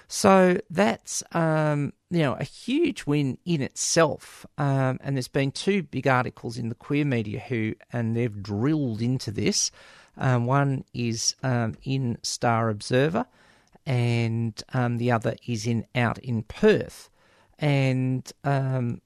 So 0.08 0.58
that's 0.70 1.22
um, 1.32 1.92
you 2.10 2.20
know 2.20 2.32
a 2.34 2.44
huge 2.44 3.04
win 3.04 3.36
in 3.44 3.60
itself. 3.60 4.46
Um, 4.56 4.98
and 5.02 5.16
there's 5.16 5.28
been 5.28 5.52
two 5.52 5.82
big 5.82 6.08
articles 6.08 6.56
in 6.56 6.70
the 6.70 6.74
queer 6.74 7.04
media 7.04 7.40
who 7.40 7.74
and 7.92 8.16
they've 8.16 8.42
drilled 8.42 9.02
into 9.02 9.30
this. 9.30 9.70
Um, 10.16 10.46
one 10.46 10.84
is 10.94 11.36
um, 11.42 11.76
in 11.84 12.18
Star 12.22 12.70
Observer, 12.70 13.26
and 13.88 14.62
um, 14.74 14.98
the 14.98 15.10
other 15.10 15.34
is 15.46 15.66
in 15.66 15.86
out 15.94 16.18
in 16.18 16.42
Perth, 16.42 17.08
and 17.58 18.30
um, 18.44 19.00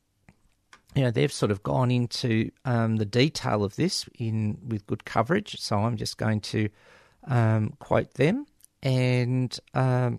you 0.95 1.05
know 1.05 1.13
they've 1.13 1.33
sort 1.33 1.53
of 1.53 1.63
gone 1.63 1.93
into 1.93 2.51
the 2.65 3.09
detail 3.09 3.63
of 3.63 3.77
this 3.77 4.07
in 4.19 4.59
with 4.67 4.87
good 4.89 5.05
coverage. 5.05 5.61
So 5.61 5.79
I'm 5.79 5.97
just 5.97 6.19
going 6.19 6.41
to 6.41 6.69
quote 7.79 8.15
them 8.15 8.47
and 8.83 9.57
um, 9.73 10.19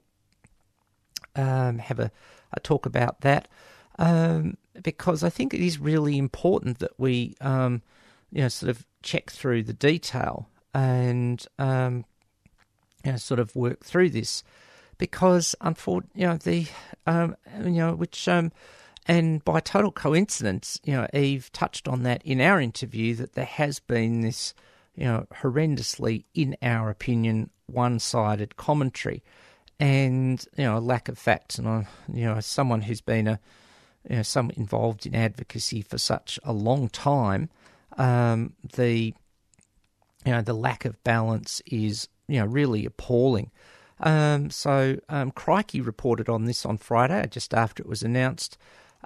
have 1.36 1.99
a, 1.99 2.09
a, 2.53 2.59
talk 2.61 2.86
about 2.86 3.20
that 3.22 3.49
um, 3.99 4.55
because 4.82 5.24
I 5.24 5.30
think 5.30 5.53
it 5.53 5.59
is 5.59 5.78
really 5.78 6.18
important 6.18 6.80
that 6.80 6.97
we, 6.97 7.36
um, 7.41 7.82
you 8.32 8.41
know, 8.41 8.47
sort 8.47 8.70
of 8.70 8.86
check 9.01 9.30
through 9.30 9.64
the 9.64 9.74
detail 9.74 10.47
and 10.74 11.45
um, 11.59 12.05
you 13.04 13.12
know, 13.12 13.18
sort 13.18 13.39
of 13.39 13.56
work 13.56 13.84
through 13.84 14.10
this 14.10 14.43
because, 14.97 15.56
unfortunately, 15.62 16.22
you 16.22 16.28
know, 16.28 16.38
the 16.38 16.68
um, 17.06 17.36
you 17.64 17.72
know, 17.72 17.93
which 17.93 18.28
um, 18.28 18.51
and 19.06 19.43
by 19.43 19.60
total 19.60 19.91
coincidence, 19.91 20.80
you 20.84 20.93
know, 20.93 21.08
Eve 21.14 21.51
touched 21.51 21.88
on 21.88 22.04
that 22.04 22.22
in 22.24 22.39
our 22.39 22.62
interview 22.62 23.16
that 23.16 23.34
there 23.34 23.45
has 23.45 23.80
been 23.80 24.22
this 24.22 24.54
you 24.95 25.06
know, 25.06 25.28
horrendously, 25.41 26.26
in 26.34 26.56
our 26.62 26.89
opinion, 26.89 27.49
one-sided 27.66 28.56
commentary, 28.56 29.24
and 29.80 30.45
you 30.56 30.64
know, 30.64 30.78
a 30.78 30.80
lack 30.80 31.10
of 31.10 31.18
facts. 31.18 31.58
And 31.58 31.68
I, 31.68 31.88
you 32.12 32.26
know, 32.26 32.36
as 32.36 32.45
someone 32.45 32.82
who's 32.82 33.01
been 33.01 33.28
a, 33.28 33.39
you 34.10 34.18
know, 34.18 34.22
some 34.22 34.51
involved 34.51 35.06
in 35.06 35.16
advocacy 35.16 35.82
for 35.82 35.97
such 35.97 36.39
a 36.43 36.54
long 36.54 36.89
time, 36.89 37.49
um, 37.97 38.54
the, 38.76 39.14
you 40.26 40.32
know, 40.32 40.41
the 40.41 40.54
lack 40.54 40.86
of 40.86 41.04
balance 41.04 41.62
is, 41.66 42.08
you 42.34 42.39
know, 42.39 42.47
really 42.47 42.84
appalling. 42.84 43.51
Um, 43.99 44.49
so 44.49 44.97
um, 45.07 45.29
Crikey 45.29 45.81
reported 45.81 46.27
on 46.29 46.45
this 46.45 46.65
on 46.65 46.77
Friday, 46.77 47.27
just 47.29 47.53
after 47.53 47.84
it 47.84 47.88
was 47.88 48.01
announced. 48.01 48.57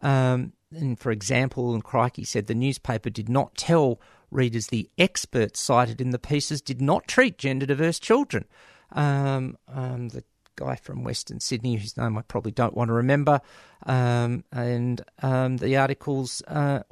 Um, 0.02 0.54
and 0.74 0.98
for 0.98 1.12
example, 1.12 1.74
and 1.74 1.84
Crikey 1.84 2.24
said 2.24 2.48
the 2.48 2.56
newspaper 2.56 3.10
did 3.10 3.28
not 3.28 3.56
tell 3.56 4.00
readers 4.32 4.68
the 4.68 4.90
experts 4.98 5.60
cited 5.60 6.00
in 6.00 6.12
the 6.12 6.20
pieces 6.20 6.62
did 6.62 6.82
not 6.82 7.08
treat 7.08 7.38
gender 7.38 7.66
diverse 7.66 8.00
children. 8.00 8.46
Um, 8.94 9.58
um, 9.68 10.10
the 10.10 10.24
guy 10.56 10.76
from 10.76 11.04
Western 11.04 11.42
Sydney, 11.42 11.76
whose 11.76 11.98
name 11.98 12.18
I 12.18 12.22
probably 12.22 12.54
don't 12.54 12.76
want 12.76 12.88
to 12.88 12.94
remember, 12.94 13.42
um, 13.86 14.46
and 14.54 15.02
the 15.20 15.76
articles 15.78 16.42
uh, 16.48 16.84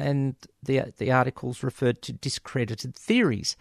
and 0.00 0.34
the 0.62 0.92
the 0.96 1.12
articles 1.12 1.62
referred 1.62 2.02
to 2.02 2.12
discredited 2.12 2.94
theories. 2.94 3.56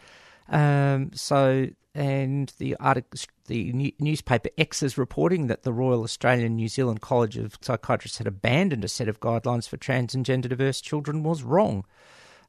Um, 0.50 1.12
so 1.14 1.68
and 1.96 2.54
the 2.60 2.76
article, 2.76 3.20
the 3.48 3.94
newspaper 4.00 4.50
X 4.58 4.84
is 4.84 4.98
reporting 4.98 5.48
that 5.48 5.64
the 5.64 5.74
Royal 5.74 6.04
Australian 6.04 6.56
New 6.56 6.68
Zealand 6.68 7.02
College 7.02 7.36
of 7.38 7.58
Psychiatrists 7.62 8.20
had 8.20 8.28
abandoned 8.28 8.84
a 8.84 8.88
set 8.88 9.10
of 9.10 9.20
guidelines 9.20 9.68
for 9.68 9.78
trans 9.78 10.14
and 10.14 10.26
gender 10.26 10.48
diverse 10.48 10.82
children 10.82 11.24
was 11.24 11.42
wrong, 11.44 11.84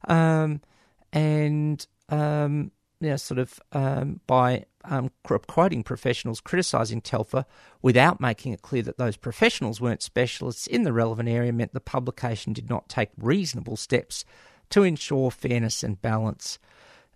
um, 0.07 0.61
and 1.11 1.85
um, 2.09 2.71
sort 3.15 3.39
of 3.39 3.59
um, 3.71 4.21
by 4.27 4.65
um, 4.85 5.09
quoting 5.23 5.83
professionals 5.83 6.39
criticising 6.39 7.01
Telfer 7.01 7.45
without 7.81 8.21
making 8.21 8.53
it 8.53 8.61
clear 8.61 8.83
that 8.83 8.97
those 8.97 9.17
professionals 9.17 9.81
weren't 9.81 10.03
specialists 10.03 10.67
in 10.67 10.83
the 10.83 10.93
relevant 10.93 11.29
area 11.29 11.51
meant 11.51 11.73
the 11.73 11.79
publication 11.79 12.53
did 12.53 12.69
not 12.69 12.89
take 12.89 13.09
reasonable 13.17 13.75
steps 13.75 14.23
to 14.69 14.83
ensure 14.83 15.31
fairness 15.31 15.83
and 15.83 16.01
balance. 16.01 16.59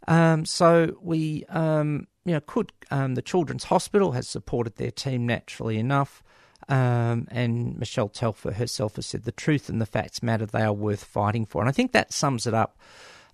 Um, 0.08 0.46
so 0.46 0.98
we, 1.02 1.46
um, 1.50 2.08
you 2.26 2.34
know, 2.34 2.42
could 2.42 2.72
um, 2.92 3.16
the 3.16 3.22
Children's 3.22 3.66
Hospital 3.66 4.12
has 4.12 4.28
supported 4.28 4.76
their 4.76 4.92
team 4.92 5.26
naturally 5.26 5.78
enough, 5.78 6.24
um, 6.70 7.28
and 7.32 7.78
Michelle 7.78 8.10
Telfer 8.10 8.54
herself 8.54 8.96
has 8.96 9.06
said 9.06 9.24
the 9.24 9.32
truth 9.32 9.70
and 9.70 9.82
the 9.82 9.86
facts 9.86 10.24
matter; 10.24 10.46
they 10.46 10.62
are 10.62 10.74
worth 10.74 11.04
fighting 11.04 11.46
for, 11.46 11.62
and 11.62 11.70
I 11.70 11.74
think 11.74 11.92
that 11.92 12.14
sums 12.14 12.46
it 12.46 12.54
up. 12.54 12.78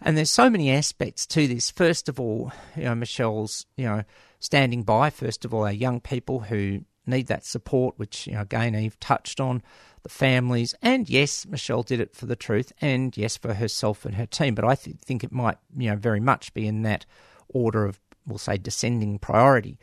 And 0.03 0.17
there's 0.17 0.31
so 0.31 0.49
many 0.49 0.71
aspects 0.71 1.27
to 1.27 1.47
this. 1.47 1.69
First 1.69 2.09
of 2.09 2.19
all, 2.19 2.51
you 2.75 2.85
know, 2.85 2.95
Michelle's, 2.95 3.67
you 3.77 3.85
know, 3.85 4.03
standing 4.39 4.81
by. 4.81 5.11
First 5.11 5.45
of 5.45 5.53
all, 5.53 5.63
our 5.63 5.71
young 5.71 5.99
people 5.99 6.39
who 6.39 6.85
need 7.05 7.27
that 7.27 7.45
support, 7.45 7.97
which 7.97 8.27
you 8.27 8.33
know, 8.33 8.41
again 8.41 8.75
Eve 8.75 8.99
touched 8.99 9.39
on 9.39 9.61
the 10.03 10.09
families, 10.09 10.73
and 10.81 11.09
yes, 11.09 11.45
Michelle 11.45 11.83
did 11.83 11.99
it 11.99 12.15
for 12.15 12.25
the 12.25 12.35
truth, 12.35 12.71
and 12.81 13.15
yes, 13.15 13.37
for 13.37 13.53
herself 13.53 14.05
and 14.05 14.15
her 14.15 14.25
team. 14.25 14.55
But 14.55 14.65
I 14.65 14.75
th- 14.75 14.97
think 14.97 15.23
it 15.23 15.31
might, 15.31 15.57
you 15.75 15.89
know, 15.89 15.95
very 15.95 16.19
much 16.19 16.53
be 16.53 16.67
in 16.67 16.81
that 16.83 17.05
order 17.49 17.85
of, 17.85 17.99
we'll 18.25 18.37
say, 18.37 18.57
descending 18.57 19.19
priority. 19.19 19.77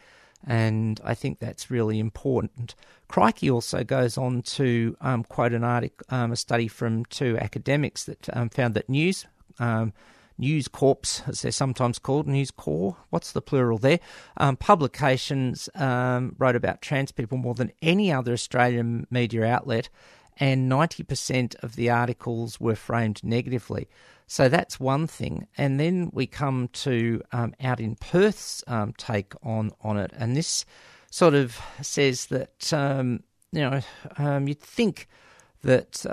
And 0.46 1.00
I 1.04 1.14
think 1.14 1.38
that's 1.38 1.70
really 1.70 1.98
important. 1.98 2.74
Crikey 3.08 3.50
also 3.50 3.84
goes 3.84 4.16
on 4.16 4.42
to 4.42 4.96
um, 5.00 5.24
quote 5.24 5.52
an 5.52 5.64
article, 5.64 6.06
um, 6.10 6.32
a 6.32 6.36
study 6.36 6.68
from 6.68 7.04
two 7.06 7.36
academics 7.38 8.04
that 8.04 8.28
um, 8.36 8.48
found 8.48 8.74
that 8.74 8.88
news 8.88 9.26
um, 9.58 9.92
News 10.38 10.68
Corps, 10.68 11.22
as 11.26 11.42
they're 11.42 11.50
sometimes 11.50 11.98
called, 11.98 12.28
News 12.28 12.52
Corps, 12.52 12.96
what's 13.10 13.32
the 13.32 13.42
plural 13.42 13.78
there? 13.78 13.98
Um, 14.36 14.56
publications 14.56 15.68
um, 15.74 16.36
wrote 16.38 16.56
about 16.56 16.80
trans 16.80 17.10
people 17.10 17.38
more 17.38 17.54
than 17.54 17.72
any 17.82 18.12
other 18.12 18.32
Australian 18.32 19.06
media 19.10 19.44
outlet, 19.44 19.88
and 20.38 20.70
90% 20.70 21.56
of 21.64 21.74
the 21.74 21.90
articles 21.90 22.60
were 22.60 22.76
framed 22.76 23.22
negatively. 23.24 23.88
So 24.28 24.48
that's 24.48 24.78
one 24.78 25.08
thing. 25.08 25.48
And 25.56 25.80
then 25.80 26.10
we 26.12 26.26
come 26.26 26.68
to 26.68 27.20
um, 27.32 27.54
out 27.60 27.80
in 27.80 27.96
Perth's 27.96 28.62
um, 28.68 28.92
take 28.96 29.32
on, 29.42 29.72
on 29.82 29.96
it, 29.96 30.12
and 30.16 30.36
this 30.36 30.64
sort 31.10 31.34
of 31.34 31.58
says 31.82 32.26
that, 32.26 32.72
um, 32.72 33.24
you 33.50 33.62
know, 33.62 33.80
um, 34.18 34.46
you'd 34.46 34.60
think 34.60 35.08
that, 35.62 36.04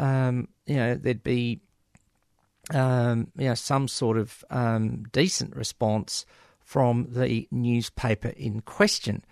you 0.65 0.75
know, 0.75 0.95
there'd 0.95 1.21
be 1.21 1.61
um, 2.73 3.27
you 3.37 3.49
know, 3.49 3.55
some 3.55 3.87
sort 3.87 4.17
of 4.17 4.43
um, 4.49 5.03
decent 5.11 5.55
response 5.55 6.25
from 6.59 7.07
the 7.09 7.47
newspaper 7.51 8.29
in 8.29 8.61
question. 8.61 9.23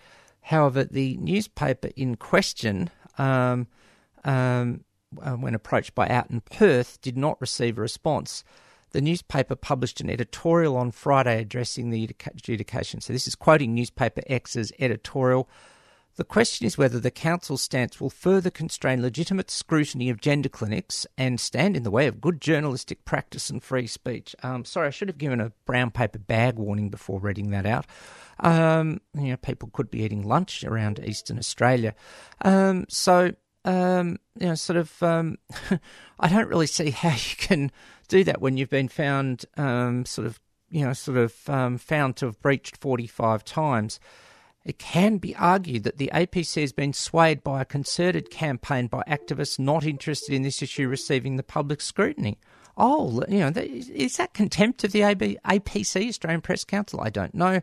However, 0.41 0.83
the 0.83 1.17
newspaper 1.17 1.89
in 1.95 2.15
question, 2.15 2.89
um, 3.17 3.67
um, 4.23 4.83
uh, 5.21 5.31
when 5.33 5.55
approached 5.55 5.95
by 5.95 6.07
Out 6.09 6.29
in 6.29 6.41
Perth, 6.41 7.01
did 7.01 7.17
not 7.17 7.39
receive 7.41 7.77
a 7.77 7.81
response. 7.81 8.43
The 8.91 9.01
newspaper 9.01 9.55
published 9.55 10.01
an 10.01 10.09
editorial 10.09 10.77
on 10.77 10.91
Friday 10.91 11.39
addressing 11.41 11.89
the 11.89 12.09
adjudication. 12.27 13.01
So, 13.01 13.13
this 13.13 13.27
is 13.27 13.35
quoting 13.35 13.73
Newspaper 13.73 14.21
X's 14.27 14.71
editorial. 14.79 15.49
The 16.15 16.23
question 16.23 16.67
is 16.67 16.77
whether 16.77 16.99
the 16.99 17.09
Council's 17.09 17.63
stance 17.63 17.99
will 17.99 18.11
further 18.11 18.51
constrain 18.51 19.01
legitimate 19.01 19.49
scrutiny 19.49 20.11
of 20.11 20.21
gender 20.21 20.47
clinics 20.47 21.07
and 21.17 21.39
stand 21.39 21.75
in 21.75 21.81
the 21.81 21.89
way 21.89 22.05
of 22.05 22.21
good 22.21 22.39
journalistic 22.39 23.03
practice 23.03 23.49
and 23.49 23.63
free 23.63 23.87
speech. 23.87 24.35
Um, 24.43 24.63
sorry, 24.63 24.87
I 24.87 24.91
should 24.91 25.07
have 25.07 25.17
given 25.17 25.41
a 25.41 25.53
brown 25.65 25.89
paper 25.89 26.19
bag 26.19 26.59
warning 26.59 26.89
before 26.89 27.19
reading 27.19 27.49
that 27.49 27.65
out. 27.65 27.87
Um, 28.39 29.01
you 29.15 29.29
know, 29.29 29.37
people 29.37 29.71
could 29.73 29.89
be 29.89 30.03
eating 30.03 30.21
lunch 30.21 30.63
around 30.63 30.99
Eastern 31.03 31.39
Australia. 31.39 31.95
Um, 32.41 32.85
so, 32.89 33.31
um, 33.65 34.19
you 34.39 34.47
know, 34.47 34.55
sort 34.55 34.77
of, 34.77 35.01
um, 35.01 35.39
I 36.19 36.29
don't 36.29 36.47
really 36.47 36.67
see 36.67 36.91
how 36.91 37.09
you 37.09 37.35
can 37.37 37.71
do 38.07 38.23
that 38.25 38.39
when 38.39 38.57
you've 38.57 38.69
been 38.69 38.87
found, 38.87 39.45
um, 39.57 40.05
sort 40.05 40.27
of, 40.27 40.39
you 40.69 40.85
know, 40.85 40.93
sort 40.93 41.17
of 41.17 41.31
found 41.81 42.17
to 42.17 42.27
have 42.27 42.39
breached 42.39 42.77
45 42.77 43.43
times. 43.43 43.99
It 44.65 44.79
can 44.79 45.17
be 45.17 45.35
argued 45.35 45.83
that 45.83 45.97
the 45.97 46.09
APC 46.13 46.61
has 46.61 46.71
been 46.71 46.93
swayed 46.93 47.43
by 47.43 47.61
a 47.61 47.65
concerted 47.65 48.29
campaign 48.29 48.87
by 48.87 49.03
activists 49.07 49.59
not 49.59 49.85
interested 49.85 50.33
in 50.33 50.43
this 50.43 50.61
issue 50.61 50.87
receiving 50.87 51.35
the 51.35 51.43
public 51.43 51.81
scrutiny. 51.81 52.37
Oh, 52.77 53.23
you 53.27 53.39
know, 53.39 53.51
is 53.55 54.17
that 54.17 54.33
contempt 54.33 54.83
of 54.83 54.93
the 54.93 55.01
APC, 55.01 56.07
Australian 56.07 56.41
Press 56.41 56.63
Council? 56.63 57.01
I 57.01 57.09
don't 57.09 57.35
know. 57.35 57.61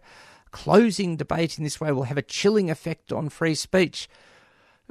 Closing 0.51 1.17
debate 1.17 1.59
in 1.59 1.65
this 1.65 1.81
way 1.81 1.91
will 1.91 2.05
have 2.05 2.19
a 2.19 2.23
chilling 2.23 2.71
effect 2.71 3.13
on 3.13 3.29
free 3.29 3.55
speech. 3.55 4.09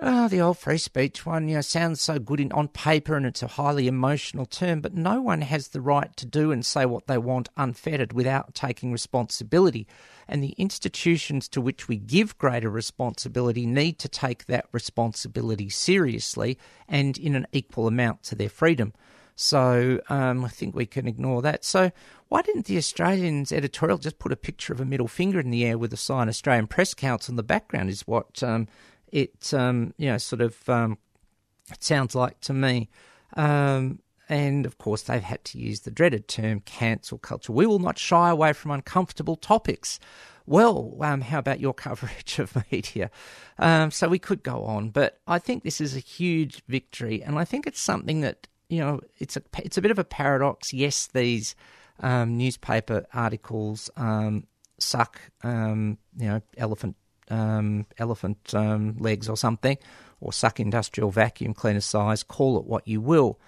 Oh, 0.02 0.30
the 0.30 0.40
old 0.40 0.58
free 0.58 0.78
speech 0.78 1.26
one, 1.26 1.50
you 1.50 1.56
know, 1.56 1.62
sounds 1.62 2.00
so 2.00 2.20
good 2.20 2.40
in, 2.40 2.54
on 2.54 2.70
paper 2.70 3.18
and 3.18 3.26
it's 3.26 3.44
a 3.44 3.48
highly 3.48 3.86
emotional 3.86 4.46
term, 4.46 4.80
but 4.80 4.94
no 4.94 5.22
one 5.22 5.42
has 5.42 5.68
the 5.68 5.82
right 5.82 6.16
to 6.16 6.26
do 6.26 6.54
and 6.54 6.66
say 6.66 6.86
what 6.86 7.08
they 7.08 7.18
want 7.18 7.50
unfettered 7.58 8.14
without 8.14 8.56
taking 8.56 8.94
responsibility. 8.94 9.86
And 10.26 10.42
the 10.42 10.56
institutions 10.58 11.50
to 11.50 11.60
which 11.60 11.90
we 11.90 11.98
give 11.98 12.38
greater 12.38 12.70
responsibility 12.70 13.66
need 13.66 14.00
to 14.00 14.08
take 14.08 14.46
that 14.46 14.68
responsibility 14.72 15.68
seriously 15.68 16.58
and 16.88 17.18
in 17.18 17.36
an 17.36 17.48
equal 17.52 17.86
amount 17.86 18.24
to 18.24 18.36
their 18.36 18.48
freedom. 18.48 18.94
So 19.36 20.00
um, 20.08 20.46
I 20.46 20.50
think 20.50 20.76
we 20.76 20.86
can 20.86 21.08
ignore 21.08 21.42
that. 21.42 21.66
So 21.66 21.92
why 22.30 22.42
didn't 22.42 22.68
the 22.68 22.78
Australians 22.78 23.52
editorial 23.52 23.98
just 23.98 24.20
put 24.20 24.32
a 24.32 24.38
picture 24.38 24.72
of 24.72 24.80
a 24.80 24.86
middle 24.86 25.10
finger 25.10 25.42
in 25.42 25.50
the 25.50 25.66
air 25.66 25.78
with 25.78 25.92
a 25.92 25.98
sign 25.98 26.30
Australian 26.30 26.68
Press 26.68 26.94
Council 26.94 27.34
in 27.34 27.36
the 27.36 27.44
background? 27.44 27.90
Is 27.90 28.08
what 28.08 28.42
um, 28.44 28.68
it 29.12 29.54
um, 29.54 29.94
you 29.98 30.10
know 30.10 30.18
sort 30.18 30.42
of 30.42 30.68
um, 30.70 30.98
sounds 31.80 32.16
like 32.16 32.40
to 32.42 32.54
me. 32.54 32.90
Um, 33.36 34.00
and 34.28 34.66
of 34.68 34.78
course, 34.78 35.04
they've 35.04 35.24
had 35.24 35.44
to 35.46 35.58
use 35.58 35.82
the 35.82 35.92
dreaded 35.92 36.28
term 36.28 36.62
cancel 36.62 37.18
culture. 37.18 37.52
We 37.52 37.66
will 37.66 37.80
not 37.80 37.98
shy 37.98 38.30
away 38.30 38.54
from 38.54 38.72
uncomfortable 38.72 39.36
topics. 39.36 40.00
Well, 40.46 40.98
um, 41.02 41.22
how 41.22 41.40
about 41.40 41.60
your 41.60 41.74
coverage 41.86 42.40
of 42.40 42.56
media? 42.72 43.10
Um, 43.58 43.92
so 43.92 44.08
we 44.08 44.20
could 44.20 44.44
go 44.44 44.64
on, 44.64 44.90
but 44.90 45.20
I 45.28 45.40
think 45.40 45.64
this 45.64 45.82
is 45.82 45.96
a 45.96 46.00
huge 46.00 46.64
victory, 46.68 47.24
and 47.24 47.38
I 47.38 47.46
think 47.46 47.66
it's 47.66 47.82
something 47.82 48.22
that 48.22 48.48
you 48.70 48.80
know 48.80 49.02
it's 49.18 49.36
a 49.36 49.42
it's 49.58 49.78
a 49.78 49.82
bit 49.82 49.92
of 49.92 50.00
a 50.00 50.04
paradox. 50.04 50.74
Yes, 50.74 51.08
these 51.08 51.56
um, 52.00 52.38
newspaper 52.38 53.06
articles 53.14 53.90
suck, 54.80 55.20
you 55.44 55.98
know, 56.18 56.42
elephant 56.58 56.96
um, 57.30 57.86
elephant 57.98 58.54
um, 58.54 58.96
legs 59.00 59.30
or 59.30 59.38
something, 59.38 59.78
or 60.22 60.34
suck 60.34 60.60
industrial 60.60 61.12
vacuum 61.12 61.54
cleaner 61.54 61.82
size, 61.82 62.24
call 62.24 62.58
it 62.58 62.66
what 62.66 62.88
you 62.88 63.02
will. 63.02 63.40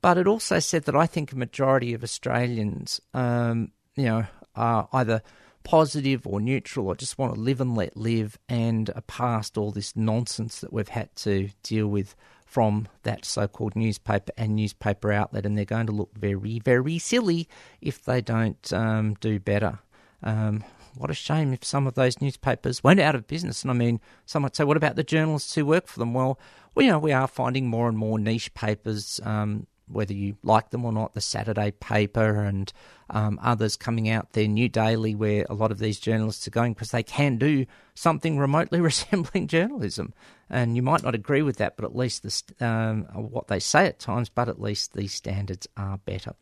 But 0.00 0.18
it 0.18 0.26
also 0.26 0.58
said 0.58 0.84
that 0.84 0.94
I 0.94 1.06
think 1.06 1.32
a 1.32 1.36
majority 1.36 1.94
of 1.94 2.02
Australians, 2.02 3.00
um, 3.14 3.72
you 3.96 4.04
know, 4.04 4.26
are 4.54 4.88
either 4.92 5.22
positive 5.64 6.26
or 6.26 6.40
neutral 6.40 6.88
or 6.88 6.94
just 6.94 7.18
want 7.18 7.34
to 7.34 7.40
live 7.40 7.60
and 7.60 7.74
let 7.74 7.96
live 7.96 8.38
and 8.48 8.90
are 8.90 9.00
past 9.02 9.56
all 9.56 9.70
this 9.70 9.96
nonsense 9.96 10.60
that 10.60 10.72
we've 10.72 10.88
had 10.88 11.14
to 11.16 11.48
deal 11.62 11.86
with 11.86 12.14
from 12.44 12.86
that 13.02 13.24
so 13.24 13.48
called 13.48 13.74
newspaper 13.74 14.30
and 14.36 14.54
newspaper 14.54 15.10
outlet, 15.10 15.44
and 15.44 15.58
they're 15.58 15.64
going 15.64 15.86
to 15.86 15.92
look 15.92 16.16
very, 16.16 16.60
very 16.60 16.98
silly 16.98 17.48
if 17.80 18.04
they 18.04 18.20
don't 18.20 18.72
um, 18.72 19.14
do 19.20 19.40
better. 19.40 19.78
Um, 20.22 20.62
what 20.96 21.10
a 21.10 21.14
shame 21.14 21.52
if 21.52 21.64
some 21.64 21.86
of 21.86 21.94
those 21.94 22.20
newspapers 22.20 22.84
went 22.84 23.00
out 23.00 23.14
of 23.14 23.26
business. 23.26 23.62
And 23.62 23.70
I 23.70 23.74
mean, 23.74 24.00
some 24.26 24.42
might 24.42 24.56
say, 24.56 24.64
what 24.64 24.76
about 24.76 24.96
the 24.96 25.04
journalists 25.04 25.54
who 25.54 25.66
work 25.66 25.86
for 25.86 25.98
them? 25.98 26.14
Well, 26.14 26.38
well 26.74 26.84
you 26.84 26.90
know, 26.90 26.98
we 26.98 27.12
are 27.12 27.28
finding 27.28 27.68
more 27.68 27.88
and 27.88 27.98
more 27.98 28.18
niche 28.18 28.54
papers 28.54 29.20
um, 29.24 29.66
whether 29.86 30.14
you 30.14 30.36
like 30.42 30.70
them 30.70 30.84
or 30.84 30.92
not, 30.92 31.14
the 31.14 31.20
Saturday 31.20 31.70
paper 31.72 32.40
and 32.42 32.72
um, 33.10 33.38
others 33.42 33.76
coming 33.76 34.08
out 34.08 34.32
there, 34.32 34.48
New 34.48 34.68
Daily, 34.68 35.14
where 35.14 35.44
a 35.50 35.54
lot 35.54 35.70
of 35.70 35.78
these 35.78 36.00
journalists 36.00 36.46
are 36.46 36.52
going 36.52 36.72
because 36.72 36.90
they 36.90 37.02
can 37.02 37.36
do 37.36 37.66
something 37.94 38.38
remotely 38.38 38.80
resembling 38.80 39.46
journalism. 39.46 40.14
And 40.48 40.76
you 40.76 40.82
might 40.82 41.02
not 41.02 41.14
agree 41.14 41.42
with 41.42 41.56
that, 41.56 41.76
but 41.76 41.84
at 41.84 41.96
least 41.96 42.22
the, 42.22 42.66
um, 42.66 43.04
what 43.12 43.48
they 43.48 43.60
say 43.60 43.86
at 43.86 43.98
times, 43.98 44.28
but 44.28 44.48
at 44.48 44.60
least 44.60 44.94
the 44.94 45.06
standards 45.06 45.68
are 45.76 45.98
better. 45.98 46.34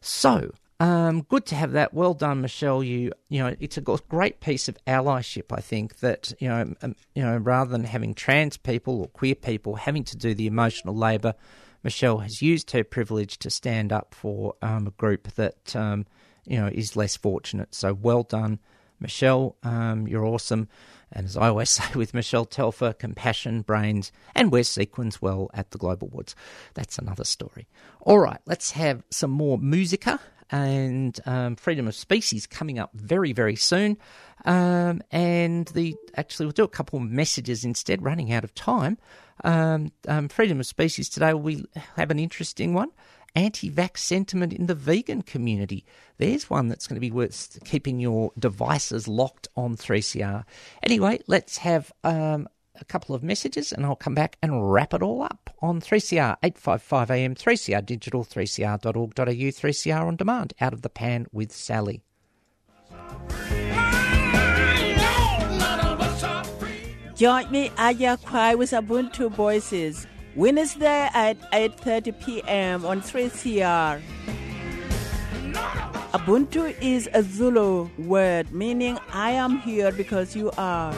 So, 0.00 0.52
um, 0.80 1.22
good 1.22 1.46
to 1.46 1.54
have 1.54 1.72
that. 1.72 1.94
Well 1.94 2.14
done, 2.14 2.40
Michelle. 2.40 2.82
You, 2.82 3.12
you 3.28 3.38
know, 3.42 3.54
it's 3.60 3.76
a 3.76 3.80
great 4.08 4.40
piece 4.40 4.68
of 4.68 4.76
allyship. 4.86 5.52
I 5.56 5.60
think 5.60 6.00
that 6.00 6.32
you 6.40 6.48
know, 6.48 6.74
um, 6.82 6.96
you 7.14 7.22
know, 7.22 7.36
rather 7.36 7.70
than 7.70 7.84
having 7.84 8.14
trans 8.14 8.56
people 8.56 9.00
or 9.00 9.06
queer 9.08 9.34
people 9.36 9.76
having 9.76 10.04
to 10.04 10.16
do 10.16 10.34
the 10.34 10.46
emotional 10.48 10.96
labour 10.96 11.34
Michelle 11.82 12.18
has 12.18 12.42
used 12.42 12.70
her 12.72 12.84
privilege 12.84 13.38
to 13.38 13.50
stand 13.50 13.92
up 13.92 14.14
for 14.14 14.54
um, 14.62 14.86
a 14.86 14.90
group 14.90 15.28
that 15.34 15.74
um, 15.74 16.06
you 16.44 16.58
know 16.58 16.68
is 16.68 16.96
less 16.96 17.16
fortunate. 17.16 17.74
So 17.74 17.94
well 17.94 18.22
done, 18.22 18.58
Michelle. 18.98 19.56
Um, 19.62 20.06
you're 20.06 20.26
awesome. 20.26 20.68
And 21.12 21.26
as 21.26 21.36
I 21.36 21.48
always 21.48 21.70
say 21.70 21.84
with 21.94 22.14
Michelle 22.14 22.44
Telfer, 22.44 22.92
compassion, 22.92 23.62
brains, 23.62 24.12
and 24.34 24.52
sequins 24.66 25.22
well 25.22 25.50
at 25.54 25.70
the 25.70 25.78
Global 25.78 26.08
Woods. 26.08 26.34
That's 26.74 26.98
another 26.98 27.24
story. 27.24 27.66
All 28.02 28.18
right, 28.18 28.40
let's 28.46 28.72
have 28.72 29.02
some 29.10 29.30
more 29.30 29.58
musica 29.58 30.20
and 30.50 31.18
um, 31.26 31.56
freedom 31.56 31.86
of 31.86 31.94
species 31.94 32.46
coming 32.46 32.78
up 32.78 32.90
very, 32.94 33.32
very 33.32 33.56
soon. 33.56 33.96
Um, 34.44 35.02
and 35.10 35.66
the 35.68 35.96
actually, 36.16 36.46
we'll 36.46 36.52
do 36.52 36.64
a 36.64 36.68
couple 36.68 36.98
of 36.98 37.04
messages 37.04 37.64
instead, 37.64 38.02
running 38.02 38.32
out 38.32 38.44
of 38.44 38.54
time. 38.54 38.98
Um, 39.44 39.92
um, 40.08 40.28
freedom 40.28 40.60
of 40.60 40.66
species 40.66 41.08
today, 41.08 41.34
we 41.34 41.64
have 41.96 42.10
an 42.10 42.18
interesting 42.18 42.74
one. 42.74 42.90
Anti 43.36 43.70
vax 43.70 43.98
sentiment 43.98 44.52
in 44.52 44.66
the 44.66 44.74
vegan 44.74 45.22
community. 45.22 45.84
There's 46.18 46.50
one 46.50 46.66
that's 46.66 46.88
going 46.88 46.96
to 46.96 47.00
be 47.00 47.12
worth 47.12 47.58
keeping 47.64 48.00
your 48.00 48.32
devices 48.36 49.06
locked 49.06 49.46
on 49.56 49.76
3CR. 49.76 50.44
Anyway, 50.82 51.20
let's 51.28 51.58
have 51.58 51.92
um, 52.02 52.48
a 52.80 52.84
couple 52.84 53.14
of 53.14 53.22
messages 53.22 53.72
and 53.72 53.84
I'll 53.84 53.96
come 53.96 54.14
back 54.14 54.36
and 54.42 54.72
wrap 54.72 54.94
it 54.94 55.02
all 55.02 55.22
up 55.22 55.50
on 55.60 55.80
3CR 55.80 56.36
855 56.42 57.10
AM, 57.10 57.34
3CR 57.34 57.84
digital, 57.84 58.24
3cr.org.au, 58.24 59.24
3CR 59.24 60.06
on 60.06 60.16
demand, 60.16 60.54
out 60.60 60.72
of 60.72 60.82
the 60.82 60.88
pan 60.88 61.26
with 61.32 61.52
Sally. 61.52 62.02
Join 67.14 67.50
me 67.50 67.70
Aya 67.76 68.16
Kwai 68.16 68.54
with 68.54 68.70
Ubuntu 68.70 69.30
Voices, 69.30 70.06
Wednesday 70.34 71.08
at 71.12 71.38
8.30 71.52 72.24
p.m. 72.24 72.86
on 72.86 73.02
3CR. 73.02 74.00
Ubuntu 76.12 76.74
is 76.80 77.08
a 77.12 77.22
Zulu 77.22 77.90
word 77.98 78.50
meaning 78.52 78.98
I 79.12 79.32
am 79.32 79.58
here 79.58 79.92
because 79.92 80.34
you 80.34 80.50
are. 80.56 80.94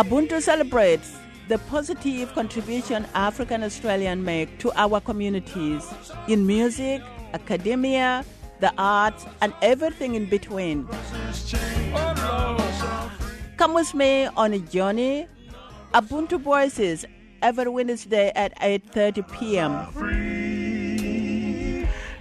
Ubuntu 0.00 0.40
celebrates 0.40 1.18
the 1.48 1.58
positive 1.68 2.32
contribution 2.32 3.04
African 3.14 3.62
Australians 3.62 4.24
make 4.24 4.58
to 4.60 4.72
our 4.72 4.98
communities 4.98 5.84
in 6.26 6.46
music, 6.46 7.02
academia, 7.34 8.24
the 8.60 8.72
arts, 8.78 9.26
and 9.42 9.52
everything 9.60 10.14
in 10.14 10.24
between. 10.24 10.88
Come 13.58 13.74
with 13.74 13.92
me 13.92 14.24
on 14.38 14.54
a 14.54 14.58
journey. 14.60 15.28
Ubuntu 15.92 16.40
Voices 16.40 17.04
every 17.42 17.68
Wednesday 17.68 18.32
at 18.34 18.58
8:30 18.58 19.28
p.m. 19.36 19.72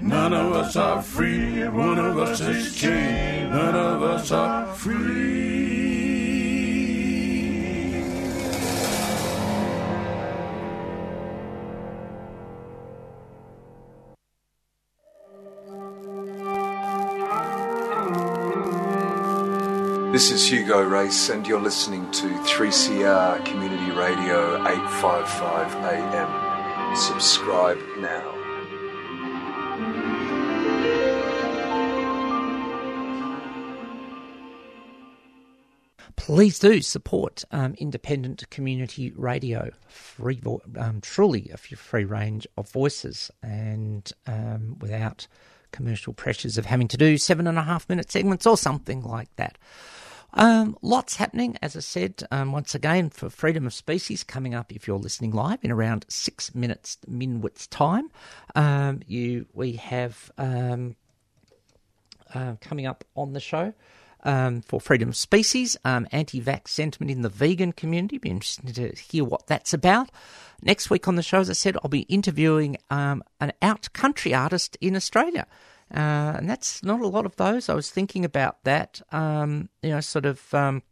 None 0.01 0.33
of 0.33 0.51
us 0.51 0.75
are 0.75 1.01
free. 1.01 1.65
One 1.69 1.97
of 1.97 2.17
us 2.17 2.41
is 2.41 2.75
chained. 2.75 3.51
None 3.51 3.75
of 3.75 4.03
us 4.03 4.33
are 4.33 4.65
free. 4.75 5.38
This 20.19 20.31
is 20.31 20.51
Hugo 20.51 20.81
Race, 20.83 21.29
and 21.29 21.47
you're 21.47 21.61
listening 21.61 22.11
to 22.11 22.27
3CR 22.39 23.45
Community 23.45 23.89
Radio 23.91 24.57
855 24.67 25.75
AM. 25.75 26.95
Subscribe 26.97 27.77
now. 27.99 28.35
please 36.17 36.59
do 36.59 36.81
support 36.81 37.45
um, 37.51 37.73
independent 37.77 38.49
community 38.49 39.13
radio. 39.15 39.71
Free, 39.87 40.41
vo- 40.41 40.61
um, 40.77 40.99
truly 40.99 41.49
a 41.53 41.55
free 41.55 42.03
range 42.03 42.45
of 42.57 42.69
voices, 42.69 43.31
and 43.41 44.11
um, 44.27 44.77
without 44.79 45.27
commercial 45.71 46.11
pressures 46.11 46.57
of 46.57 46.65
having 46.65 46.89
to 46.89 46.97
do 46.97 47.17
seven 47.17 47.47
and 47.47 47.57
a 47.57 47.63
half 47.63 47.87
minute 47.87 48.11
segments 48.11 48.45
or 48.45 48.57
something 48.57 49.01
like 49.01 49.33
that. 49.37 49.57
Um, 50.33 50.77
lots 50.81 51.15
happening, 51.15 51.57
as 51.61 51.75
I 51.75 51.79
said, 51.79 52.23
um, 52.31 52.51
once 52.51 52.75
again, 52.75 53.09
for 53.09 53.29
Freedom 53.29 53.65
of 53.65 53.73
Species 53.73 54.23
coming 54.23 54.53
up 54.53 54.71
if 54.71 54.87
you're 54.87 54.97
listening 54.97 55.31
live 55.31 55.59
in 55.63 55.71
around 55.71 56.05
six 56.07 56.53
minutes 56.53 56.97
minutes 57.07 57.67
time. 57.67 58.09
Um, 58.55 59.01
you 59.07 59.47
We 59.53 59.73
have 59.73 60.31
um, 60.37 60.95
uh, 62.33 62.55
coming 62.61 62.85
up 62.85 63.03
on 63.15 63.33
the 63.33 63.39
show. 63.39 63.73
Um, 64.21 64.59
for 64.63 64.81
freedom 64.81 65.07
of 65.07 65.15
species, 65.15 65.77
um, 65.85 66.05
anti-vax 66.11 66.67
sentiment 66.67 67.09
in 67.09 67.21
the 67.21 67.29
vegan 67.29 67.71
community. 67.71 68.17
Be 68.17 68.29
interested 68.29 68.75
to 68.75 69.01
hear 69.01 69.23
what 69.23 69.47
that's 69.47 69.73
about. 69.73 70.09
Next 70.61 70.89
week 70.89 71.07
on 71.07 71.15
the 71.15 71.23
show, 71.23 71.39
as 71.39 71.49
I 71.49 71.53
said, 71.53 71.77
I'll 71.77 71.89
be 71.89 72.01
interviewing 72.01 72.75
um, 72.89 73.23
an 73.39 73.53
out-country 73.61 74.33
artist 74.33 74.77
in 74.81 74.97
Australia. 74.97 75.47
Uh, 75.93 76.33
and 76.37 76.49
that's 76.49 76.83
not 76.83 77.01
a 77.01 77.07
lot 77.07 77.25
of 77.25 77.35
those. 77.37 77.67
I 77.67 77.73
was 77.73 77.89
thinking 77.89 78.23
about 78.23 78.63
that. 78.63 79.01
Um, 79.11 79.69
you 79.81 79.89
know, 79.89 80.01
sort 80.01 80.25
of 80.25 80.53
um, 80.53 80.83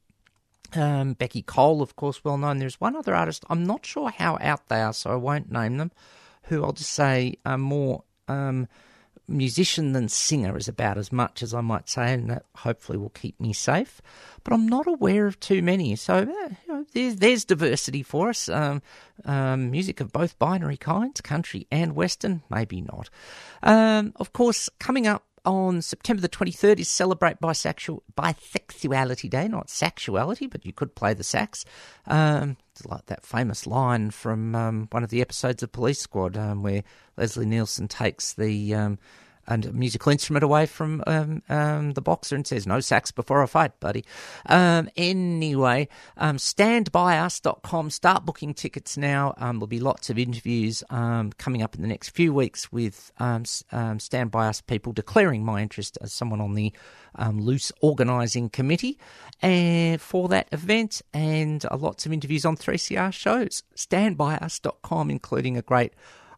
um, 0.74 1.16
Beccy 1.16 1.45
Cole, 1.45 1.82
of 1.82 1.95
course, 1.95 2.24
well 2.24 2.38
known. 2.38 2.58
There's 2.58 2.82
one 2.82 2.95
other 2.95 3.16
artist. 3.16 3.45
I'm 3.50 3.66
not 3.66 3.86
sure 3.86 4.10
how 4.10 4.38
out 4.41 4.68
they 4.70 4.82
are, 4.82 4.93
so 4.93 5.12
I 5.12 5.16
won't 5.16 5.52
name 5.52 5.78
them. 5.78 5.91
Who 6.43 6.64
I'll 6.64 6.72
just 6.72 6.91
say 6.91 7.36
are 7.45 7.58
more 7.58 8.04
um, 8.28 8.68
musician 9.28 9.91
than 9.91 10.07
singer 10.07 10.57
is 10.57 10.67
about 10.67 10.97
as 10.97 11.11
much 11.11 11.43
as 11.43 11.53
I 11.53 11.61
might 11.61 11.89
say, 11.89 12.13
and 12.13 12.30
that 12.30 12.45
hopefully 12.55 12.97
will 12.97 13.09
keep 13.09 13.39
me 13.39 13.53
safe. 13.53 14.01
But 14.43 14.53
I'm 14.53 14.67
not 14.67 14.88
aware 14.88 15.28
of 15.28 15.39
too 15.39 15.61
many, 15.61 15.95
so 15.95 16.15
eh, 16.15 16.23
you 16.25 16.73
know, 16.73 16.86
there's, 16.93 17.17
there's 17.17 17.45
diversity 17.45 18.03
for 18.03 18.30
us. 18.30 18.47
Um, 18.47 18.82
um, 19.25 19.71
music 19.71 19.99
of 19.99 20.13
both 20.13 20.39
binary 20.39 20.78
kinds, 20.78 21.21
country 21.21 21.67
and 21.71 21.95
western, 21.95 22.43
maybe 22.49 22.82
not. 22.82 23.09
Um, 23.63 24.13
of 24.15 24.32
course, 24.34 24.69
coming 24.80 25.07
up 25.07 25.26
on 25.48 25.82
September 25.82 26.22
the 26.22 26.30
23rd 26.30 26.80
is 26.80 26.89
Celebrate 26.89 27.39
Bisexual, 27.39 28.02
Bisexuality 28.18 29.30
Day, 29.30 29.48
not 29.48 29.70
sexuality, 29.70 30.45
but 30.45 30.66
you 30.66 30.74
could 30.74 30.93
play 30.93 31.14
the 31.14 31.24
sax. 31.24 31.64
Um, 32.06 32.58
like 32.86 33.08
that 33.08 33.26
famous 33.26 33.66
line 33.66 34.12
from 34.12 34.54
um, 34.54 34.88
one 34.91 35.04
of 35.04 35.10
the 35.10 35.22
episodes 35.22 35.64
of 35.64 35.72
Police 35.72 36.00
Squad 36.00 36.38
um, 36.38 36.62
where 36.62 36.84
Leslie 37.16 37.45
Nielsen 37.45 37.88
takes 37.88 38.34
the 38.34 38.76
um, 38.76 39.00
and 39.48 39.66
a 39.66 39.74
musical 39.74 40.12
instrument 40.12 40.43
away 40.43 40.66
from 40.66 41.04
um, 41.08 41.41
um, 41.50 41.93
the 41.93 42.02
boxer 42.02 42.36
and 42.36 42.45
says, 42.45 42.68
No 42.68 42.80
sax 42.80 43.12
before 43.12 43.41
a 43.41 43.48
fight, 43.48 43.80
buddy. 43.80 44.06
Um, 44.45 44.89
anyway, 44.98 45.88
um, 46.18 46.38
standbyus.com. 46.38 47.89
Start 47.89 48.26
booking 48.26 48.54
tickets 48.54 48.98
now. 48.98 49.34
Um, 49.38 49.58
there'll 49.58 49.68
be 49.68 49.80
lots 49.80 50.10
of 50.10 50.18
interviews 50.18 50.84
um, 50.89 51.32
coming 51.38 51.62
up 51.62 51.76
in 51.76 51.82
the 51.82 51.88
next 51.88 52.10
few 52.10 52.34
weeks 52.34 52.72
with 52.72 53.12
um, 53.20 53.45
Stand 53.45 54.32
By 54.32 54.48
Us 54.48 54.62
people 54.62 54.93
declaring 54.93 55.45
my 55.45 55.62
interest 55.62 55.98
as 56.02 56.14
someone 56.14 56.41
on 56.41 56.54
the 56.54 56.74
loose 57.34 57.72
organising 57.82 58.50
committee 58.50 59.00
and 59.41 60.00
for 60.02 60.28
that 60.30 60.48
event 60.52 61.02
and 61.14 61.66
uh, 61.66 61.78
lots 61.78 62.06
of 62.06 62.14
interviews 62.14 62.45
on 62.45 62.56
3CR 62.56 63.14
shows. 63.14 63.64
Standbyus.com, 63.76 65.10
including 65.10 65.58
a 65.58 65.62
great 65.62 65.93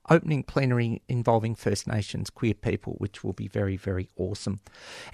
opening 0.10 0.44
plenary 0.44 1.02
involving 1.08 1.56
First 1.56 1.88
Nations 1.88 2.30
queer 2.30 2.54
people, 2.54 2.94
which 2.98 3.24
will 3.24 3.34
be 3.34 3.48
very, 3.48 3.78
very 3.78 4.10
awesome. 4.18 4.60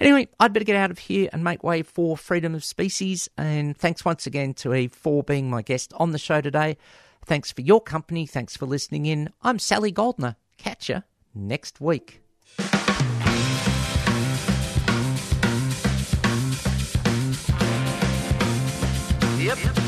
Anyway, 0.00 0.28
I'd 0.40 0.52
better 0.52 0.64
get 0.64 0.76
out 0.76 0.90
of 0.90 0.98
here 0.98 1.28
and 1.32 1.44
make 1.44 1.62
way 1.62 1.82
for 1.82 2.16
Freedom 2.16 2.54
of 2.54 2.64
Species. 2.64 3.28
And 3.36 3.76
thanks 3.76 4.04
once 4.04 4.26
again 4.26 4.54
to 4.54 4.74
Eve 4.74 4.92
for 4.92 5.22
being 5.22 5.50
my 5.50 5.62
guest 5.62 5.92
on 5.96 6.12
the 6.12 6.18
show 6.18 6.40
today. 6.40 6.76
Thanks 7.24 7.52
for 7.52 7.60
your 7.60 7.80
company. 7.80 8.26
Thanks 8.26 8.56
for 8.56 8.66
listening 8.66 9.06
in. 9.06 9.30
I'm 9.42 9.58
Sally 9.58 9.90
Goldner. 9.90 10.36
Catch 10.58 10.88
you 10.88 11.02
next 11.34 11.80
week. 11.80 12.22
Yep. 19.38 19.85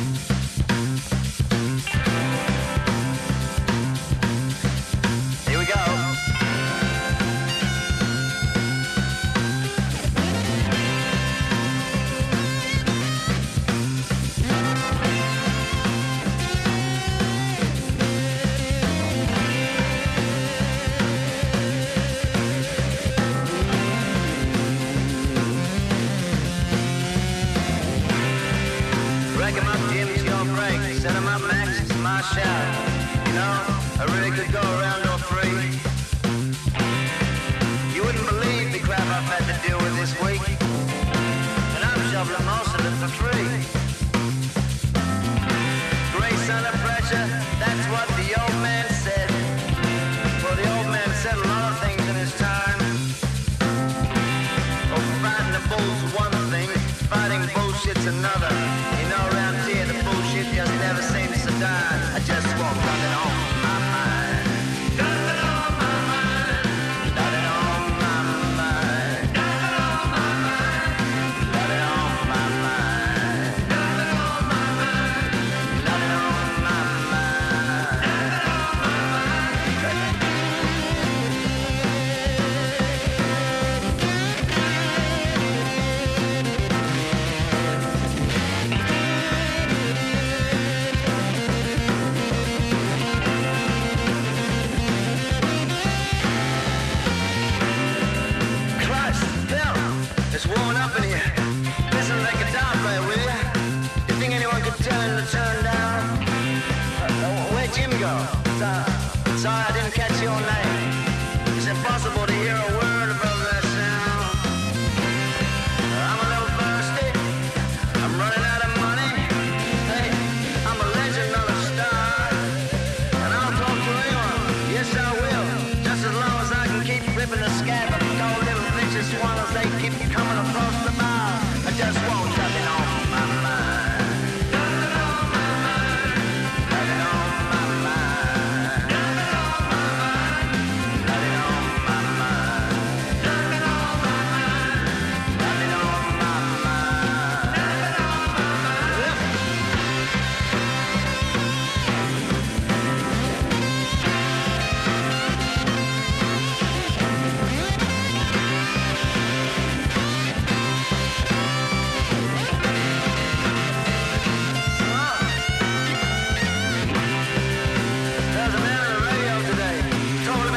marcha. 32.18 32.77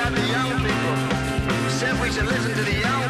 the 0.09 0.27
young 0.27 0.51
people. 0.65 0.95
Said 1.69 1.99
we 2.01 2.11
should 2.11 2.25
listen 2.25 2.53
to 2.55 2.63
the 2.63 2.79
young 2.79 3.00